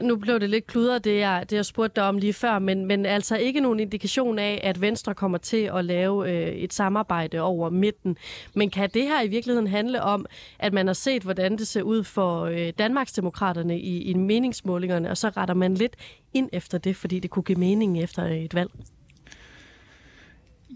Nu 0.00 0.16
blev 0.16 0.40
det 0.40 0.50
lidt 0.50 0.66
kludret, 0.66 1.04
det 1.04 1.18
jeg, 1.18 1.44
det 1.50 1.56
jeg 1.56 1.64
spurgte 1.64 2.00
dig 2.00 2.08
om 2.08 2.18
lige 2.18 2.32
før, 2.32 2.58
men, 2.58 2.86
men 2.86 3.06
altså 3.06 3.36
ikke 3.36 3.60
nogen 3.60 3.80
indikation 3.80 4.38
af, 4.38 4.60
at 4.64 4.80
Venstre 4.80 5.14
kommer 5.14 5.38
til 5.38 5.70
at 5.74 5.84
lave 5.84 6.30
øh, 6.30 6.48
et 6.48 6.72
samarbejde 6.72 7.40
over 7.40 7.70
midten. 7.70 8.16
Men 8.54 8.70
kan 8.70 8.90
det 8.94 9.02
her 9.02 9.22
i 9.22 9.28
virkeligheden 9.28 9.66
handle 9.66 10.02
om, 10.02 10.26
at 10.58 10.72
man 10.72 10.86
har 10.86 10.94
set, 10.94 11.22
hvordan 11.22 11.58
det 11.58 11.66
ser 11.66 11.82
ud 11.82 12.04
for 12.04 12.42
øh, 12.42 12.72
Danmarksdemokraterne 12.78 13.80
i, 13.80 14.02
i 14.02 14.14
meningsmålingerne, 14.14 15.10
og 15.10 15.16
så 15.16 15.28
retter 15.28 15.54
man 15.54 15.74
lidt 15.74 15.96
ind 16.34 16.48
efter 16.52 16.78
det, 16.78 16.96
fordi 16.96 17.18
det 17.18 17.30
kunne 17.30 17.42
give 17.42 17.58
mening 17.58 18.02
efter 18.02 18.24
et 18.24 18.54
valg? 18.54 18.70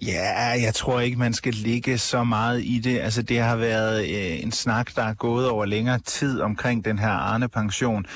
Ja, 0.02 0.48
jeg 0.62 0.74
tror 0.74 1.00
ikke, 1.00 1.18
man 1.18 1.32
skal 1.32 1.54
ligge 1.54 1.98
så 1.98 2.24
meget 2.24 2.62
i 2.64 2.80
det. 2.84 2.98
Altså, 3.00 3.22
det 3.22 3.38
har 3.38 3.56
været 3.56 4.00
øh, 4.00 4.42
en 4.42 4.52
snak, 4.52 4.96
der 4.96 5.02
er 5.02 5.14
gået 5.14 5.48
over 5.48 5.64
længere 5.64 5.98
tid 5.98 6.40
omkring 6.40 6.84
den 6.84 6.98
her 6.98 7.08
Arne-pension. 7.08 8.06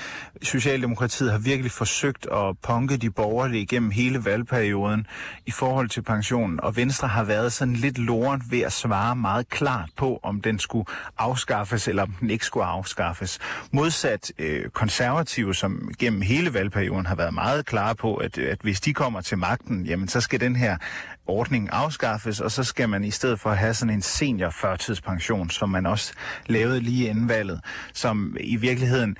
Socialdemokratiet 0.43 1.31
har 1.31 1.39
virkelig 1.39 1.73
forsøgt 1.73 2.27
at 2.33 2.59
punke 2.63 2.97
de 2.97 3.11
borgerlige 3.11 3.63
igennem 3.63 3.91
hele 3.91 4.25
valgperioden 4.25 5.07
i 5.47 5.51
forhold 5.51 5.89
til 5.89 6.03
pensionen, 6.03 6.61
og 6.61 6.77
Venstre 6.77 7.09
har 7.09 7.25
været 7.25 7.53
sådan 7.53 7.75
lidt 7.75 7.99
loren 7.99 8.43
ved 8.51 8.61
at 8.61 8.73
svare 8.73 9.17
meget 9.17 9.49
klart 9.49 9.89
på, 9.97 10.21
om 10.23 10.41
den 10.41 10.59
skulle 10.59 10.87
afskaffes, 11.19 11.89
eller 11.89 12.03
om 12.03 12.15
den 12.21 12.31
ikke 12.31 12.45
skulle 12.45 12.67
afskaffes. 12.67 13.39
Modsat 13.73 14.33
øh, 14.39 14.69
konservative, 14.71 15.55
som 15.55 15.91
gennem 15.99 16.23
hele 16.23 16.55
valgperioden 16.55 17.07
har 17.07 17.15
været 17.15 17.35
meget 17.35 17.67
klare 17.67 17.95
på, 17.95 18.15
at, 18.15 18.39
at 18.39 18.59
hvis 18.63 18.81
de 18.81 18.95
kommer 18.95 19.21
til 19.21 19.39
magten, 19.39 19.87
jamen 19.87 20.09
så 20.09 20.21
skal 20.21 20.41
den 20.41 20.57
her 20.57 20.77
ordning 21.27 21.69
afskaffes, 21.73 22.41
og 22.41 22.51
så 22.51 22.65
skal 22.65 22.89
man 22.89 23.05
i 23.05 23.11
stedet 23.11 23.41
for 23.41 23.53
have 23.53 23.75
sådan 23.75 23.95
en 23.95 24.03
senior 24.03 24.51
førtidspension, 24.51 25.51
som 25.51 25.69
man 25.69 25.87
også 25.87 26.13
lavede 26.47 26.81
lige 26.81 27.09
inden 27.09 27.29
valget, 27.29 27.61
som 27.95 28.37
i 28.41 28.57
virkeligheden 28.57 29.17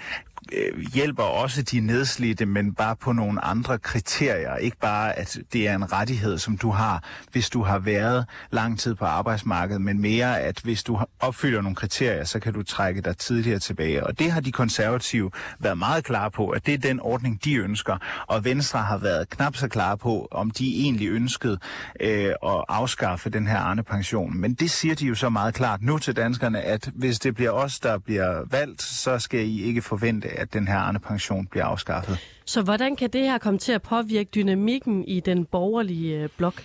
øh, 0.53 0.81
hjælper 0.95 1.23
også 1.23 1.63
de 1.63 1.81
nedslidte, 1.81 2.47
men 2.47 2.75
bare 2.75 2.97
på 2.97 3.13
nogle 3.13 3.45
andre 3.45 3.79
kriterier. 3.79 4.57
Ikke 4.57 4.77
bare, 4.77 5.19
at 5.19 5.39
det 5.53 5.69
er 5.69 5.75
en 5.75 5.93
rettighed, 5.93 6.39
som 6.39 6.59
du 6.59 6.71
har, 6.71 7.05
hvis 7.33 7.51
du 7.51 7.63
har 7.63 7.79
været 7.79 8.27
lang 8.51 8.79
tid 8.79 8.95
på 8.95 9.05
arbejdsmarkedet, 9.05 9.83
men 9.83 10.01
mere, 10.01 10.41
at 10.41 10.61
hvis 10.65 10.83
du 10.83 11.01
opfylder 11.21 11.63
nogle 11.63 11.77
kriterier, 11.77 12.25
så 12.25 12.41
kan 12.41 12.53
du 12.53 12.63
trække 12.63 13.01
dig 13.01 13.17
tidligere 13.17 13.59
tilbage. 13.59 14.07
Og 14.07 14.19
det 14.19 14.33
har 14.33 14.41
de 14.41 14.53
konservative 14.53 15.31
været 15.59 15.79
meget 15.79 16.05
klar 16.05 16.29
på, 16.29 16.49
at 16.49 16.67
det 16.67 16.75
er 16.75 16.79
den 16.79 17.01
ordning, 17.01 17.45
de 17.45 17.55
ønsker. 17.55 17.97
Og 18.27 18.45
Venstre 18.45 18.79
har 18.79 18.99
været 18.99 19.31
knap 19.31 19.57
så 19.57 19.69
klar 19.69 19.97
på, 19.97 20.29
om 20.31 20.51
de 20.51 20.81
egentlig 20.81 21.09
ønskede 21.09 21.59
øh, 22.01 22.27
at 22.27 22.65
afskaffe 22.69 23.31
den 23.31 23.47
her 23.47 23.59
Arne-pension. 23.59 24.37
Men 24.37 24.55
det 24.55 24.71
siger 24.71 24.95
de 24.95 25.07
jo 25.07 25.15
så 25.15 25.29
meget 25.29 25.55
klart 25.55 25.83
nu 25.83 25.99
til 25.99 26.17
danskerne, 26.17 26.61
at 26.61 26.91
hvis 26.95 27.19
det 27.19 27.35
bliver 27.35 27.51
os, 27.51 27.81
der 27.81 27.99
bliver 27.99 28.43
valgt, 28.51 28.83
så 28.83 29.19
skal 29.19 29.41
I 29.41 29.63
ikke 29.63 29.83
forvente, 29.83 30.32
at 30.37 30.53
den 30.53 30.69
her 30.69 30.77
Arne-pension 30.77 31.47
bliver 31.47 31.65
afskaffet. 31.65 32.19
Så 32.47 32.63
hvordan 32.63 32.97
kan 32.97 33.11
det 33.11 33.21
her 33.21 33.39
komme 33.39 33.59
til 33.59 33.73
at 33.73 33.83
påvirke 33.83 34.31
dynamikken 34.35 35.05
i 35.05 35.21
den 35.21 35.45
borgerlige 35.45 36.23
øh, 36.23 36.29
blok? 36.37 36.63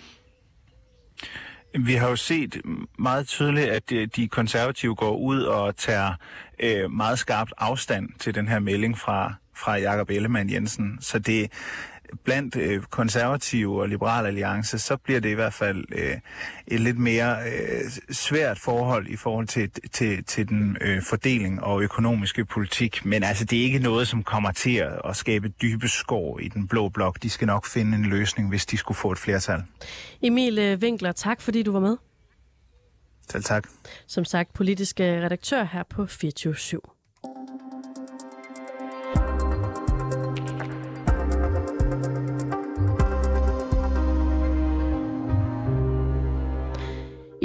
Vi 1.80 1.94
har 1.94 2.10
jo 2.10 2.16
set 2.16 2.62
meget 3.00 3.28
tydeligt, 3.28 3.68
at 3.68 3.90
de 4.16 4.28
konservative 4.28 4.96
går 4.96 5.18
ud 5.18 5.42
og 5.42 5.76
tager 5.76 6.14
øh, 6.60 6.92
meget 6.92 7.20
skarpt 7.20 7.54
afstand 7.58 8.10
til 8.20 8.36
den 8.36 8.48
her 8.48 8.60
melding 8.60 8.98
fra, 8.98 9.34
fra 9.56 9.78
Jakob 9.78 10.10
Ellemann 10.10 10.52
Jensen. 10.52 10.98
Så 11.02 11.20
det, 11.20 11.52
blandt 12.24 12.56
øh, 12.56 12.84
konservative 12.84 13.82
og 13.82 13.90
liberale 13.90 14.28
alliance, 14.28 14.80
så 14.80 14.98
bliver 14.98 15.20
det 15.20 15.30
i 15.30 15.34
hvert 15.34 15.54
fald 15.54 15.86
øh, 15.92 16.16
et 16.68 16.80
lidt 16.80 16.98
mere 16.98 17.38
øh, 17.46 17.92
svært 18.12 18.60
forhold 18.60 19.08
i 19.08 19.16
forhold 19.16 19.48
til, 19.48 19.72
til, 19.92 20.24
til 20.24 20.50
den 20.50 20.78
øh, 20.82 21.02
fordeling 21.02 21.64
og 21.64 21.82
økonomiske 21.82 22.46
politik. 22.46 23.06
Men 23.06 23.24
altså, 23.24 23.46
det 23.46 23.60
er 23.60 23.64
ikke 23.64 23.80
noget, 23.80 24.08
som 24.08 24.24
kommer 24.24 24.52
til 24.52 24.84
at 25.06 25.16
skabe 25.16 25.50
dybe 25.50 25.88
skår 25.88 26.40
i 26.40 26.48
den 26.48 26.68
blå 26.68 26.90
blok. 26.90 27.24
De 27.24 27.30
skal 27.30 27.48
nok 27.48 27.66
finde 27.66 27.98
en 27.98 28.06
løsning, 28.06 28.50
hvis 28.50 28.66
de 28.66 28.78
skulle 28.78 28.98
få 28.98 29.12
et 29.12 29.18
flertal. 29.18 29.64
Emil 30.22 30.60
øh, 30.60 30.80
Winkler, 30.80 31.12
tak 31.12 31.42
fordi 31.42 31.64
du 31.64 31.72
var 31.72 31.80
med. 31.80 31.98
Selv 33.30 33.44
tak. 33.44 33.68
Som 34.08 34.26
sagt, 34.26 34.54
politisk 34.54 35.00
redaktør 35.00 35.64
her 35.64 35.84
på 35.90 36.06
24 36.06 36.54
/7. 36.54 36.97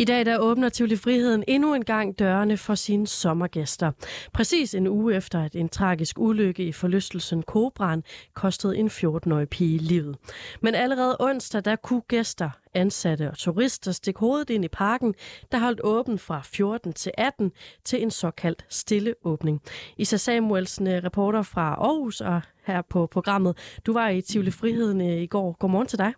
I 0.02 0.04
dag 0.04 0.26
der 0.26 0.38
åbner 0.38 0.68
Tivoli 0.68 0.96
Friheden 0.96 1.44
endnu 1.48 1.74
en 1.74 1.84
gang 1.84 2.18
dørene 2.18 2.56
for 2.56 2.74
sine 2.74 3.06
sommergæster. 3.06 3.92
Præcis 4.32 4.74
en 4.74 4.86
uge 4.86 5.14
efter, 5.14 5.44
at 5.44 5.56
en 5.56 5.68
tragisk 5.68 6.18
ulykke 6.18 6.64
i 6.64 6.72
forlystelsen 6.72 7.42
Kobran 7.42 8.02
kostede 8.34 8.76
en 8.76 8.86
14-årig 8.88 9.48
pige 9.48 9.78
livet. 9.78 10.16
Men 10.60 10.74
allerede 10.74 11.16
onsdag, 11.20 11.64
der 11.64 11.76
kunne 11.76 12.00
gæster, 12.00 12.50
ansatte 12.74 13.30
og 13.30 13.38
turister 13.38 13.92
stikke 13.92 14.20
hovedet 14.20 14.50
ind 14.50 14.64
i 14.64 14.68
parken, 14.68 15.14
der 15.52 15.58
holdt 15.58 15.80
åben 15.84 16.18
fra 16.18 16.40
14 16.44 16.92
til 16.92 17.12
18 17.18 17.52
til 17.84 18.02
en 18.02 18.10
såkaldt 18.10 18.64
stille 18.68 19.14
åbning. 19.24 19.62
Isa 19.96 20.16
Samuelsen, 20.16 20.86
øh, 20.86 21.04
reporter 21.04 21.42
fra 21.42 21.74
Aarhus 21.74 22.20
og 22.20 22.40
her 22.66 22.82
på 22.82 23.06
programmet. 23.06 23.78
Du 23.86 23.92
var 23.92 24.08
i 24.08 24.20
Tivoli 24.20 24.50
Friheden 24.50 25.00
øh, 25.00 25.22
i 25.22 25.26
går. 25.26 25.56
Godmorgen 25.58 25.86
til 25.86 25.98
dig. 25.98 26.12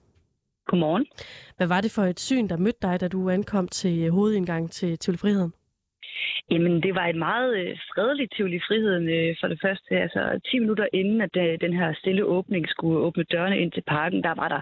Godmorgen. 0.66 1.06
Hvad 1.56 1.66
var 1.66 1.80
det 1.80 1.92
for 1.96 2.02
et 2.02 2.20
syn, 2.20 2.48
der 2.48 2.56
mødte 2.56 2.82
dig, 2.82 3.00
da 3.00 3.08
du 3.08 3.30
ankom 3.30 3.68
til 3.68 4.10
hovedindgang 4.10 4.70
til 4.70 4.98
Tivoli 4.98 5.18
Friheden? 5.18 5.52
Jamen, 6.50 6.82
det 6.82 6.94
var 6.94 7.06
et 7.06 7.16
meget 7.16 7.50
øh, 7.58 7.76
fredeligt 7.94 8.32
Tivoli 8.36 8.60
Friheden 8.68 9.08
øh, 9.08 9.36
for 9.40 9.48
det 9.48 9.58
første. 9.64 9.90
Altså, 10.04 10.40
10 10.50 10.58
minutter 10.58 10.86
inden, 10.92 11.20
at 11.20 11.36
øh, 11.36 11.60
den 11.60 11.72
her 11.72 11.94
stille 11.94 12.24
åbning 12.24 12.68
skulle 12.68 12.98
åbne 12.98 13.24
dørene 13.24 13.58
ind 13.58 13.72
til 13.72 13.82
parken, 13.86 14.22
der 14.22 14.34
var 14.34 14.48
der 14.48 14.60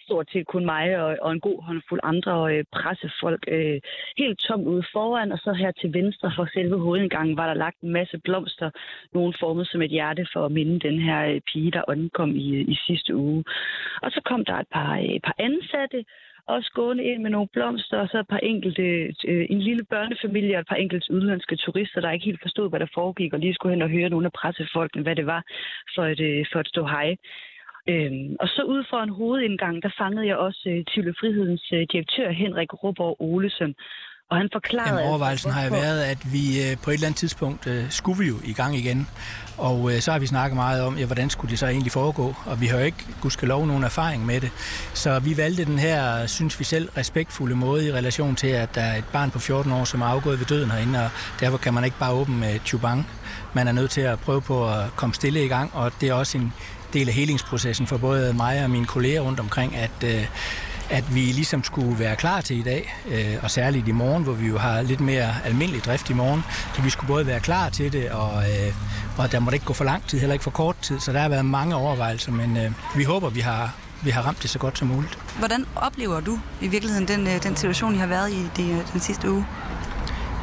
stort 0.00 0.30
set 0.32 0.46
kun 0.46 0.64
mig 0.64 1.00
og, 1.02 1.16
og 1.22 1.32
en 1.32 1.40
god 1.40 1.62
håndfuld 1.62 2.00
andre 2.02 2.54
øh, 2.54 2.64
pressefolk 2.72 3.44
øh, 3.48 3.80
helt 4.18 4.38
tomt 4.38 4.66
ude 4.66 4.84
foran, 4.92 5.32
og 5.32 5.38
så 5.38 5.52
her 5.52 5.70
til 5.70 5.94
venstre 5.94 6.32
for 6.36 6.46
selve 6.54 6.78
hovedindgangen 6.78 7.36
var 7.36 7.46
der 7.46 7.54
lagt 7.54 7.80
en 7.80 7.92
masse 7.92 8.18
blomster, 8.18 8.70
nogle 9.12 9.34
formet 9.40 9.68
som 9.68 9.82
et 9.82 9.90
hjerte 9.90 10.26
for 10.32 10.44
at 10.44 10.52
minde 10.52 10.80
den 10.88 11.00
her 11.00 11.20
øh, 11.30 11.40
pige, 11.52 11.70
der 11.70 11.82
omkom 11.82 12.30
i, 12.36 12.48
øh, 12.56 12.68
i 12.68 12.76
sidste 12.86 13.16
uge. 13.16 13.44
Og 14.02 14.10
så 14.10 14.20
kom 14.24 14.44
der 14.44 14.54
et 14.54 14.68
par, 14.72 14.92
øh, 14.96 15.04
et 15.04 15.22
par 15.22 15.34
ansatte, 15.38 16.04
også 16.46 16.70
gående 16.74 17.04
ind 17.04 17.22
med 17.22 17.30
nogle 17.30 17.48
blomster, 17.52 17.98
og 17.98 18.08
så 18.08 18.18
et 18.18 18.28
par 18.28 18.38
enkelte, 18.38 18.82
øh, 19.28 19.46
en 19.50 19.60
lille 19.60 19.84
børnefamilie 19.84 20.56
og 20.56 20.60
et 20.60 20.68
par 20.68 20.76
enkelte 20.76 21.12
udenlandske 21.12 21.56
turister, 21.56 22.00
der 22.00 22.10
ikke 22.10 22.24
helt 22.24 22.42
forstod, 22.42 22.68
hvad 22.68 22.80
der 22.80 22.94
foregik, 22.94 23.32
og 23.32 23.40
lige 23.40 23.54
skulle 23.54 23.74
hen 23.74 23.82
og 23.82 23.90
høre 23.90 24.08
nogle 24.08 24.26
af 24.26 24.32
pressefolkene, 24.32 25.02
hvad 25.02 25.16
det 25.16 25.26
var 25.26 25.42
for 25.94 26.04
et, 26.04 26.20
øh, 26.20 26.46
for 26.52 26.60
et 26.60 26.68
stå 26.68 26.86
hej. 26.86 27.16
Øhm, 27.92 28.36
og 28.40 28.48
så 28.48 28.62
ud 28.62 28.82
for 28.90 29.00
en 29.02 29.16
hovedindgang, 29.20 29.82
der 29.82 29.90
fangede 29.98 30.26
jeg 30.26 30.36
også 30.36 30.62
øh, 30.72 30.84
Tivoli 30.88 31.12
Frihedens 31.20 31.66
øh, 31.72 31.86
direktør 31.92 32.30
Henrik 32.30 32.72
Ruborg 32.82 33.16
Olesen. 33.20 33.74
Og 34.30 34.36
han 34.36 34.48
forklarede... 34.52 34.88
Jamen, 34.88 34.98
altså, 34.98 35.10
overvejelsen 35.10 35.50
har 35.50 35.64
jo 35.64 35.70
været, 35.70 36.02
at 36.12 36.20
vi 36.32 36.44
øh, 36.64 36.76
på 36.84 36.90
et 36.90 36.94
eller 36.94 37.06
andet 37.06 37.18
tidspunkt 37.18 37.66
øh, 37.66 37.90
skulle 37.90 38.18
vi 38.22 38.28
jo 38.28 38.36
i 38.44 38.52
gang 38.52 38.76
igen. 38.76 39.08
Og 39.58 39.78
øh, 39.92 39.98
så 40.00 40.12
har 40.12 40.18
vi 40.18 40.26
snakket 40.26 40.56
meget 40.56 40.82
om, 40.82 40.98
ja, 40.98 41.06
hvordan 41.06 41.30
skulle 41.30 41.50
det 41.50 41.58
så 41.58 41.66
egentlig 41.66 41.92
foregå. 41.92 42.34
Og 42.46 42.60
vi 42.60 42.66
har 42.66 42.78
jo 42.78 42.84
ikke, 42.84 43.04
gudskelov, 43.22 43.66
nogen 43.66 43.84
erfaring 43.84 44.26
med 44.26 44.40
det. 44.40 44.50
Så 44.94 45.20
vi 45.20 45.36
valgte 45.36 45.64
den 45.64 45.78
her, 45.78 46.26
synes 46.26 46.58
vi 46.58 46.64
selv, 46.64 46.88
respektfulde 46.96 47.56
måde 47.56 47.88
i 47.88 47.92
relation 47.92 48.36
til, 48.36 48.48
at 48.48 48.74
der 48.74 48.80
er 48.80 48.96
et 48.96 49.08
barn 49.12 49.30
på 49.30 49.38
14 49.38 49.72
år, 49.72 49.84
som 49.84 50.00
er 50.00 50.06
afgået 50.06 50.38
ved 50.38 50.46
døden 50.46 50.70
herinde, 50.70 50.98
og 51.04 51.10
derfor 51.40 51.58
kan 51.58 51.74
man 51.74 51.84
ikke 51.84 51.98
bare 51.98 52.12
åbne 52.12 52.36
med 52.36 52.58
tubang. 52.64 53.06
Man 53.54 53.68
er 53.68 53.72
nødt 53.72 53.90
til 53.90 54.00
at 54.00 54.18
prøve 54.18 54.42
på 54.42 54.68
at 54.68 54.84
komme 54.96 55.14
stille 55.14 55.44
i 55.44 55.48
gang, 55.48 55.70
og 55.74 55.92
det 56.00 56.08
er 56.08 56.14
også 56.14 56.38
en 56.38 56.52
del 56.92 57.08
af 57.08 57.14
helingsprocessen 57.14 57.86
for 57.86 57.96
både 57.96 58.32
mig 58.32 58.64
og 58.64 58.70
mine 58.70 58.86
kolleger 58.86 59.20
rundt 59.20 59.40
omkring, 59.40 59.76
at 59.76 60.04
øh, 60.04 60.26
at 60.90 61.14
vi 61.14 61.20
ligesom 61.20 61.64
skulle 61.64 61.98
være 61.98 62.16
klar 62.16 62.40
til 62.40 62.58
i 62.58 62.62
dag, 62.62 62.96
øh, 63.08 63.34
og 63.42 63.50
særligt 63.50 63.88
i 63.88 63.92
morgen, 63.92 64.22
hvor 64.22 64.32
vi 64.32 64.46
jo 64.46 64.58
har 64.58 64.82
lidt 64.82 65.00
mere 65.00 65.34
almindelig 65.44 65.84
drift 65.84 66.10
i 66.10 66.12
morgen, 66.12 66.44
så 66.74 66.82
vi 66.82 66.90
skulle 66.90 67.08
både 67.08 67.26
være 67.26 67.40
klar 67.40 67.68
til 67.68 67.92
det, 67.92 68.10
og, 68.10 68.42
øh, 68.42 68.74
og 69.18 69.32
der 69.32 69.40
måtte 69.40 69.56
ikke 69.56 69.66
gå 69.66 69.72
for 69.72 69.84
lang 69.84 70.06
tid, 70.06 70.18
heller 70.18 70.32
ikke 70.32 70.42
for 70.42 70.50
kort 70.50 70.76
tid, 70.82 71.00
så 71.00 71.12
der 71.12 71.18
har 71.18 71.28
været 71.28 71.44
mange 71.44 71.76
overvejelser, 71.76 72.32
men 72.32 72.56
øh, 72.56 72.70
vi 72.96 73.04
håber, 73.04 73.30
vi 73.30 73.40
har, 73.40 73.74
vi 74.02 74.10
har 74.10 74.22
ramt 74.22 74.42
det 74.42 74.50
så 74.50 74.58
godt 74.58 74.78
som 74.78 74.88
muligt. 74.88 75.18
Hvordan 75.38 75.66
oplever 75.76 76.20
du 76.20 76.38
i 76.60 76.68
virkeligheden 76.68 77.08
den, 77.08 77.26
øh, 77.26 77.42
den 77.42 77.56
situation, 77.56 77.94
I 77.94 77.98
har 77.98 78.06
været 78.06 78.32
i 78.32 78.48
de, 78.56 78.82
den 78.92 79.00
sidste 79.00 79.30
uge? 79.30 79.46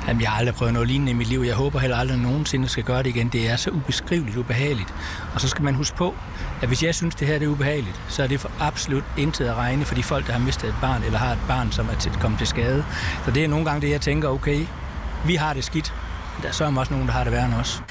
Jamen, 0.08 0.22
jeg 0.22 0.30
har 0.30 0.38
aldrig 0.38 0.56
prøvet 0.56 0.74
noget 0.74 0.88
lignende 0.88 1.12
i 1.12 1.16
mit 1.16 1.28
liv. 1.28 1.40
Jeg 1.40 1.56
håber 1.56 1.80
heller 1.80 1.98
aldrig 1.98 2.18
nogensinde 2.18 2.68
skal 2.68 2.84
gøre 2.84 3.04
det 3.04 3.10
igen. 3.10 3.28
Det 3.28 3.50
er 3.50 3.56
så 3.56 3.70
ubeskriveligt 3.70 4.38
ubehageligt. 4.38 4.94
Og 5.34 5.42
så 5.42 5.48
skal 5.48 5.64
man 5.64 5.76
huske 5.76 5.98
på, 5.98 6.16
at 6.64 6.70
hvis 6.70 6.84
jeg 6.84 6.96
synes, 6.96 7.16
det 7.16 7.28
her 7.28 7.40
det 7.40 7.46
er 7.46 7.50
ubehageligt, 7.50 8.02
så 8.10 8.24
er 8.24 8.28
det 8.28 8.40
for 8.40 8.52
absolut 8.60 9.04
intet 9.18 9.46
at 9.46 9.56
regne 9.56 9.86
for 9.86 9.96
de 9.96 10.04
folk, 10.04 10.28
der 10.28 10.34
har 10.34 10.40
mistet 10.40 10.70
et 10.70 10.76
barn, 10.82 11.04
eller 11.04 11.20
har 11.20 11.32
et 11.32 11.40
barn, 11.48 11.72
som 11.72 11.90
er 11.90 11.96
til, 11.96 12.12
kommet 12.12 12.38
til 12.38 12.48
skade. 12.48 12.86
Så 13.26 13.32
det 13.32 13.44
er 13.44 13.48
nogle 13.48 13.66
gange 13.66 13.82
det, 13.82 13.90
jeg 13.90 14.02
tænker, 14.02 14.30
okay, 14.30 14.66
vi 15.26 15.36
har 15.36 15.54
det 15.54 15.64
skidt. 15.64 15.94
Der 16.42 16.48
er 16.48 16.52
så 16.52 16.74
også 16.78 16.94
nogen, 16.94 17.08
der 17.08 17.14
har 17.14 17.24
det 17.24 17.34
værre 17.34 17.46
end 17.46 17.54
os. 17.54 17.82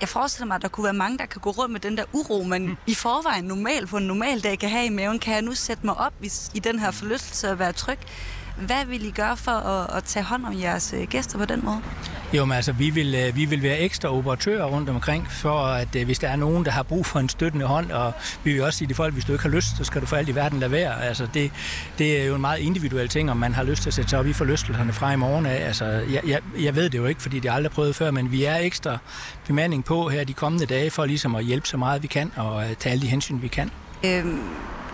Jeg 0.00 0.08
forestiller 0.08 0.46
mig, 0.46 0.54
at 0.54 0.62
der 0.62 0.68
kunne 0.68 0.84
være 0.84 0.92
mange, 0.92 1.18
der 1.18 1.26
kan 1.26 1.40
gå 1.40 1.50
rundt 1.50 1.72
med 1.72 1.80
den 1.80 1.96
der 1.96 2.04
uro, 2.12 2.42
man 2.42 2.76
i 2.86 2.94
forvejen 2.94 3.44
normalt 3.44 3.88
på 3.88 3.96
en 3.96 4.06
normal 4.06 4.40
dag 4.40 4.58
kan 4.58 4.70
have 4.70 4.86
i 4.86 4.90
maven. 4.90 5.18
Kan 5.18 5.34
jeg 5.34 5.42
nu 5.42 5.54
sætte 5.54 5.86
mig 5.86 5.96
op 5.96 6.12
hvis, 6.18 6.50
i 6.54 6.58
den 6.58 6.78
her 6.78 6.90
forlystelse 6.90 7.50
og 7.50 7.58
være 7.58 7.72
tryg? 7.72 7.98
Hvad 8.66 8.84
vil 8.86 9.04
I 9.04 9.10
gøre 9.10 9.36
for 9.36 9.52
at, 9.52 9.96
at 9.96 10.04
tage 10.04 10.24
hånd 10.24 10.46
om 10.46 10.60
jeres 10.60 10.94
øh, 10.96 11.06
gæster 11.08 11.38
på 11.38 11.44
den 11.44 11.64
måde? 11.64 11.80
Jo, 12.32 12.44
men 12.44 12.56
altså, 12.56 12.72
vi 12.72 12.90
vil, 12.90 13.14
øh, 13.14 13.36
vi 13.36 13.44
vil 13.44 13.62
være 13.62 13.78
ekstra 13.78 14.16
operatører 14.16 14.64
rundt 14.64 14.88
omkring, 14.88 15.30
for 15.30 15.60
at 15.60 15.96
øh, 15.96 16.04
hvis 16.04 16.18
der 16.18 16.28
er 16.28 16.36
nogen, 16.36 16.64
der 16.64 16.70
har 16.70 16.82
brug 16.82 17.06
for 17.06 17.20
en 17.20 17.28
støttende 17.28 17.66
hånd, 17.66 17.90
og 17.90 18.12
vi 18.44 18.52
vil 18.52 18.62
også 18.62 18.78
sige 18.78 18.88
til 18.88 18.96
folk, 18.96 19.14
hvis 19.14 19.24
du 19.24 19.32
ikke 19.32 19.42
har 19.42 19.50
lyst, 19.50 19.66
så 19.76 19.84
skal 19.84 20.00
du 20.00 20.06
for 20.06 20.16
alt 20.16 20.28
i 20.28 20.34
verden 20.34 20.60
lade 20.60 20.72
være. 20.72 21.04
Altså, 21.04 21.28
det, 21.34 21.52
det 21.98 22.20
er 22.20 22.24
jo 22.24 22.34
en 22.34 22.40
meget 22.40 22.58
individuel 22.58 23.08
ting, 23.08 23.30
om 23.30 23.36
man 23.36 23.54
har 23.54 23.62
lyst 23.62 23.82
til 23.82 23.90
at 23.90 23.94
sætte 23.94 24.10
sig 24.10 24.18
op 24.18 24.26
i 24.26 24.32
forlystelserne 24.32 24.92
fra 24.92 25.12
i 25.12 25.16
morgen 25.16 25.46
af. 25.46 25.66
Altså, 25.66 25.84
jeg, 25.84 26.20
jeg, 26.26 26.40
jeg 26.60 26.76
ved 26.76 26.90
det 26.90 26.98
jo 26.98 27.06
ikke, 27.06 27.22
fordi 27.22 27.40
det 27.40 27.50
aldrig 27.52 27.72
prøvet 27.72 27.96
før, 27.96 28.10
men 28.10 28.32
vi 28.32 28.44
er 28.44 28.56
ekstra 28.56 28.98
bemanding 29.46 29.84
på 29.84 30.08
her 30.08 30.24
de 30.24 30.32
kommende 30.32 30.66
dage, 30.66 30.90
for 30.90 31.04
ligesom 31.04 31.34
at 31.34 31.44
hjælpe 31.44 31.68
så 31.68 31.76
meget 31.76 32.02
vi 32.02 32.06
kan, 32.06 32.32
og 32.36 32.64
tage 32.78 32.92
alle 32.92 33.02
de 33.02 33.08
hensyn, 33.08 33.42
vi 33.42 33.48
kan. 33.48 33.70
Øhm, 34.04 34.40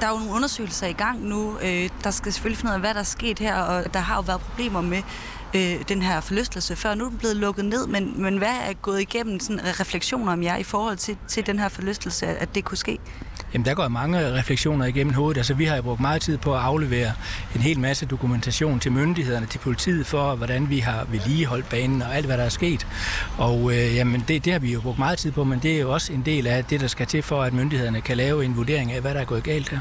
der 0.01 0.07
er 0.07 0.11
jo 0.11 0.19
nogle 0.19 0.33
undersøgelser 0.33 0.87
i 0.87 0.93
gang 0.93 1.25
nu. 1.25 1.59
Øh, 1.63 1.91
der 2.05 2.11
skal 2.11 2.33
selvfølgelig 2.33 2.59
finde 2.59 2.71
ud 2.71 2.75
af, 2.75 2.81
hvad 2.81 2.95
der 2.95 3.01
er 3.01 3.05
sket 3.05 3.39
her, 3.39 3.57
og 3.57 3.95
der 3.95 4.01
har 4.01 4.15
jo 4.15 4.21
været 4.21 4.41
problemer 4.41 4.81
med 4.81 5.03
øh, 5.55 5.89
den 5.89 6.03
her 6.03 6.21
forlystelse 6.21 6.77
før. 6.77 6.95
Nu 6.95 7.05
er 7.05 7.09
den 7.09 7.19
blevet 7.19 7.37
lukket 7.37 7.65
ned, 7.65 7.87
men, 7.87 8.23
men 8.23 8.39
hvad 8.39 8.55
er 8.69 8.73
gået 8.73 9.01
igennem 9.01 9.41
sådan 9.41 9.81
refleksioner 9.81 10.33
om 10.33 10.43
jer 10.43 10.57
i 10.57 10.63
forhold 10.63 10.97
til, 10.97 11.17
til 11.29 11.47
den 11.47 11.59
her 11.59 11.69
forlystelse, 11.69 12.27
at 12.27 12.55
det 12.55 12.65
kunne 12.65 12.79
ske? 12.79 12.99
Jamen, 13.55 13.65
der 13.65 13.75
går 13.75 13.89
mange 13.89 14.33
refleksioner 14.33 14.87
igennem 14.87 15.15
hovedet. 15.15 15.37
Altså, 15.39 15.55
vi 15.55 15.65
har 15.65 15.77
jo 15.77 15.83
brugt 15.83 16.01
meget 16.01 16.23
tid 16.23 16.39
på 16.39 16.55
at 16.55 16.61
aflevere 16.61 17.13
en 17.55 17.61
hel 17.61 17.79
masse 17.81 18.07
dokumentation 18.07 18.81
til 18.81 18.93
myndighederne, 18.93 19.47
til 19.47 19.59
politiet 19.59 20.07
for, 20.07 20.35
hvordan 20.35 20.71
vi 20.71 20.79
har 20.79 21.07
vedligeholdt 21.11 21.69
banen 21.69 22.03
og 22.03 22.17
alt, 22.17 22.27
hvad 22.27 22.39
der 22.39 22.45
er 22.45 22.49
sket. 22.49 22.87
Og 23.39 23.73
øh, 23.73 23.95
jamen, 23.95 24.25
det, 24.29 24.45
det 24.45 24.53
har 24.53 24.61
vi 24.61 24.73
jo 24.73 24.81
brugt 24.81 24.99
meget 24.99 25.19
tid 25.19 25.33
på, 25.33 25.45
men 25.45 25.59
det 25.59 25.77
er 25.77 25.81
jo 25.81 25.93
også 25.93 26.13
en 26.13 26.23
del 26.27 26.47
af 26.47 26.65
det, 26.65 26.81
der 26.81 26.87
skal 26.87 27.07
til 27.07 27.23
for, 27.23 27.43
at 27.43 27.53
myndighederne 27.53 28.01
kan 28.01 28.17
lave 28.17 28.45
en 28.45 28.57
vurdering 28.57 28.93
af, 28.93 29.01
hvad 29.01 29.15
der 29.15 29.21
er 29.21 29.25
gået 29.25 29.43
galt 29.43 29.69
her. 29.69 29.79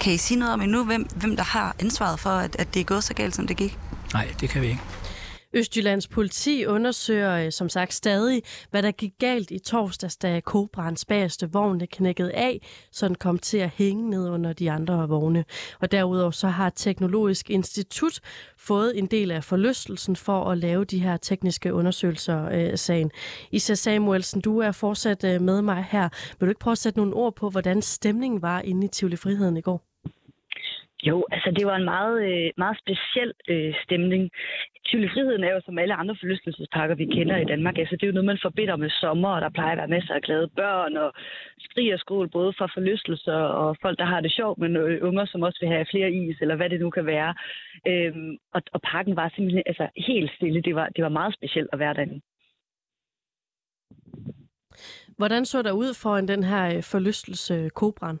Kan 0.00 0.12
I 0.12 0.16
sige 0.16 0.38
noget 0.38 0.54
om 0.54 0.60
endnu, 0.60 0.84
hvem, 0.84 1.08
hvem 1.16 1.36
der 1.36 1.44
har 1.44 1.74
ansvaret 1.78 2.20
for, 2.20 2.30
at, 2.30 2.56
at 2.58 2.74
det 2.74 2.80
er 2.80 2.84
gået 2.84 3.04
så 3.04 3.14
galt, 3.14 3.34
som 3.36 3.46
det 3.46 3.56
gik? 3.56 3.78
Nej, 4.12 4.28
det 4.40 4.48
kan 4.48 4.62
vi 4.62 4.66
ikke. 4.66 4.80
Østjyllands 5.54 6.08
politi 6.08 6.66
undersøger 6.66 7.44
øh, 7.44 7.52
som 7.52 7.68
sagt 7.68 7.94
stadig, 7.94 8.42
hvad 8.70 8.82
der 8.82 8.90
gik 8.90 9.12
galt 9.18 9.50
i 9.50 9.58
torsdags, 9.58 10.16
da 10.16 10.40
Kobrans 10.40 11.04
bagerste 11.04 11.52
vogn 11.52 11.80
knækkede 11.80 12.32
af, 12.32 12.68
så 12.92 13.08
den 13.08 13.14
kom 13.14 13.38
til 13.38 13.58
at 13.58 13.68
hænge 13.68 14.10
ned 14.10 14.28
under 14.28 14.52
de 14.52 14.70
andre 14.70 15.08
vogne. 15.08 15.44
Og 15.80 15.92
derudover 15.92 16.30
så 16.30 16.48
har 16.48 16.70
Teknologisk 16.70 17.50
Institut 17.50 18.20
fået 18.58 18.98
en 18.98 19.06
del 19.06 19.30
af 19.30 19.44
forlystelsen 19.44 20.16
for 20.16 20.44
at 20.44 20.58
lave 20.58 20.84
de 20.84 20.98
her 20.98 21.16
tekniske 21.16 21.74
undersøgelser 21.74 22.48
af 22.48 22.78
sagen. 22.78 23.10
Isa 23.52 23.74
Samuelsen, 23.74 24.40
du 24.40 24.58
er 24.58 24.72
fortsat 24.72 25.24
øh, 25.24 25.40
med 25.40 25.62
mig 25.62 25.86
her. 25.90 26.08
Vil 26.40 26.46
du 26.46 26.50
ikke 26.50 26.60
prøve 26.60 26.72
at 26.72 26.78
sætte 26.78 26.98
nogle 26.98 27.14
ord 27.14 27.36
på, 27.36 27.50
hvordan 27.50 27.82
stemningen 27.82 28.42
var 28.42 28.60
inde 28.60 28.86
i 28.86 28.88
Tivoli 28.88 29.16
Friheden 29.16 29.56
i 29.56 29.60
går? 29.60 29.89
Jo, 31.02 31.26
altså 31.30 31.50
det 31.50 31.66
var 31.66 31.76
en 31.76 31.84
meget, 31.84 32.16
øh, 32.30 32.50
meget 32.56 32.78
speciel 32.82 33.32
øh, 33.48 33.74
stemning. 33.84 34.30
Tivoli 34.86 35.08
Friheden 35.08 35.44
er 35.44 35.52
jo 35.54 35.60
som 35.64 35.78
alle 35.78 35.94
andre 35.94 36.16
forlystelsesparker, 36.20 36.94
vi 36.94 37.06
kender 37.06 37.36
i 37.36 37.44
Danmark. 37.52 37.78
Altså 37.78 37.96
det 37.96 38.02
er 38.02 38.06
jo 38.06 38.12
noget, 38.12 38.32
man 38.32 38.44
forbinder 38.46 38.76
med 38.76 38.90
sommer, 38.90 39.28
og 39.28 39.40
der 39.40 39.50
plejer 39.50 39.72
at 39.72 39.78
være 39.78 39.94
masser 39.96 40.14
af 40.14 40.22
glade 40.22 40.48
børn 40.48 40.96
og 40.96 41.12
skrig 41.58 41.94
og 41.94 42.00
skål, 42.00 42.28
både 42.28 42.52
fra 42.58 42.66
forlystelser 42.74 43.40
og 43.62 43.76
folk, 43.82 43.98
der 43.98 44.04
har 44.04 44.20
det 44.20 44.32
sjovt, 44.32 44.58
men 44.58 44.76
øh, 44.76 45.08
unger, 45.08 45.24
som 45.26 45.42
også 45.42 45.58
vil 45.60 45.68
have 45.68 45.86
flere 45.90 46.12
is, 46.12 46.36
eller 46.40 46.56
hvad 46.56 46.70
det 46.70 46.80
nu 46.80 46.90
kan 46.90 47.06
være. 47.06 47.34
Øhm, 47.86 48.36
og, 48.54 48.62
og 48.72 48.80
parken 48.82 49.16
var 49.16 49.32
simpelthen 49.34 49.62
altså, 49.66 49.88
helt 49.96 50.30
stille. 50.36 50.60
Det 50.62 50.74
var, 50.74 50.88
det 50.96 51.04
var 51.04 51.10
meget 51.18 51.34
specielt 51.34 51.68
at 51.72 51.78
være 51.78 51.94
derinde. 51.94 52.20
Hvordan 55.16 55.44
så 55.44 55.62
der 55.62 55.72
ud 55.72 55.94
foran 56.02 56.28
den 56.28 56.42
her 56.44 56.76
øh, 56.76 56.82
forlystelse 56.82 57.70
Kobran? 57.74 58.18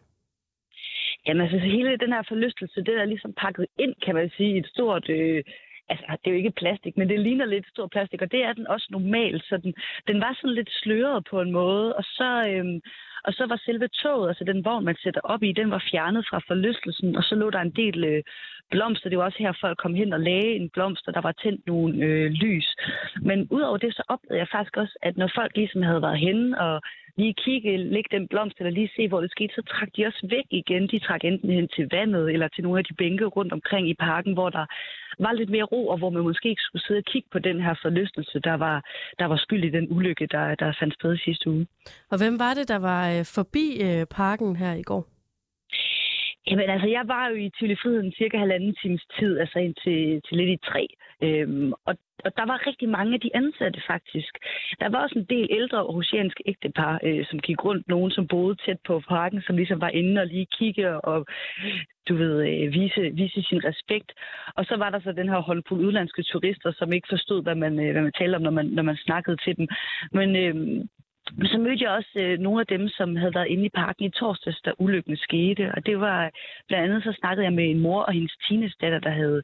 Jamen 1.26 1.42
altså 1.42 1.58
hele 1.58 1.96
den 1.96 2.12
her 2.12 2.22
forlystelse, 2.28 2.80
det 2.80 2.94
er 2.94 3.04
ligesom 3.04 3.32
pakket 3.32 3.66
ind, 3.78 3.94
kan 4.04 4.14
man 4.14 4.30
sige, 4.36 4.54
i 4.54 4.58
et 4.58 4.66
stort... 4.66 5.08
Øh, 5.08 5.42
altså, 5.88 6.04
det 6.10 6.26
er 6.26 6.30
jo 6.30 6.36
ikke 6.36 6.60
plastik, 6.60 6.96
men 6.96 7.08
det 7.08 7.20
ligner 7.20 7.44
lidt 7.44 7.68
stor 7.68 7.86
plastik, 7.86 8.22
og 8.22 8.32
det 8.32 8.44
er 8.44 8.52
den 8.52 8.66
også 8.66 8.86
normalt. 8.90 9.44
Så 9.44 9.56
den, 9.56 9.74
den 10.06 10.20
var 10.20 10.32
sådan 10.34 10.54
lidt 10.54 10.70
sløret 10.70 11.24
på 11.30 11.40
en 11.40 11.52
måde, 11.52 11.96
og 11.96 12.04
så, 12.04 12.46
Øh, 12.48 12.80
og 13.24 13.32
så 13.32 13.46
var 13.46 13.56
selve 13.64 13.88
toget, 13.88 14.28
altså 14.28 14.44
den 14.44 14.64
vogn, 14.64 14.84
man 14.84 14.96
sætter 15.02 15.20
op 15.24 15.42
i, 15.42 15.52
den 15.52 15.70
var 15.70 15.84
fjernet 15.90 16.26
fra 16.30 16.40
forlystelsen, 16.48 17.16
og 17.16 17.22
så 17.24 17.34
lå 17.34 17.50
der 17.50 17.60
en 17.60 17.76
del 17.82 18.04
øh, 18.04 18.22
blomster. 18.70 19.08
Det 19.08 19.18
var 19.18 19.24
også 19.24 19.38
her, 19.38 19.52
folk 19.60 19.78
kom 19.78 19.94
hen 19.94 20.12
og 20.12 20.20
lagde 20.20 20.56
en 20.56 20.68
blomster, 20.74 21.12
der 21.12 21.20
var 21.20 21.32
tændt 21.32 21.66
nogle 21.66 22.04
øh, 22.06 22.30
lys. 22.30 22.68
Men 23.22 23.48
udover 23.50 23.76
det, 23.76 23.94
så 23.94 24.02
oplevede 24.08 24.38
jeg 24.38 24.48
faktisk 24.52 24.76
også, 24.76 24.98
at 25.02 25.16
når 25.16 25.30
folk 25.34 25.52
ligesom 25.56 25.82
havde 25.82 26.02
været 26.02 26.18
henne 26.18 26.60
og 26.60 26.82
lige 27.16 27.34
kigge, 27.44 27.76
lægge 27.76 28.10
den 28.16 28.28
blomst, 28.28 28.56
eller 28.58 28.70
lige 28.70 28.90
se, 28.96 29.08
hvor 29.08 29.20
det 29.20 29.30
skete, 29.30 29.54
så 29.54 29.62
trak 29.72 29.88
de 29.96 30.06
også 30.06 30.26
væk 30.36 30.48
igen. 30.50 30.82
De 30.92 30.98
trak 30.98 31.24
enten 31.24 31.50
hen 31.50 31.68
til 31.68 31.88
vandet, 31.96 32.24
eller 32.34 32.48
til 32.48 32.64
nogle 32.64 32.78
af 32.78 32.84
de 32.84 32.94
bænke 32.94 33.24
rundt 33.24 33.52
omkring 33.52 33.84
i 33.88 33.94
parken, 33.94 34.32
hvor 34.32 34.50
der 34.50 34.66
var 35.24 35.32
lidt 35.32 35.50
mere 35.50 35.70
ro, 35.72 35.88
og 35.88 35.98
hvor 35.98 36.10
man 36.10 36.22
måske 36.22 36.48
ikke 36.48 36.62
skulle 36.62 36.84
sidde 36.86 36.98
og 36.98 37.04
kigge 37.12 37.28
på 37.32 37.38
den 37.38 37.60
her 37.60 37.74
forlystelse, 37.82 38.40
der 38.48 38.54
var, 38.54 38.76
der 39.18 39.26
var 39.26 39.36
skyld 39.36 39.64
i 39.64 39.70
den 39.70 39.86
ulykke, 39.90 40.26
der, 40.26 40.54
der 40.54 40.76
fandt 40.80 40.94
sted 40.94 41.16
sidste 41.16 41.50
uge. 41.50 41.66
Og 42.10 42.18
hvem 42.18 42.38
var 42.38 42.54
det, 42.54 42.68
der 42.68 42.78
var 42.78 43.02
øh, 43.12 43.24
forbi 43.36 43.66
øh, 43.86 44.06
parken 44.06 44.56
her 44.56 44.72
i 44.74 44.82
går? 44.82 45.04
Jamen 46.46 46.70
altså, 46.70 46.88
jeg 46.88 47.04
var 47.06 47.28
jo 47.28 47.34
i 47.34 47.50
Tivoli 47.50 47.76
Friheden 47.82 48.12
cirka 48.12 48.38
halvanden 48.38 48.74
times 48.82 49.04
tid, 49.18 49.38
altså 49.38 49.58
ind 49.58 49.74
til, 49.74 50.22
til 50.26 50.36
lidt 50.36 50.50
i 50.50 50.66
tre. 50.70 50.86
Øhm, 51.22 51.72
og, 51.72 51.94
og 52.24 52.36
der 52.36 52.46
var 52.46 52.66
rigtig 52.66 52.88
mange 52.88 53.14
af 53.14 53.20
de 53.20 53.36
ansatte 53.36 53.80
faktisk. 53.86 54.32
Der 54.80 54.88
var 54.88 54.98
også 55.02 55.18
en 55.18 55.26
del 55.34 55.48
ældre 55.50 55.78
aarhusianske 55.78 56.42
ægtepar, 56.46 57.00
øh, 57.02 57.26
som 57.30 57.38
gik 57.38 57.64
rundt. 57.64 57.88
Nogen, 57.88 58.10
som 58.10 58.26
boede 58.26 58.56
tæt 58.64 58.80
på 58.86 59.02
parken, 59.08 59.42
som 59.42 59.56
ligesom 59.56 59.80
var 59.80 59.88
inde 59.88 60.20
og 60.20 60.26
lige 60.26 60.46
kigge 60.58 61.00
og 61.00 61.26
du 62.08 62.14
ved, 62.16 62.34
øh, 62.48 62.72
vise, 62.72 63.00
vise 63.20 63.42
sin 63.42 63.64
respekt. 63.64 64.12
Og 64.56 64.64
så 64.64 64.76
var 64.76 64.90
der 64.90 65.00
så 65.00 65.12
den 65.12 65.28
her 65.28 65.38
håndfuld 65.38 65.80
udlandske 65.86 66.22
turister, 66.22 66.72
som 66.72 66.92
ikke 66.92 67.08
forstod, 67.10 67.42
hvad 67.42 67.54
man, 67.54 67.80
øh, 67.80 67.92
hvad 67.92 68.02
man 68.02 68.12
talte 68.18 68.36
om, 68.36 68.42
når 68.42 68.50
man, 68.50 68.66
når 68.66 68.82
man 68.82 68.96
snakkede 68.96 69.36
til 69.44 69.56
dem. 69.56 69.68
Men 70.12 70.36
øh, 70.36 70.84
så 71.52 71.58
mødte 71.58 71.84
jeg 71.84 71.90
også 71.98 72.14
øh, 72.16 72.38
nogle 72.38 72.60
af 72.60 72.66
dem, 72.66 72.88
som 72.88 73.16
havde 73.16 73.34
været 73.34 73.48
inde 73.48 73.64
i 73.66 73.76
parken 73.82 74.04
i 74.04 74.10
torsdags, 74.10 74.60
da 74.64 74.70
ulykken 74.78 75.16
skete. 75.16 75.72
Og 75.76 75.86
det 75.86 76.00
var 76.00 76.30
blandt 76.68 76.84
andet, 76.86 77.02
så 77.02 77.12
snakkede 77.20 77.44
jeg 77.44 77.52
med 77.52 77.70
en 77.70 77.80
mor 77.80 78.02
og 78.02 78.12
hendes 78.12 78.34
teenage-datter, 78.48 78.98
der 78.98 79.10
havde, 79.10 79.42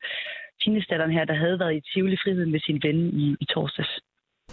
teenage 0.61 1.13
her, 1.17 1.25
der 1.25 1.35
havde 1.35 1.59
været 1.59 1.75
i 1.77 1.81
Tivoli 1.81 2.17
Friheden 2.25 2.51
med 2.51 2.61
sin 2.61 2.79
ven 2.83 2.99
i, 3.23 3.37
i 3.41 3.45
torsdags. 3.45 3.93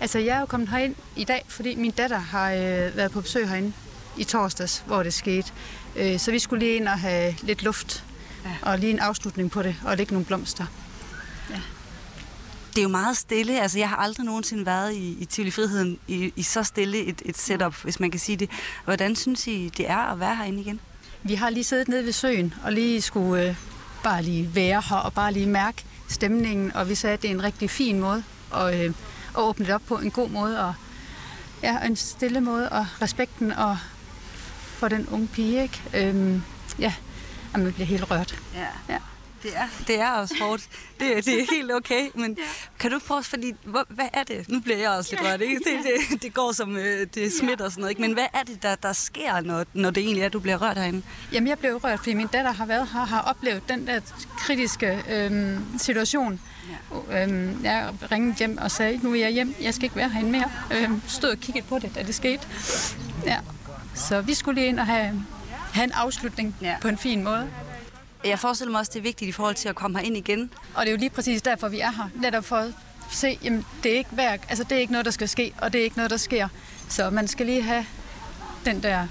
Altså, 0.02 0.20
jeg 0.20 0.36
er 0.36 0.40
jo 0.40 0.46
kommet 0.46 0.70
herind 0.70 0.96
i 1.18 1.24
dag, 1.24 1.42
fordi 1.58 1.76
min 1.76 1.92
datter 1.92 2.22
har 2.34 2.48
øh, 2.54 2.98
været 3.00 3.12
på 3.14 3.22
besøg 3.22 3.48
herinde 3.50 3.72
i 4.20 4.24
torsdags, 4.24 4.74
hvor 4.88 5.04
det 5.04 5.14
skete. 5.14 5.50
Øh, 6.00 6.16
så 6.24 6.32
vi 6.32 6.40
skulle 6.40 6.60
lige 6.66 6.76
ind 6.76 6.88
og 6.88 7.00
have 7.08 7.32
lidt 7.48 7.64
luft, 7.64 7.92
ja. 8.46 8.72
og 8.72 8.80
lige 8.80 8.94
en 8.94 9.00
afslutning 9.10 9.52
på 9.52 9.62
det, 9.62 9.76
og 9.88 9.98
lægge 9.98 10.14
nogle 10.14 10.28
blomster. 10.30 10.66
Det 12.74 12.80
er 12.80 12.84
jo 12.84 12.90
meget 12.90 13.18
stille. 13.18 13.62
Altså, 13.62 13.80
jeg 13.80 13.90
har 13.90 13.96
aldrig 13.96 14.26
nogensinde 14.26 14.66
været 14.66 14.94
i, 14.94 15.18
i 15.20 15.26
Tivoli 15.26 15.52
Friheden 15.52 16.00
i, 16.08 16.34
i 16.36 16.44
så 16.44 16.64
stille 16.64 16.98
et, 16.98 17.22
et 17.26 17.38
setup, 17.38 17.76
hvis 17.84 18.00
man 18.00 18.12
kan 18.12 18.20
sige 18.20 18.36
det. 18.36 18.50
Hvordan 18.86 19.16
synes 19.16 19.48
I, 19.48 19.72
det 19.78 19.90
er 19.90 19.98
at 19.98 20.20
være 20.20 20.36
herinde 20.36 20.62
igen? 20.62 20.80
Vi 21.24 21.34
har 21.34 21.50
lige 21.50 21.64
siddet 21.64 21.88
nede 21.88 22.06
ved 22.06 22.12
søen 22.12 22.54
og 22.64 22.74
lige 22.74 23.02
skulle 23.02 23.44
øh, 23.44 23.56
bare 24.04 24.24
lige 24.24 24.56
være 24.56 24.84
her 24.90 24.96
og 24.96 25.14
bare 25.14 25.34
lige 25.34 25.48
mærke 25.48 25.86
stemningen, 26.10 26.76
og 26.76 26.90
vi 26.90 26.96
sagde, 26.96 27.14
at 27.14 27.22
det 27.22 27.28
er 27.28 27.34
en 27.34 27.44
rigtig 27.44 27.70
fin 27.70 28.00
måde 28.00 28.24
at, 28.56 28.86
øh, 28.86 28.86
at 28.86 29.38
åbne 29.38 29.66
det 29.66 29.74
op 29.74 29.82
på 29.88 29.98
en 29.98 30.12
god 30.12 30.30
måde, 30.30 30.60
og 30.66 30.74
ja, 31.64 31.86
en 31.86 31.96
stille 31.96 32.42
måde, 32.42 32.70
og 32.70 32.86
respekten 33.02 33.52
og 33.52 33.78
for 34.78 34.88
den 34.88 35.08
unge 35.12 35.28
pige, 35.28 35.64
ikke? 35.64 35.82
Øhm, 35.94 36.44
ja, 36.80 36.94
jamen, 37.54 37.66
man 37.66 37.74
bliver 37.74 37.88
helt 37.88 38.12
rørt. 38.12 38.40
Ja. 38.56 38.94
ja. 38.94 39.00
Det 39.44 39.52
er, 39.56 39.68
det 39.88 40.00
er 40.00 40.10
også 40.10 40.36
hårdt. 40.42 40.70
Det, 41.00 41.26
det 41.26 41.42
er 41.42 41.46
helt 41.56 41.72
okay, 41.72 42.10
men 42.16 42.38
ja. 42.38 42.44
kan 42.80 42.92
du 42.92 43.00
prøve, 43.08 43.24
fordi, 43.24 43.54
hvor, 43.64 43.86
hvad 43.90 44.06
er 44.14 44.24
det? 44.24 44.50
Nu 44.50 44.60
bliver 44.60 44.78
jeg 44.78 44.90
også 44.90 45.12
lidt 45.12 45.22
rørt, 45.22 45.42
ikke? 45.42 45.56
Det, 45.56 46.10
det, 46.12 46.22
det 46.22 46.34
går 46.34 46.52
som, 46.52 46.78
øh, 46.78 47.08
det 47.16 47.34
smitter 47.40 47.66
og 47.66 47.72
sådan 47.72 47.82
noget, 47.82 47.92
ikke? 47.92 48.02
Men 48.02 48.14
hvad 48.14 48.26
er 48.34 48.44
det, 48.44 48.64
der, 48.64 48.76
der 48.76 48.94
sker, 48.94 49.42
når, 49.42 49.66
når 49.74 49.92
det 49.92 50.04
egentlig 50.04 50.24
er, 50.24 50.30
du 50.30 50.40
bliver 50.40 50.62
rørt 50.62 50.78
herinde? 50.78 51.02
Jamen, 51.32 51.48
jeg 51.48 51.60
blev 51.60 51.76
rørt, 51.76 52.00
fordi 52.00 52.14
min 52.14 52.28
datter 52.28 52.52
har 52.52 52.66
været 52.66 52.88
her, 52.94 53.06
har 53.06 53.22
oplevet 53.22 53.70
den 53.70 53.88
der 53.88 54.00
kritiske 54.38 55.04
øhm, 55.10 55.66
situation. 55.80 56.40
Ja. 57.12 57.24
Øhm, 57.24 57.64
jeg 57.64 57.94
ringede 58.12 58.36
hjem 58.38 58.58
og 58.58 58.72
sagde, 58.72 59.00
nu 59.04 59.12
er 59.12 59.20
jeg 59.20 59.30
hjem, 59.30 59.56
jeg 59.62 59.74
skal 59.74 59.84
ikke 59.84 59.96
være 59.96 60.10
herinde 60.10 60.32
mere. 60.32 60.52
Øhm, 60.72 61.02
stod 61.08 61.30
og 61.30 61.38
kiggede 61.38 61.66
på 61.68 61.80
det, 61.80 61.96
da 61.96 62.04
det 62.04 62.16
skete. 62.16 62.48
Ja. 63.26 63.38
Så 63.96 64.22
vi 64.22 64.34
skulle 64.34 64.62
lige 64.62 64.68
ind 64.68 64.80
og 64.80 64.86
have, 64.86 65.26
have 65.74 65.84
en 65.84 65.92
afslutning 65.92 66.56
ja. 66.62 66.76
på 66.82 66.88
en 66.88 66.98
fin 66.98 67.24
måde. 67.24 67.50
Jeg 68.26 68.40
forestiller 68.40 68.72
mig 68.72 68.80
også, 68.80 68.92
det 68.94 69.00
er 69.00 69.04
vigtigt 69.04 69.30
i 69.30 69.32
forhold 69.32 69.56
til 69.56 69.70
at 69.70 69.76
komme 69.76 69.98
her 70.00 70.06
ind 70.06 70.18
igen. 70.18 70.52
Og 70.76 70.82
det 70.82 70.88
er 70.88 70.92
jo 70.92 70.98
lige 70.98 71.10
præcis 71.10 71.42
derfor, 71.42 71.68
vi 71.68 71.80
er 71.80 71.92
her. 71.92 72.10
Netop 72.16 72.46
for 72.46 72.56
at 72.56 72.72
se, 73.12 73.40
jamen, 73.44 73.66
det 73.84 73.92
er 73.94 73.98
ikke 73.98 74.10
værk, 74.12 74.46
altså 74.50 74.64
det 74.64 74.72
er 74.72 74.80
ikke 74.80 74.92
noget, 74.92 75.06
der 75.06 75.12
skal 75.12 75.30
ske, 75.30 75.54
og 75.58 75.74
det 75.74 75.80
er 75.80 75.84
ikke 75.84 75.98
noget, 75.98 76.12
der 76.12 76.18
sker. 76.18 76.48
Så 76.90 77.10
man 77.10 77.28
skal 77.28 77.46
lige 77.46 77.62
have 77.62 77.86
den 78.66 78.84
der, 78.84 79.08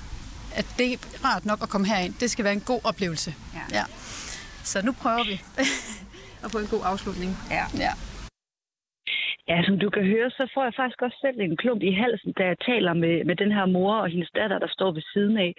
at 0.54 0.66
det 0.78 0.92
er 0.92 0.96
rart 1.24 1.44
nok 1.44 1.62
at 1.62 1.68
komme 1.68 1.86
herind. 1.86 2.14
Det 2.20 2.30
skal 2.30 2.44
være 2.44 2.52
en 2.52 2.60
god 2.60 2.80
oplevelse. 2.84 3.34
Ja. 3.54 3.78
ja. 3.78 3.84
Så 4.64 4.82
nu 4.82 4.92
prøver 4.92 5.24
vi 5.24 5.42
at 6.44 6.52
få 6.52 6.58
en 6.58 6.66
god 6.66 6.80
afslutning. 6.84 7.38
Ja. 7.50 7.64
ja. 7.76 7.92
Ja, 9.48 9.62
som 9.66 9.78
du 9.78 9.90
kan 9.90 10.04
høre, 10.04 10.30
så 10.30 10.50
får 10.54 10.64
jeg 10.64 10.74
faktisk 10.74 11.02
også 11.02 11.18
selv 11.20 11.40
en 11.40 11.56
klump 11.56 11.82
i 11.82 11.90
halsen, 11.90 12.32
da 12.32 12.44
jeg 12.46 12.58
taler 12.58 12.92
med, 12.94 13.24
med 13.24 13.36
den 13.36 13.52
her 13.52 13.66
mor 13.66 13.94
og 13.94 14.08
hendes 14.08 14.30
datter, 14.30 14.58
der 14.58 14.66
står 14.68 14.90
ved 14.92 15.02
siden 15.12 15.36
af. 15.38 15.54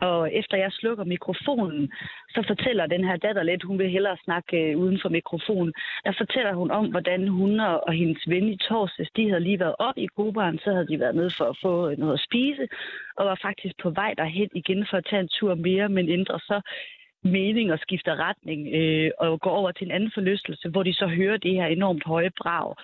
Og 0.00 0.32
efter 0.34 0.56
jeg 0.56 0.72
slukker 0.72 1.04
mikrofonen, 1.04 1.92
så 2.34 2.44
fortæller 2.46 2.86
den 2.86 3.04
her 3.04 3.16
datter 3.16 3.42
lidt, 3.42 3.62
hun 3.62 3.78
vil 3.78 3.90
hellere 3.90 4.16
snakke 4.24 4.56
øh, 4.56 4.78
uden 4.78 4.98
for 5.02 5.08
mikrofonen. 5.08 5.72
Der 6.04 6.12
fortæller 6.18 6.54
hun 6.54 6.70
om, 6.70 6.86
hvordan 6.90 7.28
hun 7.28 7.60
og, 7.60 7.86
og 7.86 7.92
hendes 7.92 8.22
ven 8.28 8.48
i 8.48 8.56
torsdags, 8.56 9.10
de 9.16 9.28
havde 9.28 9.44
lige 9.44 9.60
været 9.60 9.74
op 9.78 9.96
i 9.96 10.06
Kobaren, 10.06 10.58
så 10.58 10.72
havde 10.72 10.88
de 10.88 11.00
været 11.00 11.14
nede 11.14 11.32
for 11.38 11.44
at 11.44 11.58
få 11.62 11.90
øh, 11.90 11.98
noget 11.98 12.14
at 12.14 12.24
spise, 12.28 12.68
og 13.16 13.26
var 13.26 13.38
faktisk 13.42 13.74
på 13.82 13.90
vej 13.90 14.14
derhen 14.18 14.50
igen 14.54 14.86
for 14.90 14.96
at 14.96 15.06
tage 15.10 15.22
en 15.22 15.28
tur 15.28 15.54
mere, 15.54 15.88
men 15.88 16.08
ændrer 16.08 16.38
så 16.38 16.60
mening 17.24 17.72
og 17.72 17.78
skifter 17.78 18.28
retning 18.28 18.60
øh, 18.74 19.10
og 19.18 19.40
går 19.40 19.50
over 19.50 19.72
til 19.72 19.86
en 19.86 19.92
anden 19.92 20.10
forlystelse, 20.14 20.68
hvor 20.68 20.82
de 20.82 20.94
så 20.94 21.06
hører 21.06 21.36
det 21.36 21.54
her 21.54 21.66
enormt 21.66 22.04
høje 22.04 22.30
brag. 22.38 22.74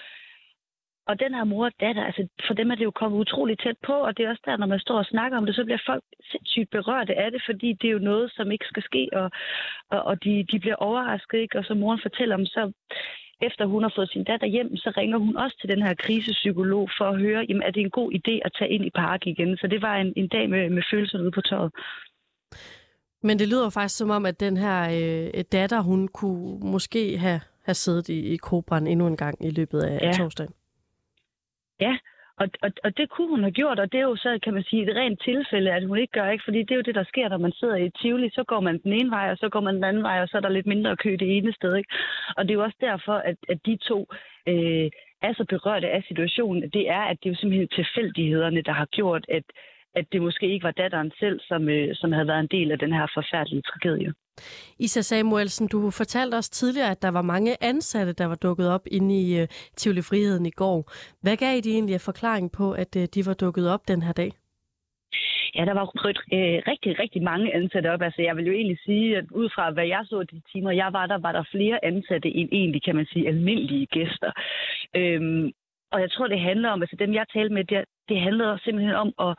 Og 1.09 1.21
den 1.21 1.35
her 1.35 1.44
mor 1.44 1.64
og 1.64 1.73
datter, 1.81 2.05
altså 2.05 2.23
for 2.47 2.55
dem 2.55 2.71
er 2.71 2.75
det 2.75 2.85
jo 2.85 2.90
kommet 2.90 3.18
utroligt 3.18 3.62
tæt 3.62 3.79
på, 3.87 3.92
og 3.92 4.16
det 4.16 4.25
er 4.25 4.31
også 4.31 4.42
der, 4.44 4.57
når 4.57 4.66
man 4.66 4.81
står 4.81 4.99
og 4.99 5.05
snakker 5.05 5.38
om 5.38 5.47
det, 5.47 5.55
så 5.55 5.64
bliver 5.64 5.83
folk 5.87 6.05
sindssygt 6.31 6.71
berørte 6.71 7.14
af 7.25 7.31
det, 7.31 7.42
fordi 7.49 7.68
det 7.73 7.88
er 7.88 7.97
jo 7.99 8.09
noget, 8.11 8.33
som 8.37 8.51
ikke 8.51 8.64
skal 8.68 8.83
ske, 8.83 9.09
og, 9.12 9.31
og, 9.90 10.03
og 10.03 10.25
de, 10.25 10.47
de 10.53 10.59
bliver 10.59 10.75
overrasket, 10.88 11.38
ikke? 11.38 11.59
Og 11.59 11.64
som 11.64 11.77
moren 11.77 12.01
fortæller 12.03 12.35
om, 12.35 12.47
så 12.47 12.73
efter 13.42 13.64
hun 13.66 13.83
har 13.83 13.92
fået 13.97 14.11
sin 14.11 14.25
datter 14.25 14.47
hjem, 14.47 14.77
så 14.77 14.92
ringer 14.97 15.18
hun 15.18 15.37
også 15.37 15.57
til 15.61 15.68
den 15.68 15.83
her 15.83 15.94
krisepsykolog 15.94 16.90
for 16.99 17.05
at 17.05 17.21
høre, 17.21 17.47
jamen 17.49 17.62
er 17.62 17.71
det 17.71 17.81
en 17.81 17.90
god 17.90 18.12
idé 18.18 18.35
at 18.44 18.53
tage 18.59 18.71
ind 18.71 18.85
i 18.85 18.90
park 18.90 19.27
igen? 19.27 19.57
Så 19.57 19.66
det 19.66 19.83
var 19.83 19.97
en, 19.97 20.12
en 20.16 20.29
dag 20.29 20.51
med, 20.51 20.71
med 20.71 20.83
følelserne 20.90 21.25
ude 21.25 21.31
på 21.31 21.40
tøjet. 21.40 21.73
Men 23.23 23.38
det 23.38 23.49
lyder 23.49 23.71
faktisk 23.71 23.99
som 23.99 24.11
om, 24.11 24.27
at 24.27 24.40
den 24.40 24.57
her 24.57 24.81
øh, 24.99 25.44
datter, 25.53 25.81
hun 25.81 26.09
kunne 26.09 26.59
måske 26.71 27.18
have, 27.18 27.40
have 27.64 27.75
siddet 27.75 28.09
i, 28.09 28.18
i 28.33 28.37
Kobran 28.37 28.87
endnu 28.87 29.07
en 29.07 29.16
gang 29.16 29.47
i 29.47 29.51
løbet 29.51 29.81
af 29.81 29.99
ja. 30.03 30.12
torsdagen. 30.12 30.53
Ja, 31.81 31.99
og, 32.41 32.49
og, 32.62 32.71
og 32.85 32.97
det 32.97 33.11
kunne 33.11 33.29
hun 33.29 33.43
have 33.43 33.59
gjort, 33.61 33.79
og 33.79 33.93
det 33.93 33.99
er 34.01 34.09
jo 34.12 34.17
så, 34.17 34.38
kan 34.43 34.55
man 34.55 34.62
sige, 34.62 34.83
et 34.83 34.97
rent 34.97 35.21
tilfælde, 35.23 35.73
at 35.73 35.87
hun 35.87 35.99
ikke 35.99 36.12
gør, 36.12 36.31
ikke? 36.31 36.45
Fordi 36.45 36.59
det 36.59 36.71
er 36.71 36.77
jo 36.77 36.88
det, 36.88 36.95
der 36.95 37.05
sker, 37.05 37.29
når 37.29 37.38
man 37.38 37.53
sidder 37.53 37.77
i 37.77 37.91
Tivoli. 37.91 38.31
Så 38.31 38.45
går 38.45 38.61
man 38.61 38.79
den 38.79 38.93
ene 38.93 39.11
vej, 39.11 39.31
og 39.31 39.37
så 39.37 39.49
går 39.49 39.61
man 39.61 39.75
den 39.75 39.85
anden 39.85 40.03
vej, 40.03 40.23
og 40.23 40.29
så 40.29 40.37
er 40.37 40.41
der 40.41 40.49
lidt 40.49 40.67
mindre 40.67 40.97
kø 40.97 41.11
det 41.11 41.37
ene 41.37 41.53
sted, 41.53 41.77
ikke? 41.77 41.91
Og 42.37 42.45
det 42.45 42.51
er 42.51 42.55
jo 42.55 42.64
også 42.64 42.79
derfor, 42.81 43.12
at, 43.12 43.37
at 43.49 43.59
de 43.67 43.77
to 43.77 44.07
øh, 44.49 44.91
er 45.23 45.33
så 45.35 45.45
berørte 45.49 45.88
af 45.91 46.03
situationen. 46.09 46.71
Det 46.71 46.91
er, 46.91 47.01
at 47.11 47.17
det 47.21 47.29
er 47.29 47.33
jo 47.33 47.41
simpelthen 47.41 47.69
tilfældighederne, 47.69 48.62
der 48.62 48.73
har 48.73 48.87
gjort, 48.87 49.25
at, 49.29 49.45
at 49.99 50.07
det 50.13 50.23
måske 50.23 50.47
ikke 50.53 50.65
var 50.65 50.71
datteren 50.83 51.11
selv, 51.21 51.41
som, 51.41 51.69
øh, 51.69 51.89
som 51.95 52.13
havde 52.13 52.27
været 52.27 52.41
en 52.41 52.55
del 52.57 52.73
af 52.73 52.79
den 52.79 52.93
her 52.93 53.07
forfærdelige 53.15 53.63
tragedie. 53.63 54.13
Isa 54.79 55.01
Samuelsen, 55.01 55.69
du 55.69 55.91
fortalte 55.91 56.35
os 56.35 56.51
tidligere, 56.51 56.91
at 56.91 57.03
der 57.03 57.11
var 57.11 57.23
mange 57.23 57.57
ansatte, 57.61 58.13
der 58.13 58.27
var 58.27 58.35
dukket 58.35 58.69
op 58.75 58.85
inde 58.91 59.15
i 59.23 59.43
uh, 59.43 59.49
Tivoli 59.77 60.03
Friheden 60.03 60.47
i 60.47 60.51
går. 60.51 60.93
Hvad 61.23 61.37
gav 61.37 61.57
I 61.57 61.61
de 61.61 61.71
egentlig 61.71 61.95
af 61.95 62.01
forklaring 62.01 62.53
på, 62.53 62.73
at 62.73 62.97
uh, 62.97 63.03
de 63.15 63.27
var 63.27 63.35
dukket 63.35 63.71
op 63.75 63.89
den 63.89 64.03
her 64.03 64.13
dag? 64.13 64.31
Ja, 65.55 65.65
der 65.65 65.75
var 65.75 65.87
øh, 66.37 66.59
rigtig, 66.71 66.99
rigtig 66.99 67.23
mange 67.23 67.55
ansatte 67.55 67.93
op. 67.93 68.03
Altså, 68.03 68.23
jeg 68.23 68.37
vil 68.37 68.47
jo 68.47 68.53
egentlig 68.53 68.79
sige, 68.85 69.17
at 69.17 69.25
ud 69.31 69.49
fra 69.55 69.71
hvad 69.71 69.87
jeg 69.87 70.03
så 70.05 70.23
de 70.23 70.41
timer, 70.53 70.71
jeg 70.71 70.93
var 70.93 71.07
der, 71.07 71.19
var 71.19 71.33
der 71.33 71.45
flere 71.51 71.85
ansatte 71.85 72.29
end 72.29 72.49
egentlig, 72.53 72.83
kan 72.83 72.97
man 72.97 73.07
sige, 73.07 73.29
almindelige 73.29 73.87
gæster. 73.87 74.33
Øhm, 74.97 75.53
og 75.93 76.01
jeg 76.01 76.11
tror, 76.11 76.27
det 76.27 76.41
handler 76.41 76.69
om, 76.71 76.83
altså 76.83 76.97
dem 76.97 77.15
jeg 77.15 77.27
talte 77.35 77.55
med, 77.55 77.65
det, 77.65 77.85
det 78.09 78.21
handlede 78.21 78.59
simpelthen 78.65 78.95
om 78.95 79.13
at, 79.27 79.33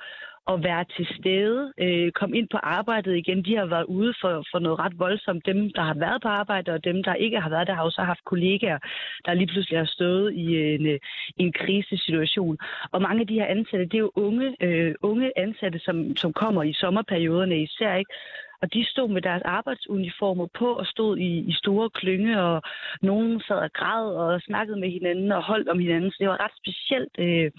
at 0.53 0.63
være 0.63 0.85
til 0.95 1.07
stede, 1.17 1.73
øh, 1.77 2.12
komme 2.12 2.38
ind 2.38 2.47
på 2.51 2.57
arbejdet 2.57 3.17
igen. 3.17 3.45
De 3.45 3.55
har 3.55 3.65
været 3.65 3.83
ude 3.83 4.13
for, 4.21 4.43
for 4.51 4.59
noget 4.59 4.79
ret 4.79 4.99
voldsomt. 4.99 5.45
Dem, 5.45 5.59
der 5.77 5.81
har 5.81 5.93
været 5.93 6.21
på 6.21 6.27
arbejde, 6.27 6.71
og 6.71 6.83
dem, 6.83 7.03
der 7.03 7.13
ikke 7.13 7.39
har 7.39 7.49
været 7.49 7.67
der, 7.67 7.73
har 7.73 7.83
også 7.83 8.01
haft 8.01 8.25
kollegaer, 8.25 8.79
der 9.25 9.33
lige 9.33 9.47
pludselig 9.47 9.79
har 9.79 9.91
stået 9.97 10.33
i 10.33 10.45
øh, 10.55 10.73
en, 10.79 10.85
øh, 10.85 10.99
en 11.38 11.51
krisesituation. 11.53 12.57
Og 12.91 13.01
mange 13.01 13.21
af 13.21 13.27
de 13.27 13.39
her 13.39 13.45
ansatte, 13.45 13.85
det 13.85 13.93
er 13.93 14.07
jo 14.07 14.12
unge, 14.15 14.55
øh, 14.62 14.95
unge 15.01 15.31
ansatte, 15.38 15.79
som, 15.79 16.15
som 16.15 16.33
kommer 16.33 16.63
i 16.63 16.73
sommerperioderne 16.73 17.62
især, 17.63 17.95
ikke? 17.95 18.13
Og 18.62 18.73
de 18.73 18.85
stod 18.85 19.09
med 19.09 19.21
deres 19.21 19.41
arbejdsuniformer 19.45 20.47
på 20.59 20.73
og 20.73 20.85
stod 20.85 21.17
i, 21.17 21.31
i 21.51 21.53
store 21.53 21.89
klynge, 21.89 22.41
og 22.41 22.62
nogen 23.01 23.41
sad 23.47 23.55
og 23.55 23.73
græd 23.73 24.05
og 24.15 24.41
snakkede 24.41 24.79
med 24.79 24.89
hinanden 24.89 25.31
og 25.31 25.43
holdt 25.43 25.69
om 25.69 25.79
hinanden. 25.79 26.12
Så 26.12 26.17
det 26.19 26.29
var 26.29 26.43
ret 26.43 26.55
specielt, 26.62 27.13
øh, 27.19 27.51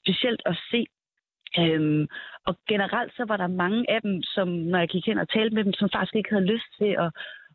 specielt 0.00 0.42
at 0.46 0.56
se. 0.70 0.86
Øhm, 1.58 2.06
og 2.46 2.56
generelt 2.68 3.12
så 3.16 3.24
var 3.28 3.36
der 3.36 3.46
mange 3.46 3.90
af 3.90 4.02
dem, 4.02 4.22
som 4.22 4.48
når 4.48 4.78
jeg 4.78 4.88
gik 4.88 5.06
hen 5.06 5.18
og 5.18 5.28
talte 5.28 5.54
med 5.54 5.64
dem, 5.64 5.72
som 5.72 5.88
faktisk 5.94 6.14
ikke 6.14 6.30
havde 6.30 6.52
lyst 6.52 6.70
til 6.78 6.96
at, 6.98 7.10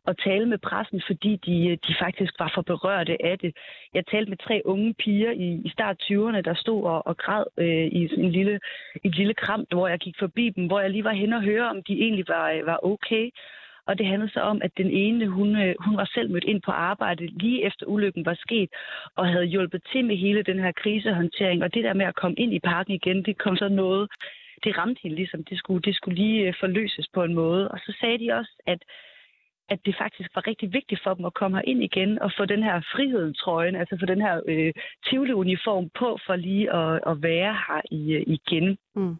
at 0.06 0.18
tale 0.24 0.46
med 0.46 0.58
pressen, 0.58 1.02
fordi 1.06 1.36
de, 1.46 1.78
de 1.86 1.94
faktisk 2.04 2.32
var 2.38 2.50
for 2.54 2.62
berørte 2.62 3.16
af 3.24 3.38
det. 3.38 3.56
Jeg 3.94 4.06
talte 4.06 4.30
med 4.30 4.38
tre 4.46 4.62
unge 4.64 4.94
piger 4.94 5.30
i, 5.30 5.48
i 5.64 5.68
start 5.68 6.02
20'erne, 6.02 6.40
der 6.40 6.54
stod 6.54 6.84
og, 6.84 7.06
og 7.06 7.16
græd 7.16 7.44
øh, 7.56 7.86
i 7.98 8.00
en 8.24 8.30
lille, 8.30 8.60
en 9.04 9.10
lille 9.10 9.34
kram, 9.34 9.66
hvor 9.70 9.88
jeg 9.88 9.98
gik 9.98 10.14
forbi 10.18 10.50
dem, 10.56 10.66
hvor 10.66 10.80
jeg 10.80 10.90
lige 10.90 11.04
var 11.04 11.12
hen 11.12 11.32
og 11.32 11.42
høre, 11.42 11.70
om 11.70 11.82
de 11.82 11.92
egentlig 11.92 12.24
var, 12.28 12.50
øh, 12.50 12.66
var 12.66 12.78
okay. 12.82 13.30
Og 13.86 13.98
det 13.98 14.06
handlede 14.06 14.32
så 14.32 14.40
om, 14.40 14.62
at 14.62 14.72
den 14.76 14.90
ene, 14.90 15.26
hun, 15.26 15.56
øh, 15.56 15.74
hun 15.78 15.96
var 15.96 16.10
selv 16.14 16.30
mødt 16.30 16.44
ind 16.44 16.62
på 16.62 16.70
arbejde 16.70 17.26
lige 17.26 17.64
efter 17.66 17.86
ulykken 17.86 18.26
var 18.26 18.34
sket, 18.34 18.70
og 19.16 19.28
havde 19.28 19.44
hjulpet 19.44 19.82
til 19.92 20.04
med 20.04 20.16
hele 20.16 20.42
den 20.42 20.58
her 20.58 20.72
krisehåndtering. 20.72 21.62
Og 21.62 21.74
det 21.74 21.84
der 21.84 21.94
med 21.94 22.06
at 22.06 22.14
komme 22.14 22.36
ind 22.36 22.54
i 22.54 22.58
parken 22.58 22.94
igen, 22.94 23.24
det 23.24 23.38
kom 23.38 23.56
så 23.56 23.68
noget, 23.68 24.10
det 24.64 24.78
ramte 24.78 25.00
hende 25.02 25.16
ligesom, 25.16 25.44
det 25.44 25.58
skulle, 25.58 25.82
det 25.82 25.94
skulle 25.96 26.16
lige 26.22 26.48
øh, 26.48 26.54
forløses 26.60 27.08
på 27.14 27.24
en 27.24 27.34
måde. 27.34 27.68
Og 27.68 27.78
så 27.78 27.96
sagde 28.00 28.18
de 28.18 28.32
også, 28.32 28.52
at 28.66 28.78
at 29.68 29.78
det 29.86 29.96
faktisk 29.98 30.30
var 30.34 30.46
rigtig 30.46 30.72
vigtigt 30.72 31.00
for 31.04 31.14
dem 31.14 31.24
at 31.24 31.34
komme 31.34 31.56
her 31.56 31.62
ind 31.66 31.82
igen 31.82 32.18
og 32.18 32.32
få 32.36 32.44
den 32.44 32.62
her 32.62 32.80
frihedstrøjen, 32.92 33.76
altså 33.76 33.96
få 34.00 34.06
den 34.06 34.20
her 34.20 34.40
øh, 34.48 34.72
Tivoli-uniform 35.06 35.90
på 35.98 36.18
for 36.26 36.36
lige 36.36 36.72
at, 36.72 37.00
at 37.06 37.22
være 37.22 37.52
her 37.68 37.80
i, 37.90 38.12
øh, 38.12 38.22
igen. 38.26 38.78
Mm. 38.94 39.16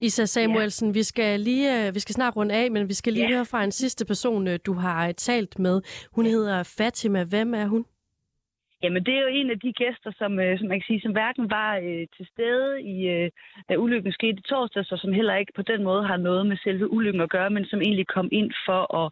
Isa 0.00 0.24
Samuelsen, 0.24 0.88
ja. 0.88 0.92
vi 0.92 1.02
skal 1.02 1.40
lige 1.40 1.86
øh, 1.86 1.94
vi 1.94 2.00
skal 2.00 2.14
snart 2.14 2.36
runde 2.36 2.54
af, 2.54 2.70
men 2.70 2.88
vi 2.88 2.94
skal 2.94 3.12
lige 3.12 3.28
ja. 3.28 3.34
høre 3.34 3.44
fra 3.44 3.64
en 3.64 3.72
sidste 3.72 4.06
person, 4.06 4.48
øh, 4.48 4.58
du 4.66 4.72
har 4.72 5.12
talt 5.12 5.58
med. 5.58 5.82
Hun 6.12 6.26
hedder 6.26 6.74
Fatima. 6.78 7.24
Hvem 7.24 7.54
er 7.54 7.66
hun? 7.66 7.84
Jamen, 8.82 9.04
det 9.06 9.14
er 9.14 9.20
jo 9.20 9.26
en 9.26 9.50
af 9.50 9.60
de 9.60 9.72
gæster, 9.72 10.12
som, 10.18 10.40
øh, 10.40 10.58
som 10.58 10.68
man 10.68 10.78
kan 10.80 10.86
sige, 10.86 11.00
som 11.00 11.12
hverken 11.12 11.50
var 11.50 11.76
øh, 11.76 12.06
til 12.16 12.26
stede, 12.32 12.82
i, 12.82 12.96
øh, 13.08 13.30
da 13.68 13.76
ulykken 13.76 14.12
skete 14.12 14.38
i 14.38 14.48
torsdag, 14.48 14.84
og 14.92 14.98
som 14.98 15.12
heller 15.12 15.36
ikke 15.36 15.52
på 15.56 15.62
den 15.62 15.82
måde 15.82 16.06
har 16.06 16.16
noget 16.16 16.46
med 16.46 16.56
selve 16.56 16.90
ulykken 16.92 17.22
at 17.22 17.30
gøre, 17.30 17.50
men 17.50 17.64
som 17.64 17.80
egentlig 17.80 18.06
kom 18.06 18.28
ind 18.32 18.50
for 18.66 18.80
at, 19.00 19.08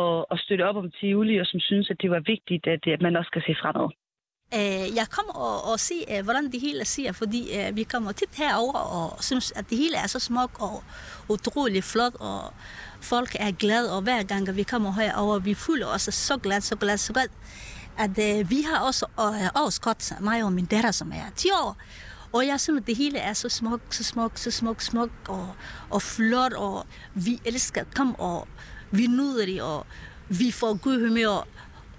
at, 0.00 0.24
at 0.32 0.38
støtte 0.44 0.68
op 0.68 0.76
om 0.76 0.90
Tivoli, 0.90 1.36
og 1.36 1.46
som 1.46 1.60
synes, 1.60 1.90
at 1.90 2.02
det 2.02 2.10
var 2.10 2.20
vigtigt, 2.20 2.66
at, 2.66 2.86
at 2.86 3.02
man 3.02 3.16
også 3.16 3.28
skal 3.28 3.42
se 3.46 3.54
fremad. 3.62 3.88
Øh, 4.54 4.96
jeg 4.96 5.06
kommer 5.10 5.32
og, 5.32 5.72
og 5.72 5.80
se, 5.80 6.04
øh, 6.10 6.24
hvordan 6.24 6.52
det 6.52 6.60
hele 6.60 6.84
ser, 6.84 7.12
fordi 7.12 7.58
øh, 7.58 7.76
vi 7.76 7.82
kommer 7.82 8.12
tit 8.12 8.28
herover 8.32 8.78
og 8.78 9.24
synes, 9.24 9.52
at 9.56 9.70
det 9.70 9.78
hele 9.78 9.96
er 9.96 10.06
så 10.06 10.18
smukt 10.18 10.60
og 10.60 10.82
utrolig 11.28 11.84
flot, 11.84 12.14
og 12.20 12.52
folk 13.00 13.36
er 13.40 13.50
glade, 13.50 13.96
og 13.96 14.02
hver 14.02 14.22
gang 14.22 14.56
vi 14.56 14.62
kommer 14.62 14.92
herover, 14.92 15.38
vi 15.38 15.54
føler 15.54 15.86
os 15.86 16.02
så 16.02 16.36
glade, 16.36 16.60
så 16.60 16.76
glad, 16.76 16.98
så 16.98 17.12
glad. 17.12 17.28
at 17.98 18.16
vi 18.50 18.62
har 18.62 18.78
også 18.78 19.06
øh, 19.20 19.48
overskot, 19.54 20.12
mig 20.20 20.44
og 20.44 20.52
min 20.52 20.66
datter, 20.66 20.90
som 20.90 21.12
er 21.12 21.30
10 21.36 21.48
år. 21.50 21.76
Og 22.32 22.46
jeg 22.46 22.60
synes, 22.60 22.80
at 22.80 22.86
det 22.86 22.96
hele 22.96 23.18
er 23.18 23.32
så 23.32 23.48
smukt, 23.48 23.94
så 23.94 24.04
smukt, 24.04 24.40
så 24.40 24.50
smukt, 24.50 24.84
smukt 24.84 25.28
og, 25.28 25.48
og 25.90 26.02
flot, 26.02 26.52
og 26.52 26.86
vi 27.14 27.40
elsker 27.44 27.80
at 27.80 27.94
komme, 27.94 28.16
og 28.16 28.48
vi 28.90 29.06
nyder 29.06 29.46
det, 29.46 29.62
og 29.62 29.86
vi 30.28 30.50
får 30.50 30.74
god 30.74 31.08
humør, 31.08 31.46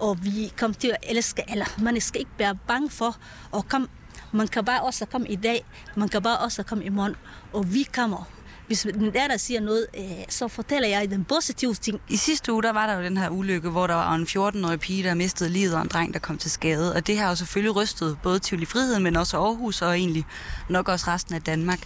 og 0.04 0.24
vi 0.24 0.52
kommer 0.56 0.74
til 0.74 0.88
at 0.88 1.10
elske, 1.10 1.42
eller 1.48 1.66
man 1.78 2.00
skal 2.00 2.20
ikke 2.20 2.38
være 2.38 2.56
bange 2.68 2.90
for 2.90 3.16
at 3.56 3.68
komme. 3.68 3.88
Man 4.32 4.48
kan 4.48 4.64
bare 4.64 4.82
også 4.82 5.06
komme 5.06 5.28
i 5.28 5.36
dag, 5.36 5.64
man 5.96 6.08
kan 6.08 6.22
bare 6.22 6.38
også 6.38 6.62
komme 6.62 6.84
i 6.84 6.88
morgen, 6.88 7.16
og 7.52 7.74
vi 7.74 7.82
kommer. 7.94 8.28
Hvis 8.66 8.82
den 8.82 9.12
der, 9.14 9.28
der 9.28 9.36
siger 9.36 9.60
noget, 9.60 9.86
øh, 9.98 10.24
så 10.28 10.48
fortæller 10.48 10.88
jeg 10.88 11.10
den 11.10 11.24
positive 11.24 11.74
ting. 11.74 12.00
I 12.08 12.16
sidste 12.16 12.52
uge, 12.52 12.62
der 12.62 12.72
var 12.72 12.86
der 12.86 12.94
jo 12.96 13.02
den 13.02 13.16
her 13.16 13.28
ulykke, 13.28 13.70
hvor 13.70 13.86
der 13.86 13.94
var 13.94 14.14
en 14.14 14.26
14-årig 14.26 14.80
pige, 14.80 15.02
der 15.02 15.14
mistede 15.14 15.50
livet, 15.50 15.74
og 15.74 15.82
en 15.82 15.88
dreng, 15.88 16.14
der 16.14 16.20
kom 16.20 16.38
til 16.38 16.50
skade. 16.50 16.94
Og 16.94 17.06
det 17.06 17.18
har 17.18 17.28
jo 17.28 17.34
selvfølgelig 17.34 17.76
rystet 17.76 18.18
både 18.22 18.38
Tivoli 18.38 18.66
Friheden, 18.66 19.02
men 19.02 19.16
også 19.16 19.36
Aarhus, 19.36 19.82
og 19.82 19.98
egentlig 19.98 20.24
nok 20.68 20.88
også 20.88 21.06
resten 21.08 21.34
af 21.34 21.42
Danmark. 21.42 21.80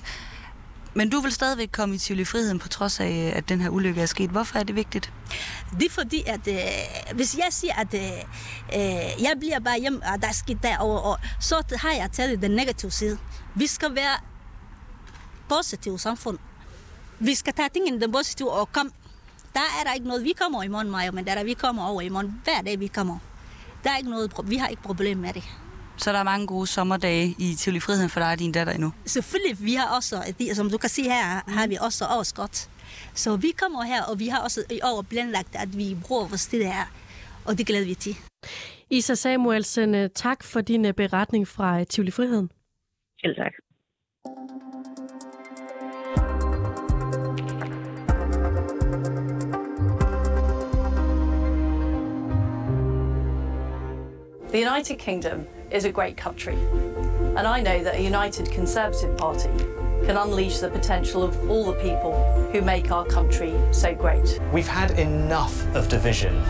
Men 0.95 1.11
du 1.11 1.21
vil 1.21 1.33
stadigvæk 1.33 1.69
komme 1.73 1.95
i 1.95 1.99
Tivoli 1.99 2.25
Friheden, 2.25 2.59
på 2.59 2.69
trods 2.69 3.01
af, 3.01 3.33
at 3.37 3.49
den 3.49 3.61
her 3.61 3.69
ulykke 3.69 4.01
er 4.01 4.07
sket. 4.07 4.31
Hvorfor 4.31 4.59
er 4.59 4.63
det 4.63 4.77
vigtigt? 4.77 5.13
Det 5.81 5.87
er 5.87 5.91
fordi, 5.91 6.23
at 6.27 6.49
øh, 6.49 7.15
hvis 7.15 7.37
jeg 7.37 7.47
siger, 7.51 7.75
at 7.75 7.95
øh, 7.95 8.01
øh 8.01 9.23
jeg 9.23 9.33
bliver 9.41 9.61
bare 9.61 9.81
hjem, 9.81 10.03
og 10.15 10.23
der 10.23 10.29
er 10.29 10.33
sket 10.33 10.63
derovre, 10.63 11.03
og 11.03 11.19
så 11.41 11.63
har 11.77 11.93
jeg 11.93 12.11
taget 12.13 12.43
den 12.43 12.51
negative 12.51 12.91
side. 12.91 13.19
Vi 13.55 13.67
skal 13.67 13.95
være 13.95 14.17
positive 15.49 15.99
samfund. 15.99 16.39
Vi 17.19 17.35
skal 17.35 17.53
tage 17.53 17.69
tingene 17.69 18.01
den 18.01 18.13
positive 18.13 18.53
og 18.53 18.73
komme. 18.73 18.93
Der 19.55 19.61
er 19.81 19.85
der 19.85 19.95
ikke 19.95 20.07
noget, 20.07 20.25
vi 20.25 20.33
kommer 20.33 20.63
i 20.63 20.69
morgen, 20.69 20.91
Maja, 20.91 21.11
men 21.11 21.25
der 21.25 21.31
er 21.31 21.35
der, 21.35 21.45
vi 21.45 21.55
kommer 21.55 21.87
over 21.87 22.01
i 22.01 22.09
morgen. 22.09 22.41
Hver 22.45 22.63
dag, 22.63 22.81
vi 22.81 22.87
kommer. 22.87 23.19
Der 23.85 23.91
er 23.91 23.97
ikke 23.97 24.11
noget, 24.11 24.33
vi 24.45 24.57
har 24.57 24.69
ikke 24.69 24.83
problem 24.83 25.19
med 25.19 25.33
det. 25.33 25.45
Så 25.99 26.13
der 26.13 26.19
er 26.19 26.23
mange 26.23 26.47
gode 26.47 26.67
sommerdage 26.67 27.35
i 27.39 27.55
Tivoli 27.55 27.81
Friheden 27.81 28.11
for 28.11 28.21
dig 28.21 28.33
og 28.33 28.39
din 28.39 28.53
datter 28.53 28.73
endnu? 28.73 28.93
Selvfølgelig, 29.07 29.65
vi 29.65 29.75
har 29.75 29.97
også, 29.97 30.35
som 30.55 30.71
du 30.71 30.79
kan 30.79 30.89
se 30.89 31.03
her, 31.03 31.51
har 31.51 31.67
vi 31.67 31.77
også 31.81 32.05
overskot. 32.07 32.71
Så 33.15 33.37
vi 33.37 33.51
kommer 33.59 33.83
her, 33.83 34.03
og 34.03 34.19
vi 34.19 34.29
har 34.29 34.41
også 34.43 34.63
i 34.71 34.81
år 34.85 35.03
planlagt, 35.03 35.57
at 35.57 35.79
vi 35.79 35.97
bruger 36.07 36.29
vores 36.29 36.47
tid 36.47 36.63
her, 36.63 36.93
og 37.45 37.59
det 37.59 37.67
glæder 37.67 37.87
vi 37.87 37.95
til. 37.95 38.17
Isa 38.91 39.15
Samuelsen, 39.15 39.95
øh, 39.95 40.11
tak 40.15 40.45
for 40.45 40.61
din 40.61 40.85
øh, 40.85 40.95
beretning 40.95 41.49
fra 41.49 41.81
øh, 41.81 41.87
Tivoli 41.87 42.11
Friheden. 42.11 42.51
Selv 43.21 43.37
tak. 43.37 43.53
The 54.53 54.71
United 54.71 54.99
Kingdom 54.99 55.58
is 55.71 55.85
a 55.85 55.93
great 55.93 56.17
country, 56.17 56.55
and 56.55 57.47
I 57.47 57.61
know 57.61 57.83
that 57.85 57.97
a 57.97 58.03
united 58.03 58.51
Conservative 58.51 59.17
Party 59.17 59.51
can 60.05 60.17
unleash 60.17 60.59
the 60.59 60.71
potential 60.71 61.23
of 61.23 61.51
all 61.51 61.67
the 61.67 61.79
people 61.81 62.13
who 62.53 62.63
make 62.63 62.91
our 62.91 63.05
country 63.05 63.53
so 63.73 63.95
great. 63.95 64.41
We've 64.53 64.67
had 64.67 64.93
enough 64.99 65.67
of 65.75 65.89
division. 65.89 66.43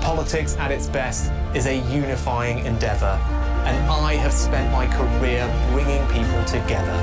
Politics 0.00 0.56
at 0.56 0.70
its 0.70 0.86
best 0.86 1.32
is 1.54 1.66
a 1.66 1.78
unifying 1.92 2.64
endeavour, 2.64 3.18
and 3.66 3.76
I 3.90 4.14
have 4.14 4.32
spent 4.32 4.70
my 4.72 4.86
career 4.86 5.46
bringing 5.72 6.06
people 6.08 6.44
together 6.44 6.96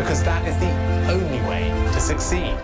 because 0.00 0.22
that 0.24 0.46
is 0.46 0.56
the 0.58 1.12
only 1.12 1.40
way 1.48 1.68
to 1.92 2.00
succeed. 2.00 2.56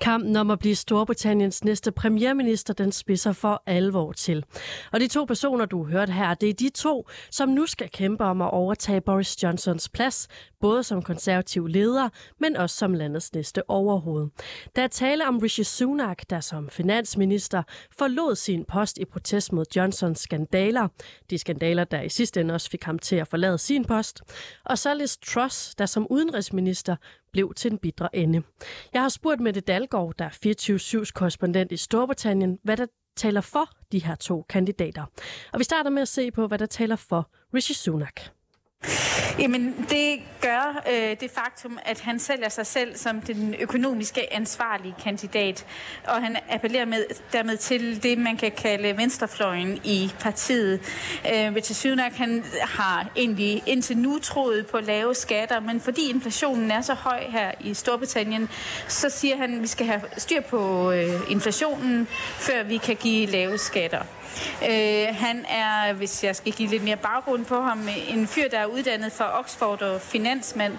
Kampen 0.00 0.36
om 0.36 0.50
at 0.50 0.58
blive 0.58 0.74
Storbritanniens 0.74 1.64
næste 1.64 1.92
premierminister, 1.92 2.74
den 2.74 2.92
spidser 2.92 3.32
for 3.32 3.62
alvor 3.66 4.12
til. 4.12 4.44
Og 4.92 5.00
de 5.00 5.08
to 5.08 5.24
personer, 5.24 5.64
du 5.64 5.84
har 5.84 5.92
hørt 5.92 6.08
her, 6.08 6.34
det 6.34 6.48
er 6.48 6.54
de 6.54 6.68
to, 6.68 7.08
som 7.30 7.48
nu 7.48 7.66
skal 7.66 7.90
kæmpe 7.90 8.24
om 8.24 8.42
at 8.42 8.50
overtage 8.50 9.00
Boris 9.00 9.42
Johnsons 9.42 9.88
plads, 9.88 10.28
både 10.60 10.82
som 10.82 11.02
konservativ 11.02 11.66
leder, 11.66 12.08
men 12.40 12.56
også 12.56 12.76
som 12.76 12.94
landets 12.94 13.34
næste 13.34 13.70
overhoved. 13.70 14.28
Der 14.76 14.82
er 14.82 14.88
tale 14.88 15.28
om 15.28 15.38
Rishi 15.38 15.64
Sunak, 15.64 16.22
der 16.30 16.40
som 16.40 16.68
finansminister 16.68 17.62
forlod 17.98 18.36
sin 18.36 18.64
post 18.64 18.98
i 18.98 19.04
protest 19.04 19.52
mod 19.52 19.64
Johnsons 19.76 20.20
skandaler. 20.20 20.88
De 21.30 21.38
skandaler, 21.38 21.84
der 21.84 22.02
i 22.02 22.08
sidste 22.08 22.40
ende 22.40 22.54
også 22.54 22.70
fik 22.70 22.84
ham 22.84 22.98
til 22.98 23.16
at 23.16 23.28
forlade 23.28 23.58
sin 23.58 23.84
post. 23.84 24.22
Og 24.64 24.78
så 24.78 24.94
Liz 24.94 25.16
Truss, 25.16 25.74
der 25.74 25.86
som 25.86 26.06
udenrigsminister 26.10 26.96
blev 27.32 27.54
til 27.56 27.72
en 27.72 27.78
bidre 27.78 28.16
ende. 28.16 28.42
Jeg 28.92 29.02
har 29.02 29.08
spurgt 29.08 29.40
Mette 29.40 29.60
Dalgaard, 29.60 30.14
der 30.18 30.24
er 30.24 31.02
24-7's 31.02 31.12
korrespondent 31.14 31.72
i 31.72 31.76
Storbritannien, 31.76 32.58
hvad 32.62 32.76
der 32.76 32.86
taler 33.16 33.40
for 33.40 33.70
de 33.92 34.04
her 34.04 34.14
to 34.14 34.42
kandidater. 34.48 35.04
Og 35.52 35.58
vi 35.58 35.64
starter 35.64 35.90
med 35.90 36.02
at 36.02 36.08
se 36.08 36.30
på, 36.30 36.46
hvad 36.46 36.58
der 36.58 36.66
taler 36.66 36.96
for 36.96 37.30
Rishi 37.54 37.74
Sunak. 37.74 38.20
Jamen, 39.38 39.86
det 39.90 40.20
gør 40.40 40.82
øh, 40.90 41.16
det 41.20 41.30
faktum, 41.30 41.78
at 41.84 42.00
han 42.00 42.18
sælger 42.18 42.48
sig 42.48 42.66
selv 42.66 42.96
som 42.96 43.20
den 43.20 43.54
økonomiske 43.60 44.34
ansvarlige 44.34 44.94
kandidat, 45.02 45.66
og 46.06 46.22
han 46.22 46.36
appellerer 46.50 46.84
med, 46.84 47.04
dermed 47.32 47.56
til 47.56 48.02
det, 48.02 48.18
man 48.18 48.36
kan 48.36 48.50
kalde 48.50 48.96
venstrefløjen 48.96 49.80
i 49.84 50.12
partiet. 50.20 50.80
Øh, 51.26 51.54
Richard 51.54 51.74
Sunak, 51.74 52.12
han 52.12 52.44
har 52.60 53.06
egentlig 53.16 53.62
indtil 53.66 53.98
nu 53.98 54.18
troet 54.18 54.66
på 54.66 54.78
lave 54.80 55.14
skatter, 55.14 55.60
men 55.60 55.80
fordi 55.80 56.10
inflationen 56.10 56.70
er 56.70 56.80
så 56.80 56.94
høj 56.94 57.24
her 57.28 57.52
i 57.60 57.74
Storbritannien, 57.74 58.48
så 58.88 59.10
siger 59.10 59.36
han, 59.36 59.54
at 59.54 59.62
vi 59.62 59.66
skal 59.66 59.86
have 59.86 60.00
styr 60.16 60.40
på 60.40 60.92
øh, 60.92 61.30
inflationen, 61.30 62.06
før 62.38 62.62
vi 62.62 62.76
kan 62.76 62.96
give 62.96 63.26
lave 63.26 63.58
skatter. 63.58 64.02
Øh, 64.62 65.06
han 65.16 65.46
er, 65.48 65.92
hvis 65.92 66.24
jeg 66.24 66.36
skal 66.36 66.52
give 66.52 66.68
lidt 66.68 66.84
mere 66.84 66.96
baggrund 66.96 67.44
på 67.44 67.60
ham, 67.60 67.88
en 68.08 68.26
fyr, 68.26 68.48
der 68.48 68.58
er 68.58 68.66
uddannet 68.66 69.12
fra 69.12 69.38
Oxford 69.40 69.82
og 69.82 70.00
finansmand 70.00 70.72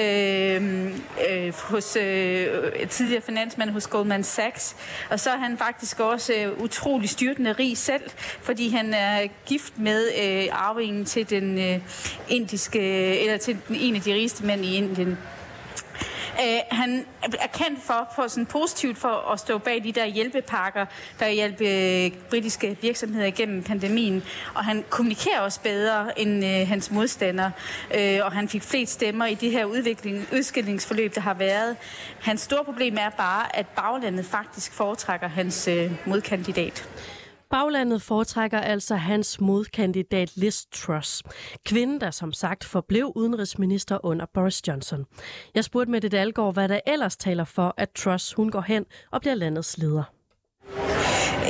øh, 0.00 0.86
øh, 1.30 1.54
hos 1.58 1.96
øh, 1.96 2.88
tidligere 2.88 3.22
finansmand 3.22 3.70
hos 3.70 3.86
Goldman 3.86 4.24
Sachs. 4.24 4.76
Og 5.10 5.20
så 5.20 5.30
er 5.30 5.36
han 5.36 5.58
faktisk 5.58 6.00
også 6.00 6.32
øh, 6.32 6.62
utrolig 6.62 7.08
styrtende 7.08 7.52
rig 7.52 7.78
selv, 7.78 8.02
fordi 8.42 8.68
han 8.68 8.94
er 8.94 9.26
gift 9.46 9.78
med 9.78 10.08
øh, 10.22 10.48
arvingen 10.52 11.04
til 11.04 11.30
den 11.30 11.58
øh, 11.58 11.80
indiske, 12.28 12.80
eller 13.20 13.36
til 13.36 13.58
den, 13.68 13.76
en 13.76 13.96
af 13.96 14.00
de 14.00 14.14
rigeste 14.14 14.46
mænd 14.46 14.64
i 14.64 14.76
Indien. 14.76 15.18
Øh, 16.40 16.58
han 16.70 17.06
er 17.22 17.46
kendt 17.46 17.82
for, 17.82 18.08
for 18.16 18.26
sådan 18.26 18.46
positivt 18.46 18.98
for 18.98 19.32
at 19.32 19.40
stå 19.40 19.58
bag 19.58 19.84
de 19.84 19.92
der 19.92 20.06
hjælpepakker, 20.06 20.86
der 21.20 21.28
hjælper 21.28 22.06
øh, 22.06 22.10
britiske 22.30 22.76
virksomheder 22.82 23.26
igennem 23.26 23.62
pandemien. 23.62 24.22
Og 24.54 24.64
han 24.64 24.84
kommunikerer 24.90 25.40
også 25.40 25.60
bedre 25.60 26.20
end 26.20 26.44
øh, 26.44 26.68
hans 26.68 26.90
modstandere, 26.90 27.52
øh, 27.94 28.20
og 28.24 28.32
han 28.32 28.48
fik 28.48 28.62
flest 28.62 28.92
stemmer 28.92 29.26
i 29.26 29.34
det 29.34 29.50
her 29.50 29.64
udvikling, 29.64 30.26
udskillingsforløb, 30.32 31.14
der 31.14 31.20
har 31.20 31.34
været. 31.34 31.76
Hans 32.20 32.40
store 32.40 32.64
problem 32.64 32.96
er 33.00 33.10
bare, 33.10 33.56
at 33.56 33.66
baglandet 33.66 34.26
faktisk 34.26 34.72
foretrækker 34.72 35.28
hans 35.28 35.68
øh, 35.68 35.92
modkandidat. 36.06 36.88
Baglandet 37.52 38.02
foretrækker 38.02 38.58
altså 38.58 38.94
hans 38.94 39.40
modkandidat 39.40 40.36
Liz 40.36 40.64
Truss. 40.72 41.22
Kvinden, 41.64 42.00
der 42.00 42.10
som 42.10 42.32
sagt 42.32 42.64
forblev 42.64 43.12
udenrigsminister 43.14 44.04
under 44.04 44.26
Boris 44.34 44.68
Johnson. 44.68 45.04
Jeg 45.54 45.64
spurgte 45.64 45.90
med 45.90 46.00
Dalgaard, 46.00 46.54
hvad 46.54 46.68
der 46.68 46.80
ellers 46.86 47.16
taler 47.16 47.44
for, 47.44 47.74
at 47.76 47.90
Truss 47.90 48.32
hun 48.32 48.50
går 48.50 48.60
hen 48.60 48.84
og 49.10 49.20
bliver 49.20 49.34
landets 49.34 49.78
leder. 49.78 50.04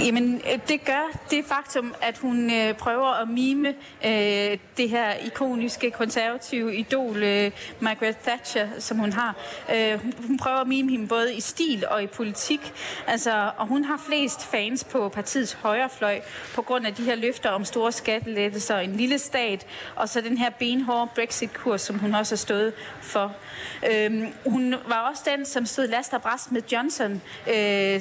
Jamen, 0.05 0.35
øh, 0.35 0.59
det 0.69 0.85
gør 0.85 1.19
det 1.31 1.45
faktum, 1.45 1.95
at 2.01 2.19
hun 2.19 2.51
øh, 2.51 2.75
prøver 2.75 3.09
at 3.23 3.29
mime 3.29 3.69
øh, 4.05 4.59
det 4.77 4.91
her 4.91 5.15
ikoniske 5.15 5.91
konservative 5.91 6.77
idol, 6.77 7.23
øh, 7.23 7.51
Margaret 7.81 8.17
Thatcher, 8.17 8.69
som 8.79 8.99
hun 8.99 9.13
har. 9.13 9.37
Øh, 9.75 10.01
hun 10.27 10.39
prøver 10.39 10.57
at 10.57 10.67
mime 10.67 10.91
hende 10.91 11.09
både 11.09 11.35
i 11.35 11.41
stil 11.41 11.85
og 11.89 12.03
i 12.03 12.07
politik. 12.07 12.73
Altså, 13.07 13.51
og 13.57 13.67
hun 13.67 13.85
har 13.85 14.03
flest 14.07 14.47
fans 14.47 14.85
på 14.85 15.09
partiets 15.09 15.53
højrefløj 15.53 16.21
på 16.55 16.63
grund 16.63 16.87
af 16.87 16.95
de 16.95 17.03
her 17.03 17.15
løfter 17.15 17.51
om 17.51 17.65
store 17.65 17.93
skattelettelser, 17.93 18.79
en 18.79 18.97
lille 18.97 19.19
stat, 19.19 19.67
og 19.97 20.09
så 20.09 20.21
den 20.21 20.39
her 20.39 20.51
benhårde 20.51 21.11
Brexit-kurs, 21.15 21.81
som 21.81 21.99
hun 21.99 22.15
også 22.15 22.35
har 22.35 22.39
stået 22.39 22.73
for. 23.01 23.33
Øh, 23.93 24.23
hun 24.47 24.75
var 24.89 25.09
også 25.11 25.23
den, 25.37 25.47
som 25.47 25.67
stod 25.67 25.87
last 25.87 26.13
og 26.13 26.23
bræst 26.23 26.53
med 26.53 26.63
Johnson, 26.73 27.23
øh, 27.49 27.55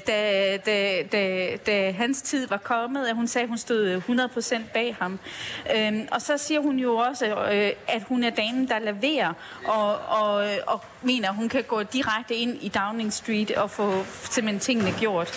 da, 0.07 0.57
da, 0.57 1.03
da, 1.11 1.57
da 1.65 1.90
Øh, 1.91 1.97
hans 1.97 2.21
tid 2.21 2.47
var 2.47 2.57
kommet, 2.57 3.05
at 3.05 3.15
hun 3.15 3.27
sagde, 3.27 3.43
at 3.43 3.49
hun 3.49 3.57
stod 3.57 3.87
øh, 4.09 4.09
100% 4.09 4.61
bag 4.73 4.95
ham. 4.99 5.19
Øhm, 5.75 6.07
og 6.11 6.21
så 6.21 6.37
siger 6.37 6.61
hun 6.61 6.79
jo 6.79 6.95
også, 6.95 7.25
øh, 7.25 7.71
at 7.87 8.03
hun 8.07 8.23
er 8.23 8.29
damen, 8.29 8.67
der 8.67 8.79
leverer, 8.79 9.33
og, 9.65 9.97
og, 9.97 10.47
øh, 10.47 10.57
og 10.67 10.81
mener, 11.01 11.29
at 11.29 11.35
hun 11.35 11.49
kan 11.49 11.63
gå 11.63 11.83
direkte 11.83 12.35
ind 12.35 12.57
i 12.61 12.69
Downing 12.69 13.13
Street 13.13 13.51
og 13.51 13.71
få 13.71 14.05
simpelthen 14.29 14.59
tingene 14.59 14.93
gjort. 14.99 15.33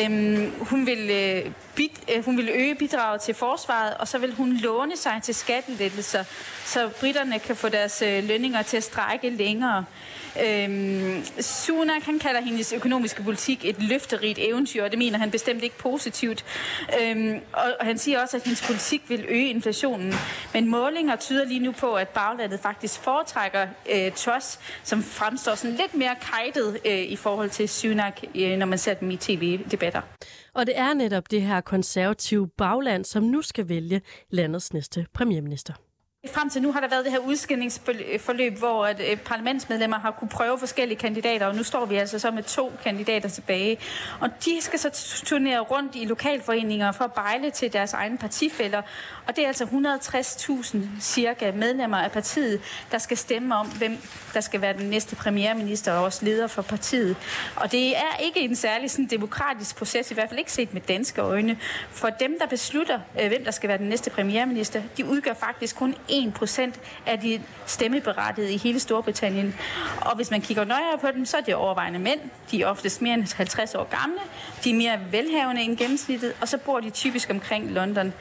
Øhm, 0.00 0.52
hun 0.60 0.86
vil 0.86 1.10
øh, 1.10 1.52
bid, 1.74 1.88
øh, 2.16 2.24
hun 2.24 2.36
vil 2.36 2.50
øge 2.54 2.74
bidraget 2.74 3.20
til 3.20 3.34
forsvaret, 3.34 3.94
og 3.94 4.08
så 4.08 4.18
vil 4.18 4.34
hun 4.34 4.52
låne 4.52 4.96
sig 4.96 5.20
til 5.22 5.34
skattelettelser, 5.34 6.24
så 6.64 6.88
britterne 7.00 7.38
kan 7.38 7.56
få 7.56 7.68
deres 7.68 8.02
øh, 8.02 8.24
lønninger 8.24 8.62
til 8.62 8.76
at 8.76 8.82
strække 8.82 9.30
længere. 9.30 9.84
Øhm, 10.42 11.24
Sunak, 11.40 12.02
han 12.02 12.18
kalder 12.18 12.40
hendes 12.40 12.72
økonomiske 12.72 13.22
politik 13.22 13.64
et 13.64 13.82
løfterigt 13.82 14.38
eventyr, 14.42 14.84
og 14.84 14.90
det 14.90 14.98
mener 14.98 15.18
han 15.18 15.30
bestemt 15.30 15.62
ikke 15.62 15.78
positivt. 15.78 16.44
Øhm, 17.00 17.40
og, 17.52 17.86
han 17.86 17.98
siger 17.98 18.22
også, 18.22 18.36
at 18.36 18.42
hendes 18.42 18.66
politik 18.66 19.02
vil 19.08 19.24
øge 19.28 19.50
inflationen. 19.50 20.14
Men 20.52 20.68
målinger 20.68 21.16
tyder 21.16 21.44
lige 21.44 21.60
nu 21.60 21.72
på, 21.72 21.94
at 21.94 22.08
baglandet 22.08 22.60
faktisk 22.60 23.00
foretrækker 23.00 23.66
øh, 23.94 24.12
Truss, 24.12 24.58
som 24.82 25.02
fremstår 25.02 25.54
sådan 25.54 25.76
lidt 25.76 25.94
mere 25.94 26.14
kajtet 26.32 26.78
øh, 26.86 26.98
i 26.98 27.16
forhold 27.16 27.50
til 27.50 27.68
Sunak, 27.68 28.20
øh, 28.34 28.56
når 28.56 28.66
man 28.66 28.78
ser 28.78 28.94
dem 28.94 29.10
i 29.10 29.16
tv-debatter. 29.16 30.00
Og 30.54 30.66
det 30.66 30.78
er 30.78 30.94
netop 30.94 31.30
det 31.30 31.42
her 31.42 31.60
konservative 31.60 32.48
bagland, 32.48 33.04
som 33.04 33.22
nu 33.22 33.42
skal 33.42 33.68
vælge 33.68 34.00
landets 34.30 34.72
næste 34.72 35.06
premierminister. 35.14 35.74
Frem 36.32 36.50
til 36.50 36.62
nu 36.62 36.72
har 36.72 36.80
der 36.80 36.88
været 36.88 37.04
det 37.04 37.12
her 37.12 37.18
udskillingsforløb, 37.18 38.58
hvor 38.58 38.86
at, 38.86 39.00
øh, 39.10 39.16
parlamentsmedlemmer 39.16 39.98
har 39.98 40.10
kunne 40.10 40.28
prøve 40.28 40.58
forskellige 40.58 40.98
kandidater, 40.98 41.46
og 41.46 41.54
nu 41.56 41.62
står 41.62 41.84
vi 41.84 41.96
altså 41.96 42.18
så 42.18 42.30
med 42.30 42.42
to 42.42 42.72
kandidater 42.84 43.28
tilbage. 43.28 43.78
Og 44.20 44.28
de 44.44 44.60
skal 44.60 44.78
så 44.78 45.22
turnere 45.26 45.60
rundt 45.60 45.96
i 45.96 46.04
lokalforeninger 46.04 46.92
for 46.92 47.04
at 47.04 47.12
bejle 47.12 47.50
til 47.50 47.72
deres 47.72 47.92
egne 47.92 48.18
partifælder. 48.18 48.82
Og 49.26 49.36
det 49.36 49.44
er 49.44 49.48
altså 49.48 49.64
160.000 49.64 50.78
cirka 51.00 51.52
medlemmer 51.52 51.96
af 51.96 52.12
partiet, 52.12 52.60
der 52.92 52.98
skal 52.98 53.16
stemme 53.16 53.56
om, 53.56 53.66
hvem 53.66 53.98
der 54.34 54.40
skal 54.40 54.60
være 54.60 54.72
den 54.72 54.90
næste 54.90 55.16
premierminister 55.16 55.92
og 55.92 56.04
også 56.04 56.24
leder 56.24 56.46
for 56.46 56.62
partiet. 56.62 57.16
Og 57.56 57.72
det 57.72 57.96
er 57.96 58.16
ikke 58.24 58.40
en 58.40 58.56
særlig 58.56 58.90
sådan, 58.90 59.06
demokratisk 59.06 59.76
proces, 59.76 60.10
i 60.10 60.14
hvert 60.14 60.28
fald 60.28 60.38
ikke 60.38 60.52
set 60.52 60.74
med 60.74 60.80
danske 60.80 61.20
øjne. 61.20 61.58
For 61.90 62.08
dem, 62.08 62.36
der 62.40 62.46
beslutter, 62.46 63.00
øh, 63.20 63.28
hvem 63.28 63.44
der 63.44 63.50
skal 63.50 63.68
være 63.68 63.78
den 63.78 63.88
næste 63.88 64.10
premierminister, 64.10 64.82
de 64.96 65.04
udgør 65.04 65.34
faktisk 65.34 65.76
kun 65.76 65.94
1% 66.14 66.78
af 67.06 67.20
de 67.20 67.42
stemmeberettigede 67.66 68.52
i 68.52 68.56
hele 68.56 68.80
Storbritannien. 68.80 69.54
Og 70.00 70.16
hvis 70.16 70.30
man 70.30 70.40
kigger 70.40 70.64
nøjere 70.64 70.98
på 71.00 71.06
dem, 71.14 71.26
så 71.26 71.36
er 71.36 71.40
det 71.40 71.54
overvejende 71.54 71.98
mænd. 71.98 72.20
De 72.50 72.62
er 72.62 72.66
oftest 72.66 73.02
mere 73.02 73.14
end 73.14 73.36
50 73.36 73.74
år 73.74 73.84
gamle. 73.84 74.20
De 74.64 74.70
er 74.70 74.74
mere 74.74 74.98
velhavende 75.10 75.62
end 75.62 75.76
gennemsnittet, 75.76 76.32
og 76.40 76.48
så 76.48 76.58
bor 76.58 76.80
de 76.80 76.90
typisk 76.90 77.30
omkring 77.30 77.70
London. 77.70 78.12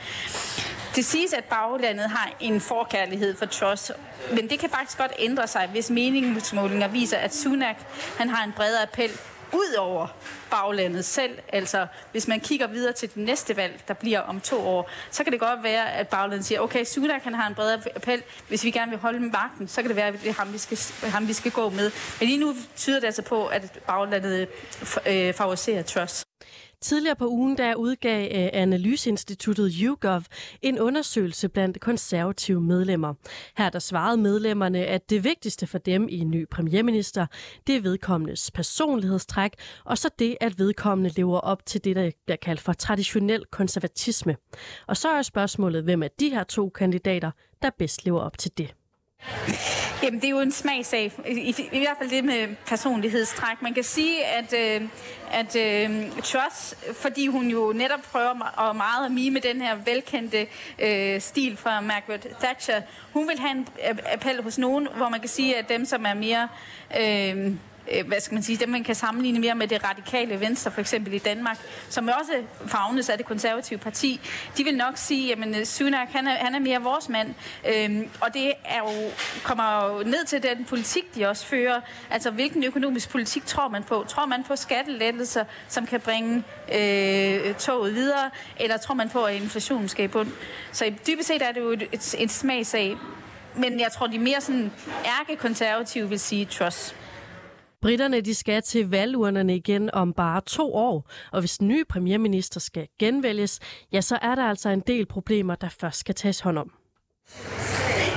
Det 0.95 1.05
siges, 1.05 1.33
at 1.33 1.43
baglandet 1.43 2.09
har 2.09 2.31
en 2.39 2.61
forkærlighed 2.61 3.37
for 3.37 3.45
Truss, 3.45 3.91
men 4.29 4.49
det 4.49 4.59
kan 4.59 4.69
faktisk 4.69 4.97
godt 4.97 5.11
ændre 5.19 5.47
sig, 5.47 5.67
hvis 5.71 5.89
meningsmålinger 5.89 6.87
viser, 6.87 7.17
at 7.17 7.35
Sunak 7.35 7.75
han 8.17 8.29
har 8.29 8.43
en 8.43 8.51
bredere 8.51 8.81
appel 8.81 9.09
ud 9.53 9.73
over 9.77 10.07
baglandet 10.51 11.05
selv. 11.05 11.39
Altså, 11.49 11.87
hvis 12.11 12.27
man 12.27 12.39
kigger 12.39 12.67
videre 12.67 12.93
til 12.93 13.09
det 13.09 13.17
næste 13.17 13.57
valg, 13.57 13.81
der 13.87 13.93
bliver 13.93 14.19
om 14.19 14.39
to 14.39 14.67
år, 14.67 14.89
så 15.11 15.23
kan 15.23 15.33
det 15.33 15.39
godt 15.39 15.63
være, 15.63 15.93
at 15.93 16.07
baglandet 16.07 16.45
siger, 16.45 16.59
okay, 16.59 16.83
Sunak 16.83 17.21
kan 17.21 17.33
have 17.33 17.47
en 17.47 17.55
bredere 17.55 17.81
appel. 17.95 18.23
Hvis 18.47 18.63
vi 18.63 18.71
gerne 18.71 18.91
vil 18.91 18.99
holde 18.99 19.19
magten, 19.19 19.67
så 19.67 19.81
kan 19.81 19.89
det 19.89 19.95
være, 19.95 20.07
at 20.07 20.13
det 20.13 20.29
er 20.29 20.33
ham, 20.33 20.53
vi 20.53 20.57
skal, 20.57 20.77
ham, 21.09 21.27
vi 21.27 21.33
skal 21.33 21.51
gå 21.51 21.69
med. 21.69 21.91
Men 22.19 22.27
lige 22.29 22.39
nu 22.39 22.55
tyder 22.77 22.99
det 22.99 23.05
altså 23.05 23.21
på, 23.21 23.45
at 23.45 23.79
baglandet 23.87 24.47
øh, 25.07 25.33
favoriserer 25.33 25.83
Truss. 25.83 26.23
Tidligere 26.83 27.15
på 27.15 27.27
ugen 27.27 27.57
der 27.57 27.75
udgav 27.75 28.23
øh, 28.23 28.49
analyseinstituttet 28.53 29.73
YouGov 29.81 30.21
en 30.61 30.79
undersøgelse 30.79 31.49
blandt 31.49 31.79
konservative 31.79 32.61
medlemmer. 32.61 33.13
Her 33.57 33.69
der 33.69 33.79
svarede 33.79 34.17
medlemmerne, 34.17 34.85
at 34.85 35.09
det 35.09 35.23
vigtigste 35.23 35.67
for 35.67 35.77
dem 35.77 36.07
i 36.09 36.17
en 36.17 36.31
ny 36.31 36.47
premierminister, 36.51 37.25
det 37.67 37.75
er 37.75 37.81
vedkommendes 37.81 38.51
personlighedstræk, 38.51 39.51
og 39.85 39.97
så 39.97 40.09
det, 40.19 40.37
at 40.41 40.59
vedkommende 40.59 41.11
lever 41.15 41.39
op 41.39 41.65
til 41.65 41.83
det, 41.83 41.95
der 41.95 42.11
bliver 42.25 42.37
kaldt 42.37 42.61
for 42.61 42.73
traditionel 42.73 43.45
konservatisme. 43.51 44.35
Og 44.87 44.97
så 44.97 45.09
er 45.09 45.21
spørgsmålet, 45.21 45.83
hvem 45.83 46.03
af 46.03 46.11
de 46.19 46.29
her 46.29 46.43
to 46.43 46.69
kandidater, 46.69 47.31
der 47.61 47.69
bedst 47.77 48.05
lever 48.05 48.21
op 48.21 48.37
til 48.37 48.51
det. 48.57 48.73
Jamen, 50.03 50.21
det 50.21 50.27
er 50.27 50.31
jo 50.31 50.39
en 50.39 50.51
smagsag. 50.51 51.11
I, 51.27 51.31
i, 51.31 51.69
I 51.71 51.79
hvert 51.79 51.97
fald 51.97 52.09
det 52.09 52.23
med 52.23 52.55
personlighedstræk. 52.67 53.61
Man 53.61 53.73
kan 53.73 53.83
sige, 53.83 54.25
at, 54.25 54.53
øh, 54.53 54.81
at 55.31 55.55
øh, 55.55 56.11
Truss, 56.23 56.75
fordi 56.93 57.27
hun 57.27 57.47
jo 57.47 57.73
netop 57.75 57.99
prøver 58.11 58.69
at 58.69 58.75
meget 58.75 59.05
at 59.05 59.11
mime 59.11 59.39
den 59.39 59.61
her 59.61 59.75
velkendte 59.75 60.47
øh, 60.79 61.21
stil 61.21 61.57
fra 61.57 61.81
Margaret 61.81 62.27
Thatcher, 62.41 62.81
hun 63.13 63.27
vil 63.27 63.39
have 63.39 63.51
en 63.51 63.67
øh, 63.89 63.97
appel 64.05 64.43
hos 64.43 64.57
nogen, 64.57 64.87
hvor 64.95 65.09
man 65.09 65.19
kan 65.19 65.29
sige, 65.29 65.57
at 65.57 65.69
dem, 65.69 65.85
som 65.85 66.05
er 66.05 66.13
mere... 66.13 66.47
Øh, 66.99 67.55
øh, 67.91 68.07
hvad 68.07 68.19
skal 68.19 68.33
man 68.33 68.43
sige, 68.43 68.57
dem 68.57 68.69
man 68.69 68.83
kan 68.83 68.95
sammenligne 68.95 69.39
mere 69.39 69.55
med 69.55 69.67
det 69.67 69.83
radikale 69.83 70.39
venstre, 70.39 70.71
for 70.71 70.81
eksempel 70.81 71.13
i 71.13 71.17
Danmark, 71.17 71.57
som 71.89 72.07
også 72.19 72.33
fagnes 72.67 73.09
af 73.09 73.17
det 73.17 73.25
konservative 73.25 73.79
parti, 73.79 74.19
de 74.57 74.63
vil 74.63 74.77
nok 74.77 74.97
sige, 74.97 75.31
at 75.31 75.59
øh, 75.59 75.65
Sunak, 75.65 76.07
han 76.11 76.27
er, 76.27 76.35
han 76.35 76.55
er 76.55 76.59
mere 76.59 76.81
vores 76.81 77.09
mand. 77.09 77.33
Øhm, 77.75 78.09
og 78.21 78.33
det 78.33 78.53
er 78.65 78.79
jo, 78.79 79.11
kommer 79.43 79.85
jo 79.85 80.03
ned 80.03 80.25
til 80.25 80.43
den 80.43 80.65
politik, 80.65 81.15
de 81.15 81.25
også 81.25 81.45
fører. 81.45 81.81
Altså, 82.09 82.31
hvilken 82.31 82.63
økonomisk 82.63 83.09
politik 83.09 83.45
tror 83.45 83.67
man 83.67 83.83
på? 83.83 84.05
Tror 84.07 84.25
man 84.25 84.43
på 84.43 84.55
skattelettelser, 84.55 85.43
som 85.67 85.85
kan 85.85 86.01
bringe 86.01 86.43
øh, 86.73 87.55
toget 87.55 87.95
videre, 87.95 88.29
eller 88.59 88.77
tror 88.77 88.95
man 88.95 89.09
på, 89.09 89.23
at 89.23 89.35
inflationen 89.35 89.89
skal 89.89 90.05
i 90.05 90.07
bund? 90.07 90.31
Så 90.71 90.93
dybest 91.07 91.27
set 91.27 91.41
er 91.41 91.51
det 91.51 91.61
jo 91.61 91.71
et, 91.71 91.83
et, 91.91 92.15
et 92.17 92.31
smagsag. 92.31 92.97
Men 93.55 93.79
jeg 93.79 93.91
tror, 93.91 94.07
de 94.07 94.19
mere 94.19 94.41
sådan 94.41 94.71
ærkekonservative 95.19 96.09
vil 96.09 96.19
sige 96.19 96.45
trust. 96.45 96.95
Britterne 97.83 98.21
de 98.21 98.35
skal 98.35 98.61
til 98.61 98.89
valgurnerne 98.89 99.55
igen 99.55 99.89
om 99.93 100.13
bare 100.13 100.41
to 100.41 100.75
år, 100.75 101.09
og 101.31 101.39
hvis 101.39 101.57
den 101.57 101.67
nye 101.67 101.85
premierminister 101.85 102.59
skal 102.59 102.87
genvælges, 102.99 103.59
ja, 103.91 104.01
så 104.01 104.19
er 104.21 104.35
der 104.35 104.43
altså 104.43 104.69
en 104.69 104.79
del 104.79 105.05
problemer, 105.05 105.55
der 105.55 105.69
først 105.69 105.99
skal 105.99 106.15
tages 106.15 106.39
hånd 106.39 106.57
om. 106.57 106.71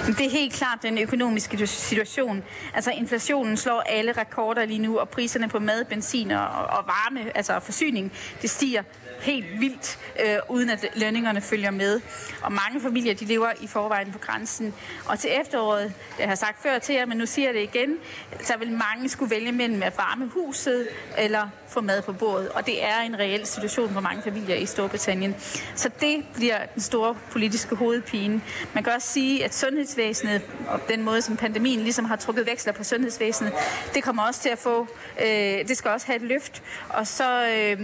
Det 0.07 0.27
er 0.27 0.31
helt 0.31 0.53
klart 0.53 0.79
den 0.83 0.99
økonomiske 0.99 1.67
situation. 1.67 2.45
Altså 2.75 2.91
inflationen 2.91 3.57
slår 3.57 3.81
alle 3.81 4.13
rekorder 4.13 4.65
lige 4.65 4.79
nu, 4.79 4.99
og 4.99 5.09
priserne 5.09 5.49
på 5.49 5.59
mad, 5.59 5.85
benzin 5.85 6.31
og, 6.31 6.49
og 6.49 6.85
varme, 6.87 7.37
altså 7.37 7.61
forsyning, 7.61 8.13
det 8.43 8.51
stiger 8.51 8.83
helt 9.21 9.61
vildt, 9.61 9.99
øh, 10.25 10.37
uden 10.49 10.71
at 10.71 10.87
lønningerne 10.95 11.41
følger 11.41 11.71
med. 11.71 12.01
Og 12.43 12.53
mange 12.53 12.81
familier, 12.81 13.15
de 13.15 13.25
lever 13.25 13.49
i 13.61 13.67
forvejen 13.67 14.13
på 14.13 14.19
grænsen. 14.19 14.75
Og 15.07 15.19
til 15.19 15.31
efteråret, 15.41 15.93
det 16.19 16.27
har 16.27 16.35
sagt 16.35 16.63
før 16.63 16.79
til 16.79 16.95
jer, 16.95 17.07
men 17.07 17.19
nu 17.19 17.27
siger 17.27 17.49
jeg 17.49 17.55
det 17.55 17.63
igen, 17.63 17.97
så 18.43 18.53
vil 18.59 18.73
mange 18.73 19.09
skulle 19.09 19.31
vælge 19.31 19.53
mellem 19.53 19.83
at 19.83 19.99
varme 19.99 20.27
huset 20.27 20.89
eller 21.19 21.49
få 21.69 21.81
mad 21.81 22.03
på 22.03 22.13
bordet. 22.13 22.49
Og 22.49 22.67
det 22.67 22.85
er 22.85 23.01
en 23.01 23.19
reel 23.19 23.47
situation 23.47 23.93
for 23.93 24.01
mange 24.01 24.23
familier 24.23 24.57
i 24.57 24.67
Storbritannien. 24.67 25.37
Så 25.75 25.91
det 26.01 26.25
bliver 26.35 26.59
den 26.75 26.83
store 26.83 27.17
politiske 27.31 27.75
hovedpine. 27.75 28.41
Man 28.75 28.85
kan 28.85 28.93
også 28.93 29.09
sige, 29.09 29.45
at 29.45 29.55
sundhedsvæsenet, 29.55 30.43
og 30.69 30.81
den 30.89 31.03
måde, 31.03 31.23
som 31.23 31.37
pandemien 31.37 31.81
ligesom 31.81 32.05
har 32.05 32.17
trukket 32.17 32.47
veksler 32.47 32.73
på 32.73 32.85
sundhedsvæsenet, 32.85 33.53
det 33.95 34.03
kommer 34.03 34.23
også 34.23 34.43
til 34.43 34.49
at 34.49 34.59
få, 34.59 34.89
øh, 35.21 35.69
det 35.69 35.77
skal 35.77 35.91
også 35.91 36.07
have 36.07 36.17
et 36.17 36.23
løft. 36.23 36.63
Og 36.89 37.07
så 37.07 37.49
øh, 37.49 37.81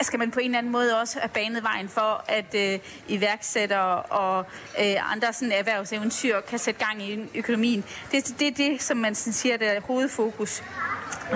skal 0.00 0.18
man 0.18 0.30
på 0.30 0.40
en 0.40 0.46
eller 0.46 0.58
anden 0.58 0.72
måde 0.72 1.00
også 1.00 1.18
have 1.18 1.28
banet 1.28 1.62
vejen 1.62 1.88
for, 1.88 2.24
at 2.28 2.54
øh, 2.54 2.78
iværksættere 3.08 4.02
og 4.02 4.46
øh, 4.80 5.12
andre 5.12 5.32
sådan 5.32 5.52
erhvervseventyr 5.52 6.40
kan 6.40 6.58
sætte 6.58 6.84
gang 6.86 7.02
i 7.02 7.18
økonomien. 7.34 7.84
Det 8.12 8.18
er 8.18 8.34
det, 8.38 8.56
det, 8.56 8.82
som 8.82 8.96
man 8.96 9.14
sådan 9.14 9.32
siger, 9.32 9.56
der 9.56 9.66
er 9.66 9.80
hovedfokus. 9.80 10.62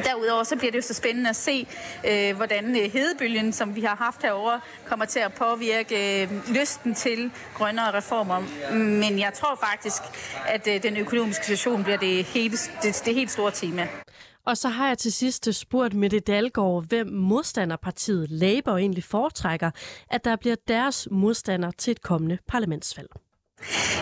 Derudover 0.05 0.43
så 0.43 0.57
bliver 0.57 0.71
det 0.71 0.77
jo 0.77 0.83
så 0.83 0.95
spændende 0.95 1.31
at 1.31 1.37
se, 1.37 1.67
øh, 2.09 2.37
hvordan 2.37 2.77
øh, 2.77 2.93
hedebølgen, 2.93 3.53
som 3.53 3.77
vi 3.77 3.81
har 3.81 3.97
haft 3.97 4.23
herover, 4.23 4.59
kommer 4.87 5.05
til 5.05 5.19
at 5.21 5.33
påvirke 5.33 6.23
øh, 6.23 6.31
lysten 6.49 6.95
til 6.95 7.31
grønnere 7.55 7.95
reformer. 7.95 8.41
Men 8.73 9.19
jeg 9.19 9.33
tror 9.35 9.59
faktisk, 9.71 10.03
at 10.47 10.67
øh, 10.69 10.83
den 10.83 10.97
økonomiske 10.97 11.45
situation 11.45 11.85
bliver 11.85 11.99
det, 11.99 12.25
hele, 12.25 12.57
det, 12.83 13.03
det 13.05 13.15
helt 13.15 13.31
store 13.31 13.51
tema. 13.51 13.89
Og 14.47 14.57
så 14.57 14.69
har 14.69 14.89
jeg 14.89 14.99
til 14.99 15.13
sidst 15.13 15.55
spurgt 15.55 15.95
Mette 15.95 16.21
Dalgaard, 16.21 16.85
hvem 16.89 17.07
modstanderpartiet 17.07 18.31
Labour 18.31 18.77
egentlig 18.77 19.05
foretrækker, 19.05 19.71
at 20.11 20.25
der 20.25 20.37
bliver 20.37 20.57
deres 20.69 21.09
modstander 21.11 21.71
til 21.79 21.91
et 21.91 22.03
kommende 22.03 22.39
parlamentsvalg. 22.49 23.09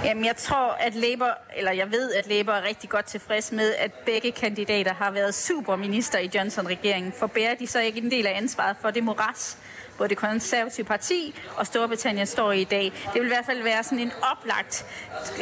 Jamen, 0.04 0.24
jeg 0.24 0.36
tror, 0.36 0.72
at 0.72 0.94
Labour, 0.94 1.38
eller 1.56 1.72
jeg 1.72 1.90
ved, 1.90 2.12
at 2.12 2.26
Labour 2.28 2.54
er 2.54 2.68
rigtig 2.68 2.90
godt 2.90 3.06
tilfreds 3.06 3.52
med, 3.52 3.74
at 3.74 3.92
begge 4.06 4.32
kandidater 4.32 4.94
har 4.94 5.10
været 5.10 5.34
superminister 5.34 6.18
i 6.18 6.30
Johnson-regeringen. 6.34 7.12
For 7.12 7.26
bærer 7.26 7.54
de 7.54 7.66
så 7.66 7.80
ikke 7.80 8.00
en 8.00 8.10
del 8.10 8.26
af 8.26 8.36
ansvaret 8.36 8.76
for 8.80 8.90
det 8.90 9.04
moras, 9.04 9.58
både 10.02 10.08
det 10.08 10.16
konservative 10.16 10.86
parti 10.86 11.34
og 11.56 11.66
Storbritannien 11.66 12.26
står 12.26 12.52
i 12.52 12.60
i 12.60 12.64
dag. 12.64 12.84
Det 12.84 13.14
vil 13.14 13.24
i 13.24 13.28
hvert 13.28 13.46
fald 13.46 13.62
være 13.62 13.82
sådan 13.82 13.98
en 13.98 14.12
oplagt 14.32 14.86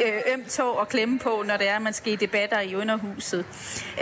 øh, 0.05 0.33
øm 0.33 0.45
tog 0.45 0.81
at 0.81 0.89
klemme 0.89 1.19
på, 1.19 1.43
når 1.47 1.57
det 1.57 1.69
er, 1.69 1.75
at 1.75 1.81
man 1.81 1.93
skal 1.93 2.13
i 2.13 2.15
debatter 2.15 2.59
i 2.59 2.75
underhuset. 2.75 3.45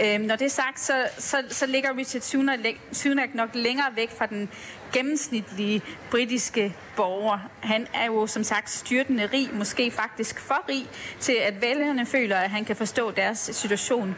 Øh, 0.04 0.20
når 0.20 0.36
det 0.36 0.46
er 0.46 0.50
sagt, 0.50 0.80
så, 0.80 0.94
så, 1.18 1.44
så 1.50 1.66
ligger 1.66 1.98
Richard 1.98 2.22
Sunak, 2.22 2.60
Sunak 2.92 3.36
nok 3.36 3.50
længere 3.54 3.88
væk 3.96 4.12
fra 4.18 4.26
den 4.26 4.50
gennemsnitlige 4.94 5.82
britiske 6.12 6.76
borger. 6.96 7.40
Han 7.60 7.88
er 7.94 8.06
jo 8.06 8.28
som 8.28 8.44
sagt 8.44 8.70
styrtende 8.70 9.30
rig, 9.34 9.50
måske 9.54 9.92
faktisk 9.92 10.40
for 10.40 10.70
rig, 10.70 10.88
til 11.20 11.36
at 11.42 11.62
vælgerne 11.62 12.06
føler, 12.06 12.38
at 12.38 12.50
han 12.50 12.66
kan 12.66 12.76
forstå 12.76 13.12
deres 13.12 13.50
situation. 13.54 14.16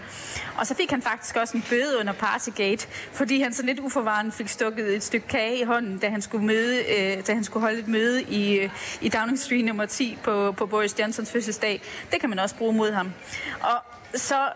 Og 0.57 0.67
så 0.67 0.75
fik 0.75 0.89
han 0.91 1.01
faktisk 1.01 1.35
også 1.35 1.57
en 1.57 1.63
bøde 1.69 1.99
under 1.99 2.13
Partygate, 2.13 2.87
fordi 3.11 3.41
han 3.41 3.53
så 3.53 3.63
lidt 3.63 3.79
uforvarende 3.79 4.31
fik 4.31 4.47
stukket 4.47 4.95
et 4.95 5.03
stykke 5.03 5.27
kage 5.27 5.59
i 5.59 5.63
hånden, 5.63 5.97
da 5.97 6.09
han 6.09 6.21
skulle, 6.21 6.45
møde, 6.45 6.77
øh, 6.77 7.27
da 7.27 7.33
han 7.33 7.43
skulle 7.43 7.61
holde 7.61 7.79
et 7.79 7.87
møde 7.87 8.23
i, 8.23 8.53
øh, 8.53 8.69
i 9.01 9.09
Downing 9.09 9.39
Street 9.39 9.65
nummer 9.65 9.85
10 9.85 10.17
på, 10.23 10.51
på 10.51 10.65
Boris 10.65 10.99
Johnsons 10.99 11.31
fødselsdag. 11.31 11.81
Det 12.11 12.19
kan 12.19 12.29
man 12.29 12.39
også 12.39 12.55
bruge 12.55 12.73
mod 12.73 12.91
ham. 12.91 13.13
Og 13.61 13.77
så 14.15 14.49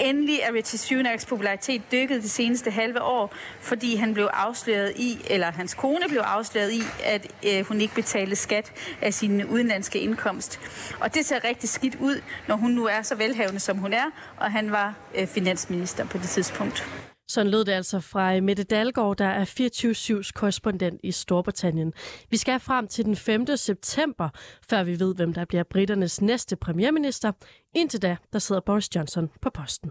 Endelig 0.00 0.40
er 0.42 0.52
Richie 0.52 0.78
Sunaks 0.78 1.26
popularitet 1.26 1.82
dykket 1.92 2.22
det 2.22 2.30
seneste 2.30 2.70
halve 2.70 3.02
år, 3.02 3.34
fordi 3.60 3.96
han 3.96 4.14
blev 4.14 4.28
afsløret 4.32 4.92
i, 4.96 5.26
eller 5.30 5.50
hans 5.50 5.74
kone 5.74 6.08
blev 6.08 6.20
afsløret 6.20 6.72
i, 6.72 6.82
at 7.04 7.26
øh, 7.46 7.66
hun 7.66 7.80
ikke 7.80 7.94
betalte 7.94 8.36
skat 8.36 8.72
af 9.02 9.14
sin 9.14 9.44
udenlandske 9.44 9.98
indkomst. 9.98 10.60
Og 11.00 11.14
det 11.14 11.26
ser 11.26 11.44
rigtig 11.44 11.68
skidt 11.68 11.96
ud, 12.00 12.20
når 12.48 12.56
hun 12.56 12.70
nu 12.70 12.86
er 12.86 13.02
så 13.02 13.14
velhavende, 13.14 13.60
som 13.60 13.78
hun 13.78 13.92
er, 13.92 14.10
og 14.36 14.52
han 14.52 14.72
var 14.72 14.94
øh, 15.14 15.26
finansminister 15.26 16.06
på 16.06 16.18
det 16.18 16.28
tidspunkt. 16.28 16.86
Sådan 17.28 17.50
lød 17.50 17.64
det 17.64 17.72
altså 17.72 18.00
fra 18.00 18.36
øh, 18.36 18.42
Mette 18.42 18.62
Dalgaard, 18.62 19.16
der 19.16 19.26
er 19.26 19.44
24-7's 19.44 20.30
korrespondent 20.34 21.00
i 21.02 21.12
Storbritannien. 21.12 21.92
Vi 22.30 22.36
skal 22.36 22.60
frem 22.60 22.88
til 22.88 23.04
den 23.04 23.16
5. 23.16 23.46
september, 23.56 24.28
før 24.70 24.84
vi 24.84 25.00
ved, 25.00 25.14
hvem 25.14 25.32
der 25.32 25.44
bliver 25.44 25.62
britternes 25.62 26.20
næste 26.20 26.56
premierminister. 26.56 27.32
Indtil 27.74 28.02
da, 28.02 28.16
der 28.32 28.38
sidder 28.38 28.60
Boris 28.60 28.96
Johnson 28.96 29.30
på 29.42 29.50
posten. 29.50 29.90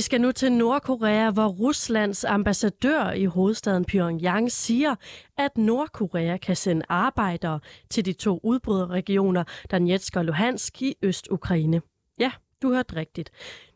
Vi 0.00 0.04
skal 0.04 0.20
nu 0.20 0.32
til 0.32 0.52
Nordkorea, 0.52 1.30
hvor 1.30 1.46
Ruslands 1.46 2.24
ambassadør 2.24 3.12
i 3.12 3.24
hovedstaden 3.24 3.84
Pyongyang 3.84 4.52
siger, 4.52 4.94
at 5.38 5.58
Nordkorea 5.58 6.36
kan 6.36 6.56
sende 6.56 6.82
arbejdere 6.88 7.60
til 7.90 8.04
de 8.04 8.12
to 8.12 8.40
udbryderregioner, 8.42 9.44
Donetsk 9.70 10.16
og 10.16 10.24
Luhansk 10.24 10.82
i 10.82 10.94
Øst-Ukraine. 11.02 11.80
Ja, 12.18 12.30
du 12.62 12.72
hørte 12.72 12.96
rigtigt 12.96 13.30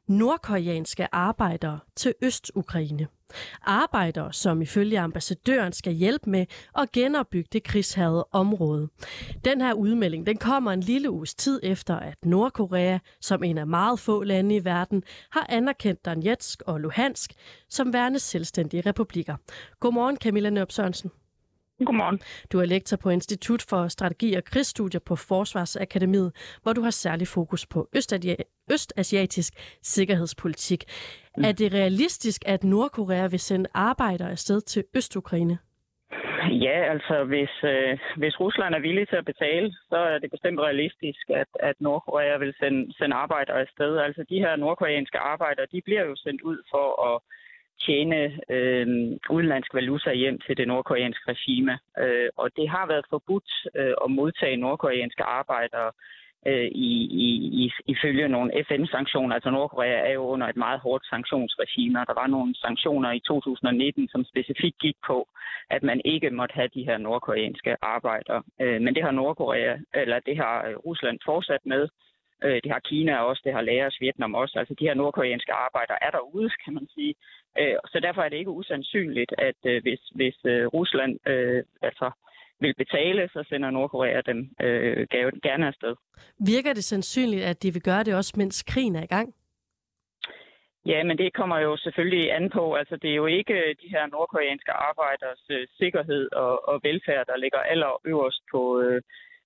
nordkoreanske 0.07 1.15
arbejdere 1.15 1.79
til 1.97 2.15
Øst-Ukraine. 2.23 3.07
Arbejdere, 3.63 4.33
som 4.33 4.63
ifølge 4.63 5.01
ambassadøren 5.01 5.73
skal 5.73 5.93
hjælpe 5.93 6.31
med 6.31 6.47
at 6.79 6.93
genopbygge 6.93 7.49
det 7.53 7.65
krigshærede 7.65 8.27
område. 8.33 8.89
Den 9.45 9.61
her 9.61 9.73
udmelding 9.73 10.27
den 10.27 10.37
kommer 10.37 10.73
en 10.73 10.81
lille 10.81 11.11
uges 11.11 11.35
tid 11.35 11.61
efter, 11.63 11.97
at 11.97 12.25
Nordkorea, 12.25 12.99
som 13.21 13.43
en 13.43 13.59
af 13.59 13.67
meget 13.67 14.01
få 14.01 14.23
lande 14.23 14.57
i 14.57 14.65
verden, 14.65 15.03
har 15.31 15.47
anerkendt 15.49 16.05
Donetsk 16.05 16.63
og 16.67 16.81
Luhansk 16.81 17.33
som 17.69 17.93
værende 17.93 18.19
selvstændige 18.19 18.81
republikker. 18.81 19.37
Godmorgen 19.81 20.17
Camilla 20.17 20.51
Nørup 20.51 20.73
Sørensen. 20.73 21.11
Godmorgen. 21.85 22.21
Du 22.53 22.61
er 22.61 22.65
lektor 22.65 22.97
på 22.97 23.11
Institut 23.11 23.63
for 23.63 23.89
Strategi 23.89 24.35
og 24.35 24.45
Krigsstudier 24.45 25.01
på 25.01 25.17
Forsvarsakademiet, 25.17 26.33
hvor 26.63 26.73
du 26.73 26.83
har 26.83 26.91
særlig 26.91 27.29
fokus 27.29 27.67
på 27.67 27.89
østasiatisk 28.73 29.53
sikkerhedspolitik. 29.83 30.85
Mm. 31.37 31.45
Er 31.45 31.53
det 31.53 31.75
realistisk, 31.75 32.43
at 32.47 32.65
Nordkorea 32.65 33.27
vil 33.27 33.41
sende 33.41 33.71
arbejdere 33.75 34.31
afsted 34.31 34.61
til 34.61 34.85
Østukraine? 34.95 35.59
Ja, 36.51 36.79
altså 36.93 37.25
hvis, 37.25 37.55
øh, 37.65 37.99
hvis 38.17 38.41
Rusland 38.41 38.75
er 38.75 38.79
villig 38.79 39.09
til 39.09 39.17
at 39.17 39.25
betale, 39.25 39.73
så 39.89 39.97
er 39.97 40.19
det 40.19 40.31
bestemt 40.31 40.61
realistisk, 40.61 41.31
at, 41.31 41.49
at 41.61 41.77
Nordkorea 41.81 42.37
vil 42.37 42.55
sende, 42.59 42.95
sende 42.99 43.17
arbejdere 43.17 43.61
afsted. 43.61 43.99
Altså 43.99 44.25
de 44.29 44.39
her 44.39 44.57
nordkoreanske 44.57 45.19
arbejdere, 45.19 45.67
de 45.73 45.83
bliver 45.85 46.05
jo 46.05 46.17
sendt 46.17 46.43
ud 46.43 46.59
for 46.71 46.87
at 47.11 47.21
tjene 47.87 48.21
øh, 48.49 48.87
udenlandsk 49.31 49.75
valuta 49.75 50.13
hjem 50.13 50.39
til 50.47 50.57
det 50.57 50.69
nordkoreanske 50.69 51.31
regime. 51.33 51.79
Øh, 51.99 52.29
og 52.37 52.51
det 52.57 52.69
har 52.69 52.87
været 52.87 53.07
forbudt 53.11 53.51
øh, 53.75 53.95
at 54.05 54.11
modtage 54.11 54.57
nordkoreanske 54.57 55.23
arbejdere 55.23 55.91
øh, 56.47 56.69
i, 56.89 56.93
i, 57.27 57.29
i, 57.63 57.73
ifølge 57.87 58.29
nogle 58.29 58.65
FN-sanktioner. 58.69 59.35
Altså 59.35 59.51
Nordkorea 59.51 59.99
er 60.09 60.13
jo 60.13 60.23
under 60.23 60.47
et 60.49 60.57
meget 60.57 60.81
hårdt 60.81 61.07
sanktionsregime, 61.07 62.01
og 62.01 62.07
der 62.07 62.15
var 62.15 62.27
nogle 62.27 62.55
sanktioner 62.55 63.11
i 63.13 63.21
2019, 63.21 64.09
som 64.09 64.25
specifikt 64.25 64.79
gik 64.79 64.97
på, 65.07 65.29
at 65.71 65.83
man 65.83 66.01
ikke 66.05 66.31
måtte 66.31 66.55
have 66.55 66.69
de 66.75 66.85
her 66.85 66.99
nordkoreanske 66.99 67.77
arbejdere. 67.83 68.43
Øh, 68.61 68.81
men 68.83 68.95
det 68.95 69.03
har 69.03 69.11
Nordkorea, 69.11 69.77
eller 69.95 70.19
det 70.21 70.37
har 70.37 70.67
øh, 70.69 70.77
Rusland 70.77 71.19
fortsat 71.25 71.61
med, 71.65 71.89
Øh, 72.45 72.61
det 72.65 72.73
har 72.73 72.79
Kina 72.79 73.17
også, 73.17 73.43
det 73.45 73.53
har 73.53 73.61
Laos, 73.61 74.01
Vietnam 74.01 74.35
også. 74.35 74.59
Altså 74.59 74.75
de 74.79 74.85
her 74.85 74.95
nordkoreanske 74.95 75.53
arbejdere 75.53 76.05
er 76.05 76.11
derude, 76.11 76.51
kan 76.65 76.75
man 76.75 76.87
sige. 76.95 77.15
Øh, 77.61 77.77
så 77.93 78.01
derfor 78.01 78.23
er 78.23 78.29
det 78.29 78.37
ikke 78.37 78.59
usandsynligt, 78.61 79.33
at 79.39 79.61
øh, 79.67 79.83
hvis, 79.83 80.01
hvis 80.15 80.39
øh, 80.45 80.67
Rusland 80.67 81.29
øh, 81.29 81.63
altså 81.83 82.11
vil 82.61 82.75
betale, 82.75 83.29
så 83.33 83.45
sender 83.49 83.71
Nordkorea 83.71 84.21
dem 84.21 84.51
øh, 84.61 85.07
gerne 85.43 85.67
afsted. 85.67 85.95
Virker 86.47 86.73
det 86.73 86.85
sandsynligt, 86.85 87.45
at 87.45 87.63
de 87.63 87.73
vil 87.73 87.83
gøre 87.83 88.05
det 88.05 88.15
også, 88.15 88.35
mens 88.37 88.63
krigen 88.63 88.97
er 88.97 89.03
i 89.03 89.07
gang? 89.17 89.35
Ja, 90.87 91.05
men 91.05 91.19
det 91.19 91.35
kommer 91.35 91.59
jo 91.59 91.77
selvfølgelig 91.77 92.33
an 92.33 92.51
på. 92.51 92.75
Altså, 92.75 92.97
det 92.97 93.11
er 93.11 93.15
jo 93.15 93.27
ikke 93.27 93.75
de 93.83 93.89
her 93.89 94.07
nordkoreanske 94.07 94.73
arbejders 94.73 95.45
øh, 95.51 95.67
sikkerhed 95.79 96.33
og, 96.33 96.69
og 96.69 96.81
velfærd, 96.83 97.27
der 97.27 97.37
ligger 97.37 97.59
allerøverst 97.59 98.43
på, 98.51 98.81
øh, 98.81 99.03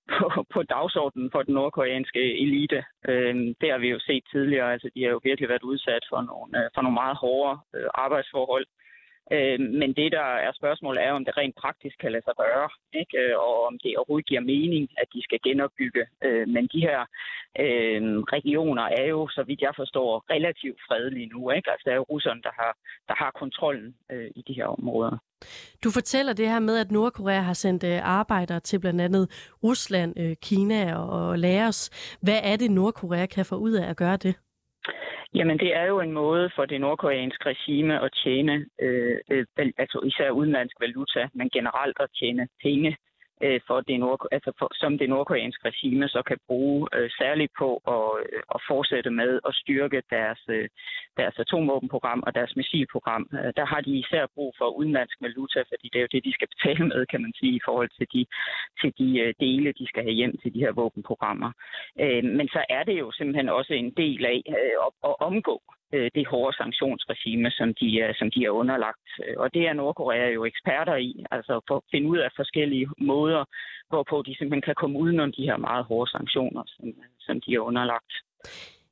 på, 0.17 0.45
på 0.53 0.63
dagsordenen 0.63 1.31
for 1.31 1.43
den 1.43 1.53
nordkoreanske 1.53 2.21
elite. 2.43 2.83
Øh, 3.07 3.35
det 3.61 3.71
har 3.71 3.77
vi 3.77 3.89
jo 3.89 3.99
set 3.99 4.23
tidligere. 4.31 4.71
Altså, 4.73 4.89
de 4.95 5.03
har 5.03 5.09
jo 5.09 5.19
virkelig 5.23 5.49
været 5.49 5.63
udsat 5.71 6.03
for 6.09 6.21
nogle, 6.21 6.51
øh, 6.59 6.69
for 6.73 6.81
nogle 6.81 6.99
meget 7.03 7.17
hårde 7.17 7.59
øh, 7.75 7.89
arbejdsforhold. 7.93 8.65
Øh, 8.69 8.88
Øh, 9.35 9.59
men 9.81 9.89
det, 9.99 10.11
der 10.11 10.27
er 10.47 10.51
spørgsmålet, 10.59 11.03
er, 11.03 11.11
om 11.11 11.25
det 11.25 11.37
rent 11.37 11.55
praktisk 11.55 11.95
kan 11.99 12.11
lade 12.11 12.23
sig 12.23 12.33
gøre, 12.43 12.69
ikke? 13.01 13.17
Øh, 13.17 13.35
og 13.45 13.55
om 13.69 13.75
det 13.83 13.97
overhovedet 13.97 14.29
giver 14.29 14.41
mening, 14.41 14.83
at 15.01 15.07
de 15.13 15.21
skal 15.23 15.39
genopbygge. 15.43 16.03
Øh, 16.25 16.47
men 16.47 16.63
de 16.73 16.79
her 16.87 16.99
øh, 17.63 18.01
regioner 18.35 18.85
er 18.99 19.05
jo, 19.13 19.27
så 19.27 19.43
vidt 19.47 19.61
jeg 19.61 19.73
forstår, 19.75 20.25
relativt 20.29 20.79
fredelige 20.87 21.31
nu. 21.33 21.51
Ikke? 21.51 21.71
Altså, 21.71 21.83
det 21.85 21.91
er 21.91 22.01
jo 22.01 22.05
russerne, 22.13 22.41
der 22.41 22.53
har, 22.61 22.73
der 23.07 23.15
har 23.23 23.31
kontrollen 23.31 23.95
øh, 24.11 24.29
i 24.35 24.41
de 24.47 24.53
her 24.53 24.65
områder. 24.65 25.17
Du 25.83 25.89
fortæller 25.91 26.33
det 26.33 26.49
her 26.49 26.59
med, 26.59 26.77
at 26.77 26.91
Nordkorea 26.91 27.41
har 27.41 27.53
sendt 27.53 27.83
øh, 27.83 27.99
arbejdere 28.03 28.59
til 28.59 28.79
blandt 28.79 29.01
andet 29.01 29.53
Rusland, 29.63 30.19
øh, 30.19 30.35
Kina 30.41 30.95
og 30.95 31.39
Laos. 31.39 31.79
Hvad 32.21 32.39
er 32.43 32.55
det, 32.55 32.71
Nordkorea 32.71 33.25
kan 33.25 33.45
få 33.45 33.55
ud 33.55 33.71
af 33.71 33.89
at 33.89 33.97
gøre 33.97 34.17
det? 34.17 34.35
Jamen, 35.33 35.59
det 35.59 35.75
er 35.75 35.85
jo 35.85 35.99
en 35.99 36.11
måde 36.11 36.49
for 36.55 36.65
det 36.65 36.81
nordkoreanske 36.81 37.45
regime 37.45 38.01
at 38.05 38.11
tjene, 38.23 38.65
øh, 38.81 39.17
øh, 39.31 39.45
altså 39.77 39.99
især 40.05 40.29
udenlandsk 40.29 40.75
valuta, 40.79 41.27
men 41.33 41.49
generelt 41.49 41.97
at 41.99 42.09
tjene 42.19 42.47
penge 42.63 42.97
øh, 43.45 43.59
for 43.67 43.81
det 43.81 43.99
nord, 43.99 44.27
altså 44.31 44.51
for, 44.59 44.69
som 44.73 44.97
det 44.97 45.09
nordkoreanske 45.09 45.67
regime 45.67 46.07
så 46.07 46.21
kan 46.27 46.37
bruge 46.47 46.87
øh, 46.95 47.09
særligt 47.19 47.51
på 47.61 47.69
at, 47.95 48.07
øh, 48.23 48.41
at 48.55 48.59
fortsætte 48.67 49.09
med 49.09 49.39
at 49.47 49.55
styrke 49.55 50.01
deres, 50.09 50.41
øh, 50.49 50.67
deres 51.17 51.35
atomvåbenprogram 51.39 52.23
og 52.27 52.35
deres 52.35 52.55
missilprogram. 52.55 53.29
Øh, 53.33 53.53
der 53.59 53.65
har 53.65 53.81
de 53.81 53.91
især 54.03 54.25
brug 54.35 54.53
for 54.57 54.67
udenlandsk 54.77 55.17
valuta, 55.21 55.59
fordi 55.59 55.85
det 55.91 55.97
er 55.99 56.05
jo 56.05 56.13
det, 56.15 56.25
de 56.25 56.33
skal 56.33 56.47
betale 56.53 56.87
med, 56.87 57.05
kan 57.05 57.21
man 57.21 57.33
sige, 57.39 57.55
i 57.55 57.65
forhold 57.65 57.89
til 57.97 58.07
de, 58.13 58.25
til 58.81 58.91
de 58.99 59.19
øh, 59.19 59.33
dele, 59.39 59.71
de 59.79 59.87
skal 59.87 60.03
have 60.03 60.19
hjem 60.19 60.37
til 60.37 60.53
de 60.53 60.59
her 60.59 60.71
våbenprogrammer. 60.71 61.51
Øh, 61.99 62.23
men 62.23 62.47
så 62.47 62.61
er 62.69 62.83
det 62.83 62.99
jo 62.99 63.11
simpelthen 63.11 63.49
også 63.49 63.73
en 63.73 63.91
del 63.91 64.25
af 64.25 64.41
øh, 64.47 64.75
at, 64.85 64.91
at 65.09 65.15
omgå 65.19 65.61
øh, 65.93 66.11
det 66.15 66.27
hårde 66.27 66.57
sanktionsregime, 66.57 67.51
som 67.51 67.73
de, 67.73 68.01
er, 68.01 68.13
som 68.19 68.31
de 68.31 68.39
er 68.45 68.49
underlagt. 68.49 69.09
Øh, 69.25 69.35
og 69.37 69.53
det 69.53 69.67
er 69.67 69.73
Nordkorea 69.73 70.27
jo 70.37 70.45
eksperter 70.45 70.95
i, 70.95 71.25
altså 71.31 71.61
for 71.67 71.75
at 71.77 71.83
finde 71.91 72.07
ud 72.09 72.17
af 72.17 72.29
forskellige 72.35 72.87
måder, 72.97 73.45
hvorpå 73.89 74.23
de 74.25 74.35
simpelthen 74.35 74.61
kan 74.61 74.75
komme 74.81 74.99
udenom 74.99 75.31
de 75.31 75.43
her 75.49 75.57
meget 75.57 75.85
hårde 75.85 76.11
sanktioner, 76.11 76.63
som, 76.67 76.85
som 77.19 77.41
de 77.41 77.53
er 77.53 77.59
underlagt. 77.59 78.13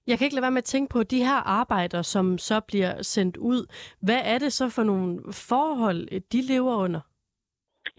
Jeg 0.07 0.17
kan 0.17 0.25
ikke 0.25 0.35
lade 0.35 0.41
være 0.47 0.57
med 0.57 0.65
at 0.67 0.73
tænke 0.73 0.93
på 0.93 1.03
de 1.03 1.17
her 1.17 1.41
arbejder, 1.61 2.01
som 2.01 2.37
så 2.37 2.59
bliver 2.59 3.01
sendt 3.01 3.37
ud. 3.37 3.65
Hvad 4.01 4.21
er 4.23 4.37
det 4.39 4.53
så 4.53 4.69
for 4.69 4.83
nogle 4.83 5.19
forhold, 5.33 6.21
de 6.31 6.41
lever 6.41 6.75
under? 6.75 6.99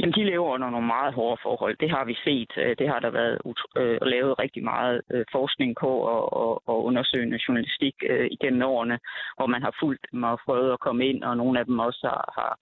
Jamen, 0.01 0.15
de 0.15 0.25
lever 0.25 0.55
under 0.55 0.71
nogle 0.71 0.87
meget 0.87 1.15
hårde 1.15 1.41
forhold. 1.43 1.77
Det 1.77 1.91
har 1.91 2.05
vi 2.05 2.15
set. 2.25 2.53
Øh, 2.57 2.77
det 2.79 2.89
har 2.89 3.01
der 3.01 3.11
været 3.11 3.39
øh, 3.77 3.99
lavet 4.03 4.39
rigtig 4.39 4.65
meget 4.65 5.01
øh, 5.11 5.25
forskning 5.33 5.77
på 5.81 5.91
og, 6.15 6.33
og, 6.33 6.63
og 6.69 6.85
undersøgende 6.85 7.39
journalistik 7.49 7.95
øh, 8.11 8.29
igennem 8.31 8.63
årene, 8.63 8.99
hvor 9.37 9.47
man 9.47 9.63
har 9.63 9.75
fulgt 9.81 10.07
dem 10.13 10.23
og 10.23 10.41
prøvet 10.45 10.73
at 10.73 10.81
komme 10.81 11.07
ind, 11.07 11.25
og 11.25 11.37
nogle 11.37 11.59
af 11.59 11.65
dem 11.67 11.79
også 11.79 12.01
har, 12.03 12.25
har, 12.39 12.53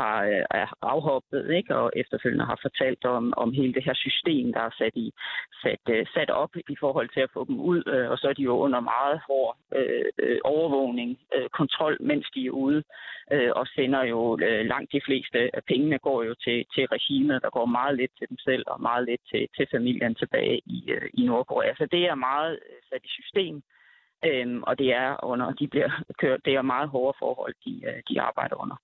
har 0.00 0.16
øh, 0.24 0.66
afhoppet, 0.82 1.50
ikke? 1.58 1.76
og 1.76 1.92
efterfølgende 1.96 2.44
har 2.44 2.58
fortalt 2.62 3.04
om, 3.04 3.34
om 3.36 3.52
hele 3.52 3.74
det 3.74 3.84
her 3.84 3.94
system, 3.94 4.52
der 4.52 4.60
er 4.60 4.74
sat, 4.78 4.96
i, 4.96 5.12
sat, 5.62 5.84
øh, 5.90 6.06
sat 6.14 6.30
op 6.30 6.50
i 6.68 6.76
forhold 6.80 7.08
til 7.08 7.20
at 7.20 7.30
få 7.34 7.44
dem 7.44 7.60
ud, 7.60 7.82
øh, 7.86 8.10
og 8.10 8.18
så 8.18 8.28
er 8.28 8.32
de 8.32 8.42
jo 8.42 8.56
under 8.56 8.80
meget 8.80 9.20
hård 9.26 9.56
øh, 9.76 10.04
øh 10.18 10.38
overvågning, 10.44 11.18
øh, 11.34 11.48
kontrol, 11.48 11.96
mens 12.00 12.26
de 12.34 12.46
er 12.46 12.50
ude, 12.50 12.82
øh, 13.32 13.50
og 13.56 13.66
sender 13.66 14.02
jo 14.04 14.38
øh, 14.42 14.66
langt 14.66 14.92
de 14.92 15.00
fleste 15.06 15.38
af 15.56 15.62
pengene 15.68 15.98
går 15.98 16.22
jo 16.22 16.34
til 16.44 16.64
til 16.77 16.77
regimet. 16.86 17.42
Der 17.42 17.50
går 17.50 17.66
meget 17.66 17.96
lidt 17.96 18.10
til 18.18 18.28
dem 18.28 18.38
selv 18.38 18.64
og 18.66 18.80
meget 18.80 19.04
lidt 19.08 19.20
til, 19.30 19.48
til 19.56 19.66
familien 19.74 20.14
tilbage 20.14 20.60
i, 20.66 20.78
øh, 20.90 21.10
i 21.14 21.22
Nordkorea. 21.26 21.74
Så 21.74 21.86
det 21.92 22.02
er 22.04 22.14
meget 22.14 22.52
øh, 22.52 22.78
sat 22.88 23.04
i 23.04 23.08
system. 23.08 23.62
Øhm, 24.24 24.62
og 24.62 24.78
det 24.78 24.92
er 24.92 25.24
under, 25.24 25.52
de 25.52 25.68
bliver 25.68 25.90
kørt, 26.20 26.40
det 26.44 26.54
er 26.54 26.62
meget 26.62 26.88
hårde 26.88 27.16
forhold, 27.18 27.54
de, 27.64 27.82
øh, 27.86 28.02
de 28.08 28.20
arbejder 28.20 28.56
under. 28.62 28.76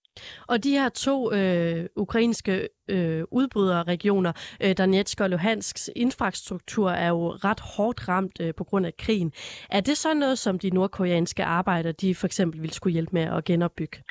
Og 0.49 0.65
de 0.65 0.71
her 0.71 0.89
to 0.89 1.33
øh, 1.33 1.87
ukrainske 1.97 2.69
øh, 2.91 3.23
udbryderregioner, 3.31 4.33
øh, 4.63 4.75
Donetsk 4.79 5.21
og 5.21 5.31
Luhansks 5.31 5.91
infrastruktur, 5.97 6.91
er 6.91 7.09
jo 7.09 7.31
ret 7.31 7.61
hårdt 7.77 8.09
ramt 8.09 8.41
øh, 8.41 8.55
på 8.55 8.65
grund 8.65 8.87
af 8.87 8.97
krigen. 8.97 9.33
Er 9.71 9.81
det 9.81 9.97
så 9.97 10.15
noget, 10.15 10.39
som 10.39 10.59
de 10.59 10.71
nordkoreanske 10.71 11.45
arbejdere, 11.45 11.93
de 11.93 12.15
for 12.15 12.27
eksempel 12.27 12.63
vil 12.63 12.71
skulle 12.71 12.93
hjælpe 12.93 13.11
med 13.13 13.23
at 13.23 13.45
genopbygge? 13.45 14.03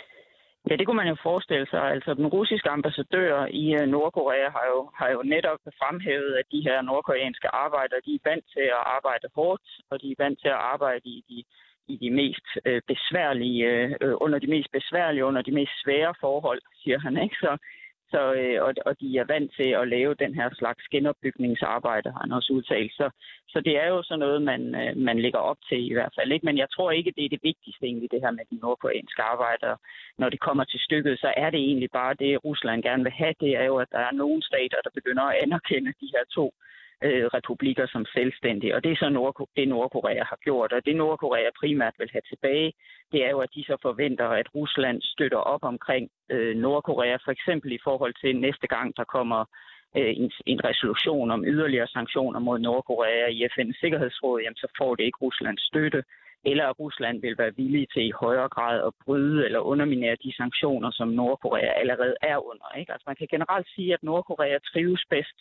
Ja, 0.69 0.75
det 0.75 0.85
kunne 0.85 1.01
man 1.01 1.07
jo 1.13 1.17
forestille 1.23 1.67
sig. 1.69 1.83
Altså, 1.95 2.13
den 2.13 2.27
russiske 2.27 2.69
ambassadør 2.69 3.45
i 3.45 3.73
øh, 3.79 3.87
Nordkorea 3.87 4.49
har 4.57 4.65
jo, 4.73 4.91
har 4.99 5.09
jo 5.09 5.21
netop 5.23 5.59
fremhævet, 5.79 6.33
at 6.39 6.45
de 6.51 6.61
her 6.67 6.81
nordkoreanske 6.81 7.47
arbejdere, 7.47 8.05
de 8.05 8.15
er 8.15 8.29
vant 8.29 8.45
til 8.53 8.65
at 8.77 8.83
arbejde 8.97 9.27
hårdt, 9.35 9.61
og 9.91 10.01
de 10.01 10.11
er 10.11 10.23
vant 10.23 10.39
til 10.39 10.47
at 10.47 10.63
arbejde 10.73 11.09
i 11.09 11.23
de, 11.29 11.43
i 11.93 11.95
de 12.03 12.09
mest 12.11 12.47
øh, 12.65 12.81
besværlige, 12.87 13.65
øh, 13.65 13.91
øh 14.01 14.15
under 14.25 14.39
de 14.39 14.47
mest 14.47 14.71
besværlige, 14.71 15.25
under 15.25 15.41
de 15.41 15.51
mest 15.51 15.73
svære 15.83 16.13
forhold, 16.19 16.61
siger 16.83 16.99
han. 16.99 17.23
Ikke? 17.23 17.35
Så, 17.35 17.57
så, 18.13 18.21
øh, 18.41 18.57
og, 18.65 18.71
og 18.87 18.93
de 19.01 19.17
er 19.17 19.31
vant 19.33 19.51
til 19.57 19.69
at 19.81 19.87
lave 19.87 20.13
den 20.23 20.33
her 20.39 20.49
slags 20.59 20.83
genopbygningsarbejde, 20.93 22.11
har 22.11 22.21
han 22.25 22.31
også 22.31 22.53
udtalt. 22.53 22.91
Så, 22.99 23.09
så 23.53 23.57
det 23.67 23.73
er 23.83 23.87
jo 23.87 24.03
sådan 24.03 24.19
noget, 24.19 24.41
man, 24.41 24.61
øh, 24.81 24.97
man 24.97 25.17
ligger 25.19 25.39
op 25.39 25.57
til 25.69 25.91
i 25.91 25.93
hvert 25.93 26.13
fald. 26.17 26.31
Ikke? 26.31 26.45
Men 26.45 26.57
jeg 26.57 26.69
tror 26.75 26.91
ikke, 26.91 27.13
det 27.17 27.25
er 27.25 27.33
det 27.35 27.43
vigtigste 27.43 27.85
egentlig, 27.85 28.11
det 28.11 28.21
her 28.23 28.31
med 28.31 28.45
de 28.51 28.61
nordkoreanske 28.63 29.21
arbejdere. 29.21 29.77
Når 30.17 30.29
det 30.29 30.39
kommer 30.39 30.63
til 30.63 30.79
stykket, 30.79 31.19
så 31.19 31.33
er 31.37 31.49
det 31.49 31.59
egentlig 31.59 31.91
bare 31.91 32.13
det, 32.13 32.43
Rusland 32.45 32.83
gerne 32.83 33.03
vil 33.03 33.19
have. 33.21 33.35
Det 33.39 33.51
er 33.61 33.65
jo, 33.71 33.75
at 33.77 33.91
der 33.91 33.99
er 33.99 34.11
nogle 34.11 34.43
stater, 34.43 34.77
der 34.83 34.89
begynder 34.93 35.23
at 35.23 35.37
anerkende 35.43 35.93
de 36.01 36.11
her 36.15 36.23
to 36.37 36.45
øh, 36.47 36.73
Øh, 37.07 37.25
republikker 37.37 37.85
som 37.87 38.05
selvstændige. 38.05 38.75
Og 38.75 38.83
det 38.83 38.91
er 38.91 38.95
så 38.95 39.09
Nord- 39.09 39.49
det, 39.55 39.67
Nordkorea 39.67 40.23
har 40.23 40.39
gjort. 40.43 40.73
Og 40.73 40.85
det 40.85 40.95
Nordkorea 40.95 41.49
primært 41.59 41.95
vil 41.97 42.09
have 42.11 42.27
tilbage, 42.29 42.73
det 43.11 43.25
er 43.25 43.29
jo, 43.29 43.39
at 43.39 43.53
de 43.55 43.63
så 43.63 43.77
forventer, 43.81 44.27
at 44.27 44.55
Rusland 44.55 45.01
støtter 45.01 45.37
op 45.37 45.63
omkring 45.63 46.09
øh, 46.29 46.55
Nordkorea, 46.55 47.15
for 47.25 47.31
eksempel 47.31 47.71
i 47.71 47.79
forhold 47.83 48.13
til 48.21 48.39
næste 48.39 48.67
gang, 48.67 48.97
der 48.97 49.03
kommer 49.03 49.45
øh, 49.97 50.13
en, 50.21 50.31
en 50.45 50.59
resolution 50.63 51.31
om 51.31 51.45
yderligere 51.45 51.87
sanktioner 51.87 52.39
mod 52.39 52.59
Nordkorea 52.59 53.27
i 53.27 53.45
FN's 53.45 53.79
Sikkerhedsråd, 53.79 54.41
jamen 54.41 54.61
så 54.63 54.67
får 54.77 54.95
det 54.95 55.03
ikke 55.03 55.21
Ruslands 55.21 55.61
støtte 55.61 56.03
eller 56.45 56.65
at 56.67 56.79
Rusland 56.79 57.21
vil 57.21 57.37
være 57.37 57.55
villig 57.55 57.87
til 57.93 58.05
i 58.05 58.19
højere 58.23 58.49
grad 58.49 58.87
at 58.87 58.93
bryde 59.05 59.45
eller 59.45 59.59
underminere 59.59 60.15
de 60.23 60.35
sanktioner, 60.35 60.91
som 60.91 61.07
Nordkorea 61.07 61.71
allerede 61.81 62.15
er 62.21 62.37
under. 62.49 62.67
Ikke? 62.79 62.91
Altså 62.91 63.03
man 63.07 63.15
kan 63.15 63.27
generelt 63.31 63.67
sige, 63.75 63.93
at 63.93 64.03
Nordkorea 64.03 64.57
trives 64.59 65.03
bedst 65.09 65.37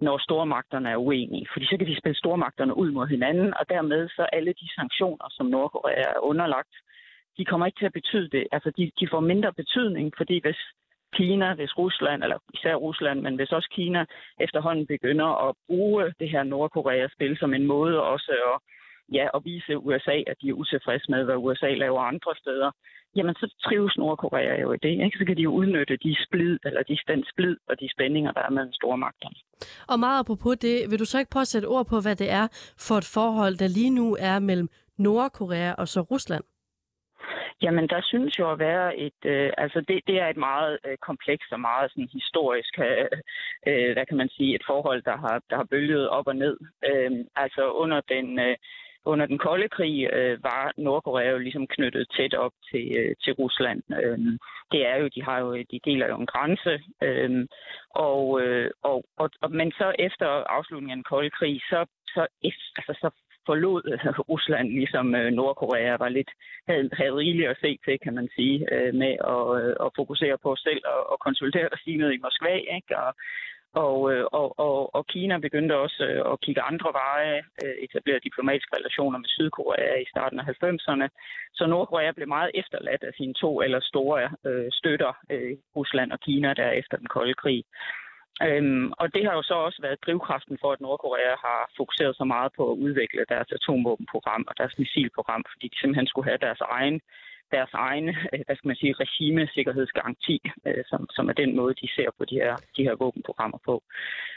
når 0.00 0.18
stormagterne 0.18 0.90
er 0.90 0.96
uenige. 0.96 1.46
Fordi 1.52 1.66
så 1.66 1.76
kan 1.78 1.86
de 1.86 2.00
spille 2.00 2.18
stormagterne 2.18 2.76
ud 2.76 2.90
mod 2.90 3.06
hinanden, 3.06 3.54
og 3.54 3.68
dermed 3.68 4.08
så 4.08 4.22
alle 4.22 4.52
de 4.52 4.74
sanktioner, 4.74 5.26
som 5.30 5.46
Nordkorea 5.46 6.04
er 6.16 6.20
underlagt, 6.30 6.74
de 7.38 7.44
kommer 7.44 7.66
ikke 7.66 7.80
til 7.80 7.86
at 7.90 7.98
betyde 8.00 8.28
det. 8.28 8.46
Altså 8.52 8.70
de, 8.76 8.90
de 9.00 9.08
får 9.10 9.20
mindre 9.20 9.52
betydning, 9.52 10.12
fordi 10.16 10.40
hvis 10.40 10.60
Kina, 11.14 11.54
hvis 11.54 11.78
Rusland, 11.78 12.22
eller 12.22 12.38
især 12.54 12.74
Rusland, 12.74 13.20
men 13.20 13.36
hvis 13.36 13.52
også 13.52 13.68
Kina 13.72 14.04
efterhånden 14.40 14.86
begynder 14.86 15.48
at 15.48 15.54
bruge 15.66 16.12
det 16.20 16.30
her 16.30 16.42
Nordkorea-spil 16.42 17.38
som 17.38 17.54
en 17.54 17.66
måde 17.66 18.02
også 18.02 18.32
at, 18.52 18.60
ja, 19.12 19.26
at 19.34 19.40
vise 19.44 19.78
USA, 19.78 20.16
at 20.26 20.36
de 20.42 20.48
er 20.48 20.52
utilfredse 20.52 21.10
med, 21.10 21.24
hvad 21.24 21.36
USA 21.36 21.70
laver 21.74 22.00
andre 22.00 22.32
steder, 22.36 22.70
jamen 23.16 23.34
så 23.34 23.54
trives 23.64 23.96
Nordkorea 23.96 24.60
jo 24.60 24.72
i 24.72 24.76
det. 24.82 25.04
Ikke? 25.04 25.18
Så 25.18 25.24
kan 25.26 25.36
de 25.36 25.42
jo 25.42 25.52
udnytte 25.52 25.96
de 25.96 26.16
splid, 26.26 26.58
eller 26.64 26.82
de 26.82 26.98
den 27.08 27.24
splid 27.32 27.56
og 27.68 27.80
de 27.80 27.88
spændinger, 27.94 28.32
der 28.32 28.40
er 28.40 28.50
mellem 28.50 28.72
store 28.72 28.98
magter. 28.98 29.28
Og 29.88 29.98
meget 30.00 30.20
apropos 30.20 30.56
det, 30.56 30.90
vil 30.90 30.98
du 30.98 31.04
så 31.04 31.18
ikke 31.18 31.30
prøve 31.30 31.48
at 31.48 31.54
sætte 31.54 31.66
ord 31.66 31.86
på, 31.86 32.00
hvad 32.00 32.16
det 32.16 32.30
er 32.30 32.46
for 32.86 32.94
et 32.94 33.10
forhold, 33.14 33.54
der 33.56 33.68
lige 33.68 33.90
nu 33.90 34.16
er 34.20 34.38
mellem 34.38 34.68
Nordkorea 34.98 35.72
og 35.72 35.88
så 35.88 36.00
Rusland? 36.00 36.44
Jamen, 37.62 37.88
der 37.88 38.00
synes 38.02 38.38
jo 38.38 38.50
at 38.52 38.58
være 38.58 38.96
et, 38.96 39.20
øh, 39.24 39.50
altså 39.58 39.80
det, 39.88 40.00
det 40.06 40.20
er 40.20 40.28
et 40.28 40.36
meget 40.36 40.78
øh, 40.86 40.96
komplekst 40.96 41.52
og 41.52 41.60
meget 41.60 41.90
sådan 41.90 42.08
historisk, 42.12 42.78
øh, 42.78 43.06
øh, 43.66 43.92
hvad 43.92 44.06
kan 44.06 44.16
man 44.16 44.28
sige, 44.28 44.54
et 44.54 44.62
forhold, 44.66 45.02
der 45.02 45.16
har, 45.16 45.42
der 45.50 45.56
har 45.56 45.64
bølget 45.64 46.08
op 46.08 46.26
og 46.26 46.36
ned. 46.36 46.56
Øh, 46.84 47.10
altså 47.36 47.70
under 47.72 48.00
den, 48.00 48.38
øh, 48.38 48.56
under 49.04 49.26
den 49.26 49.38
kolde 49.38 49.68
krig 49.68 50.08
øh, 50.12 50.42
var 50.42 50.72
Nordkorea 50.76 51.30
jo 51.30 51.38
ligesom 51.38 51.66
knyttet 51.66 52.08
tæt 52.16 52.34
op 52.34 52.52
til, 52.70 52.96
øh, 52.98 53.14
til 53.24 53.32
Rusland. 53.32 53.82
Øh, 54.02 54.18
det 54.72 54.86
er 54.86 54.96
jo, 54.96 55.08
de 55.14 55.22
har 55.22 55.38
jo, 55.38 55.56
de 55.56 55.80
deler 55.84 56.06
jo 56.08 56.16
en 56.20 56.26
grænse. 56.26 56.82
Øh, 57.02 57.46
og, 57.90 58.42
øh, 58.42 58.70
og, 58.82 59.04
og, 59.16 59.30
og, 59.42 59.50
men 59.52 59.72
så 59.72 59.92
efter 59.98 60.26
afslutningen 60.26 60.90
af 60.90 60.96
den 60.96 61.10
kolde 61.12 61.30
krig, 61.30 61.60
så, 61.70 61.86
så, 62.14 62.26
altså, 62.76 62.92
så 63.02 63.10
forlod 63.46 63.82
øh, 63.92 64.18
Rusland, 64.32 64.68
ligesom 64.80 65.14
øh, 65.14 65.30
Nordkorea 65.38 65.96
var 66.04 66.08
lidt, 66.08 66.30
havde, 66.68 66.90
havde 66.98 67.18
rigeligt 67.22 67.50
at 67.50 67.60
se 67.64 67.70
til, 67.84 67.96
kan 68.04 68.14
man 68.14 68.28
sige, 68.36 68.56
øh, 68.74 68.94
med 69.02 69.14
at, 69.34 69.44
at 69.84 69.90
fokusere 70.00 70.36
på 70.44 70.50
selv 70.66 70.82
og, 70.94 71.00
og 71.12 71.18
konsultere 71.26 71.68
regimet 71.76 72.12
i 72.12 72.22
Moskva, 72.24 72.54
ikke? 72.78 72.92
Og, 73.04 73.14
og, 73.84 74.12
øh, 74.12 74.24
og, 74.40 74.48
og, 74.66 74.94
og 74.96 75.06
Kina 75.06 75.38
begyndte 75.38 75.82
også 75.84 76.00
øh, 76.10 76.32
at 76.32 76.40
kigge 76.44 76.62
andre 76.70 76.90
veje, 77.02 77.38
øh, 77.62 77.74
etablere 77.84 78.26
diplomatiske 78.28 78.76
relationer 78.78 79.18
med 79.18 79.28
Sydkorea 79.28 79.94
i 80.04 80.10
starten 80.12 80.38
af 80.40 80.44
90'erne. 80.44 81.06
Så 81.54 81.66
Nordkorea 81.66 82.12
blev 82.12 82.28
meget 82.28 82.50
efterladt 82.54 83.02
af 83.04 83.12
sine 83.16 83.34
to 83.34 83.60
eller 83.64 83.80
store 83.80 84.30
øh, 84.46 84.68
støtter, 84.72 85.12
øh, 85.30 85.52
Rusland 85.76 86.12
og 86.12 86.20
Kina, 86.20 86.54
der 86.54 86.70
efter 86.70 86.96
den 86.96 87.06
kolde 87.06 87.34
krig. 87.34 87.64
Øhm, 88.48 88.92
og 89.00 89.06
det 89.14 89.22
har 89.26 89.34
jo 89.38 89.42
så 89.42 89.54
også 89.54 89.78
været 89.82 90.02
drivkraften 90.04 90.58
for, 90.60 90.70
at 90.72 90.80
Nordkorea 90.80 91.34
har 91.46 91.60
fokuseret 91.76 92.16
så 92.16 92.24
meget 92.24 92.50
på 92.56 92.62
at 92.72 92.76
udvikle 92.86 93.24
deres 93.28 93.48
atomvåbenprogram 93.52 94.44
og 94.48 94.54
deres 94.58 94.74
missilprogram, 94.78 95.42
fordi 95.52 95.68
de 95.68 95.80
simpelthen 95.80 96.06
skulle 96.06 96.28
have 96.30 96.44
deres 96.46 96.60
egen 96.60 97.00
deres 97.56 97.72
egen, 97.74 98.08
øh, 98.08 98.40
hvad 98.46 98.56
skal 98.56 98.68
man 98.68 98.80
sige, 98.82 99.00
regimesikkerhedsgaranti, 99.04 100.36
øh, 100.66 100.84
som, 100.90 101.00
som 101.16 101.28
er 101.28 101.32
den 101.32 101.56
måde, 101.56 101.74
de 101.82 101.88
ser 101.96 102.10
på 102.18 102.24
de 102.24 102.34
her, 102.42 102.54
de 102.76 102.82
her 102.86 102.94
våbenprogrammer 103.02 103.58
på. 103.64 103.82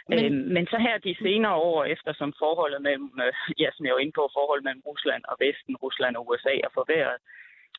Men... 0.10 0.26
Øhm, 0.26 0.44
men 0.56 0.66
så 0.72 0.78
her 0.78 0.98
de 0.98 1.16
senere 1.26 1.56
år, 1.56 1.84
efter 1.84 2.14
som 2.14 2.34
forholdet 2.44 2.82
mellem, 2.82 3.12
øh, 3.26 3.34
ja, 3.60 3.70
som 3.74 3.86
jeg 3.86 3.94
var 3.94 4.04
inde 4.04 4.18
på, 4.20 4.30
forholdet 4.38 4.64
mellem 4.68 4.84
Rusland 4.90 5.24
og 5.32 5.36
Vesten, 5.46 5.76
Rusland 5.84 6.14
og 6.16 6.28
USA 6.30 6.54
er 6.66 6.72
forværret, 6.80 7.20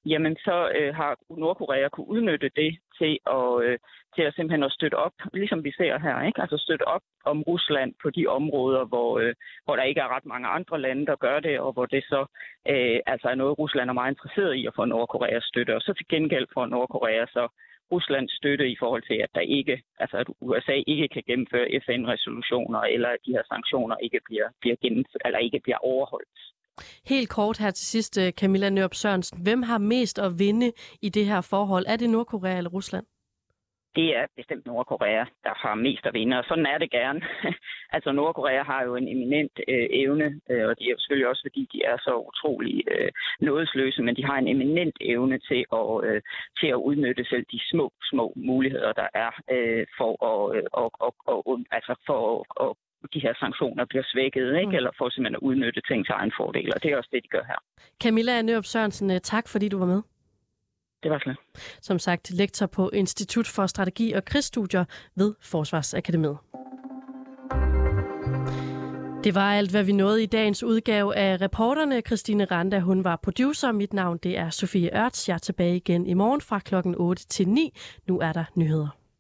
jamen 0.07 0.37
så 0.37 0.71
øh, 0.79 0.95
har 0.95 1.17
Nordkorea 1.31 1.89
kunne 1.89 2.09
udnytte 2.09 2.51
det 2.57 2.79
til 2.99 3.19
at, 3.27 3.63
øh, 3.65 3.79
til 4.15 4.23
at 4.23 4.35
simpelthen 4.35 4.63
at 4.63 4.73
støtte 4.73 4.95
op, 4.95 5.13
ligesom 5.33 5.65
vi 5.65 5.73
ser 5.73 5.99
her, 5.99 6.23
ikke? 6.23 6.41
altså 6.41 6.59
støtte 6.59 6.89
op 6.89 7.03
om 7.25 7.43
Rusland 7.43 7.95
på 8.03 8.11
de 8.11 8.27
områder, 8.27 8.85
hvor, 8.85 9.19
øh, 9.19 9.35
hvor 9.65 9.77
der 9.77 9.83
ikke 9.83 10.01
er 10.01 10.15
ret 10.17 10.27
mange 10.27 10.49
andre 10.49 10.81
lande, 10.81 11.07
der 11.07 11.17
gør 11.17 11.41
det, 11.41 11.61
og 11.61 11.73
hvor 11.73 11.87
det 11.87 12.05
så 12.05 12.21
øh, 12.69 13.01
altså 13.07 13.29
er 13.29 13.35
noget, 13.35 13.59
Rusland 13.59 13.91
er 13.91 13.95
meget 14.01 14.13
interesseret 14.13 14.55
i 14.55 14.67
at 14.67 14.75
få 14.77 14.85
Nordkoreas 14.85 15.45
støtte. 15.45 15.77
Og 15.77 15.81
så 15.83 15.93
til 15.95 16.09
gengæld 16.09 16.47
får 16.55 16.67
Nordkorea 16.67 17.27
så 17.27 17.49
Ruslands 17.93 18.33
støtte 18.33 18.67
i 18.71 18.77
forhold 18.79 19.03
til, 19.03 19.19
at 19.25 19.31
der 19.35 19.41
ikke, 19.41 19.83
altså 19.99 20.17
at 20.17 20.27
USA 20.41 20.77
ikke 20.87 21.09
kan 21.09 21.23
gennemføre 21.27 21.81
FN-resolutioner, 21.87 22.81
eller 22.81 23.09
at 23.09 23.25
de 23.27 23.33
her 23.37 23.43
sanktioner 23.53 23.97
ikke 23.97 24.21
bliver, 24.25 24.49
bliver 24.61 24.77
gennemf- 24.85 25.21
eller 25.25 25.39
ikke 25.39 25.61
bliver 25.65 25.79
overholdt. 25.91 26.39
Helt 27.07 27.31
kort 27.31 27.59
her 27.59 27.71
til 27.71 27.87
sidst, 27.87 28.19
øh, 28.19 28.33
Camilla 28.33 28.71
Nørup 28.71 28.95
Sørensen. 28.95 29.43
Hvem 29.43 29.63
har 29.63 29.79
mest 29.79 30.19
at 30.19 30.39
vinde 30.39 30.73
i 31.03 31.09
det 31.09 31.27
her 31.27 31.41
forhold? 31.41 31.85
Er 31.89 31.97
det 31.97 32.11
Nordkorea 32.11 32.57
eller 32.57 32.71
Rusland? 32.71 33.07
det 33.97 34.17
er 34.17 34.27
bestemt 34.37 34.67
Nordkorea, 34.67 35.25
der 35.47 35.55
har 35.65 35.75
mest 35.75 36.07
at 36.07 36.15
vinde, 36.15 36.39
og 36.39 36.45
sådan 36.45 36.67
er 36.67 36.79
det 36.79 36.91
gerne. 36.91 37.21
altså 37.97 38.13
Nordkorea 38.13 38.63
har 38.63 38.83
jo 38.85 38.97
en 38.97 39.09
eminent 39.09 39.61
øh, 39.69 39.87
evne, 39.91 40.41
øh, 40.51 40.65
og 40.69 40.79
det 40.79 40.85
er 40.87 40.91
jo 40.91 40.99
selvfølgelig 40.99 41.29
også, 41.29 41.43
fordi 41.45 41.69
de 41.73 41.83
er 41.85 41.97
så 41.99 42.15
utrolig 42.29 42.85
øh, 42.91 43.11
nådesløse, 43.41 44.03
men 44.03 44.17
de 44.17 44.25
har 44.25 44.37
en 44.39 44.49
eminent 44.49 44.97
evne 45.01 45.39
til 45.39 45.65
at, 45.73 46.05
øh, 46.05 46.23
til 46.61 46.67
at 46.67 46.83
udnytte 46.89 47.25
selv 47.25 47.45
de 47.53 47.61
små, 47.71 47.93
små 48.11 48.33
muligheder, 48.37 48.93
der 48.93 49.09
er 49.15 49.31
øh, 49.51 49.87
for 49.99 50.13
at, 50.31 50.57
øh, 50.57 50.65
og, 50.73 50.91
og, 51.01 51.15
og, 51.27 51.61
altså 51.71 51.95
for 52.07 52.21
at, 52.35 52.69
at 52.69 52.73
de 53.15 53.21
her 53.21 53.35
sanktioner 53.43 53.85
bliver 53.85 54.05
svækket, 54.13 54.57
ikke? 54.57 54.71
Mm. 54.71 54.75
eller 54.79 54.91
for 54.99 55.09
simpelthen 55.09 55.35
at 55.35 55.47
udnytte 55.49 55.81
ting 55.89 56.07
til 56.07 56.13
egen 56.13 56.33
fordel, 56.39 56.69
og 56.75 56.83
det 56.83 56.93
er 56.93 56.97
også 56.97 57.11
det, 57.13 57.23
de 57.23 57.29
gør 57.29 57.45
her. 57.51 57.59
Camilla 58.03 58.43
Nørup 58.43 58.65
Sørensen, 58.65 59.11
øh, 59.11 59.21
tak 59.21 59.49
fordi 59.49 59.69
du 59.69 59.79
var 59.79 59.87
med. 59.87 60.03
Det 61.03 61.11
var 61.11 61.19
slet. 61.19 61.37
Som 61.89 61.99
sagt, 61.99 62.31
lektor 62.31 62.67
på 62.67 62.91
Institut 62.93 63.47
for 63.47 63.67
Strategi 63.67 64.13
og 64.13 64.25
Krigsstudier 64.25 64.85
ved 65.17 65.35
Forsvarsakademiet. 65.43 66.39
Det 69.25 69.35
var 69.35 69.53
alt, 69.53 69.71
hvad 69.71 69.85
vi 69.85 69.93
nåede 69.93 70.23
i 70.23 70.27
dagens 70.27 70.63
udgave 70.63 71.17
af 71.17 71.41
reporterne. 71.41 72.01
Christine 72.01 72.45
Randa, 72.45 72.79
hun 72.79 73.05
var 73.05 73.17
producer. 73.17 73.73
Mit 73.73 73.93
navn 73.93 74.19
det 74.23 74.39
er 74.39 74.51
Sofie 74.51 74.97
Ørts. 74.97 75.29
Jeg 75.29 75.35
er 75.35 75.39
tilbage 75.39 75.77
igen 75.77 76.07
i 76.07 76.15
morgen 76.15 76.41
fra 76.41 76.59
klokken 76.59 76.95
8 76.99 77.27
til 77.27 77.49
9. 77.49 77.73
Nu 78.09 78.19
er 78.21 78.33
der 78.33 78.45
nyheder. 78.55 79.02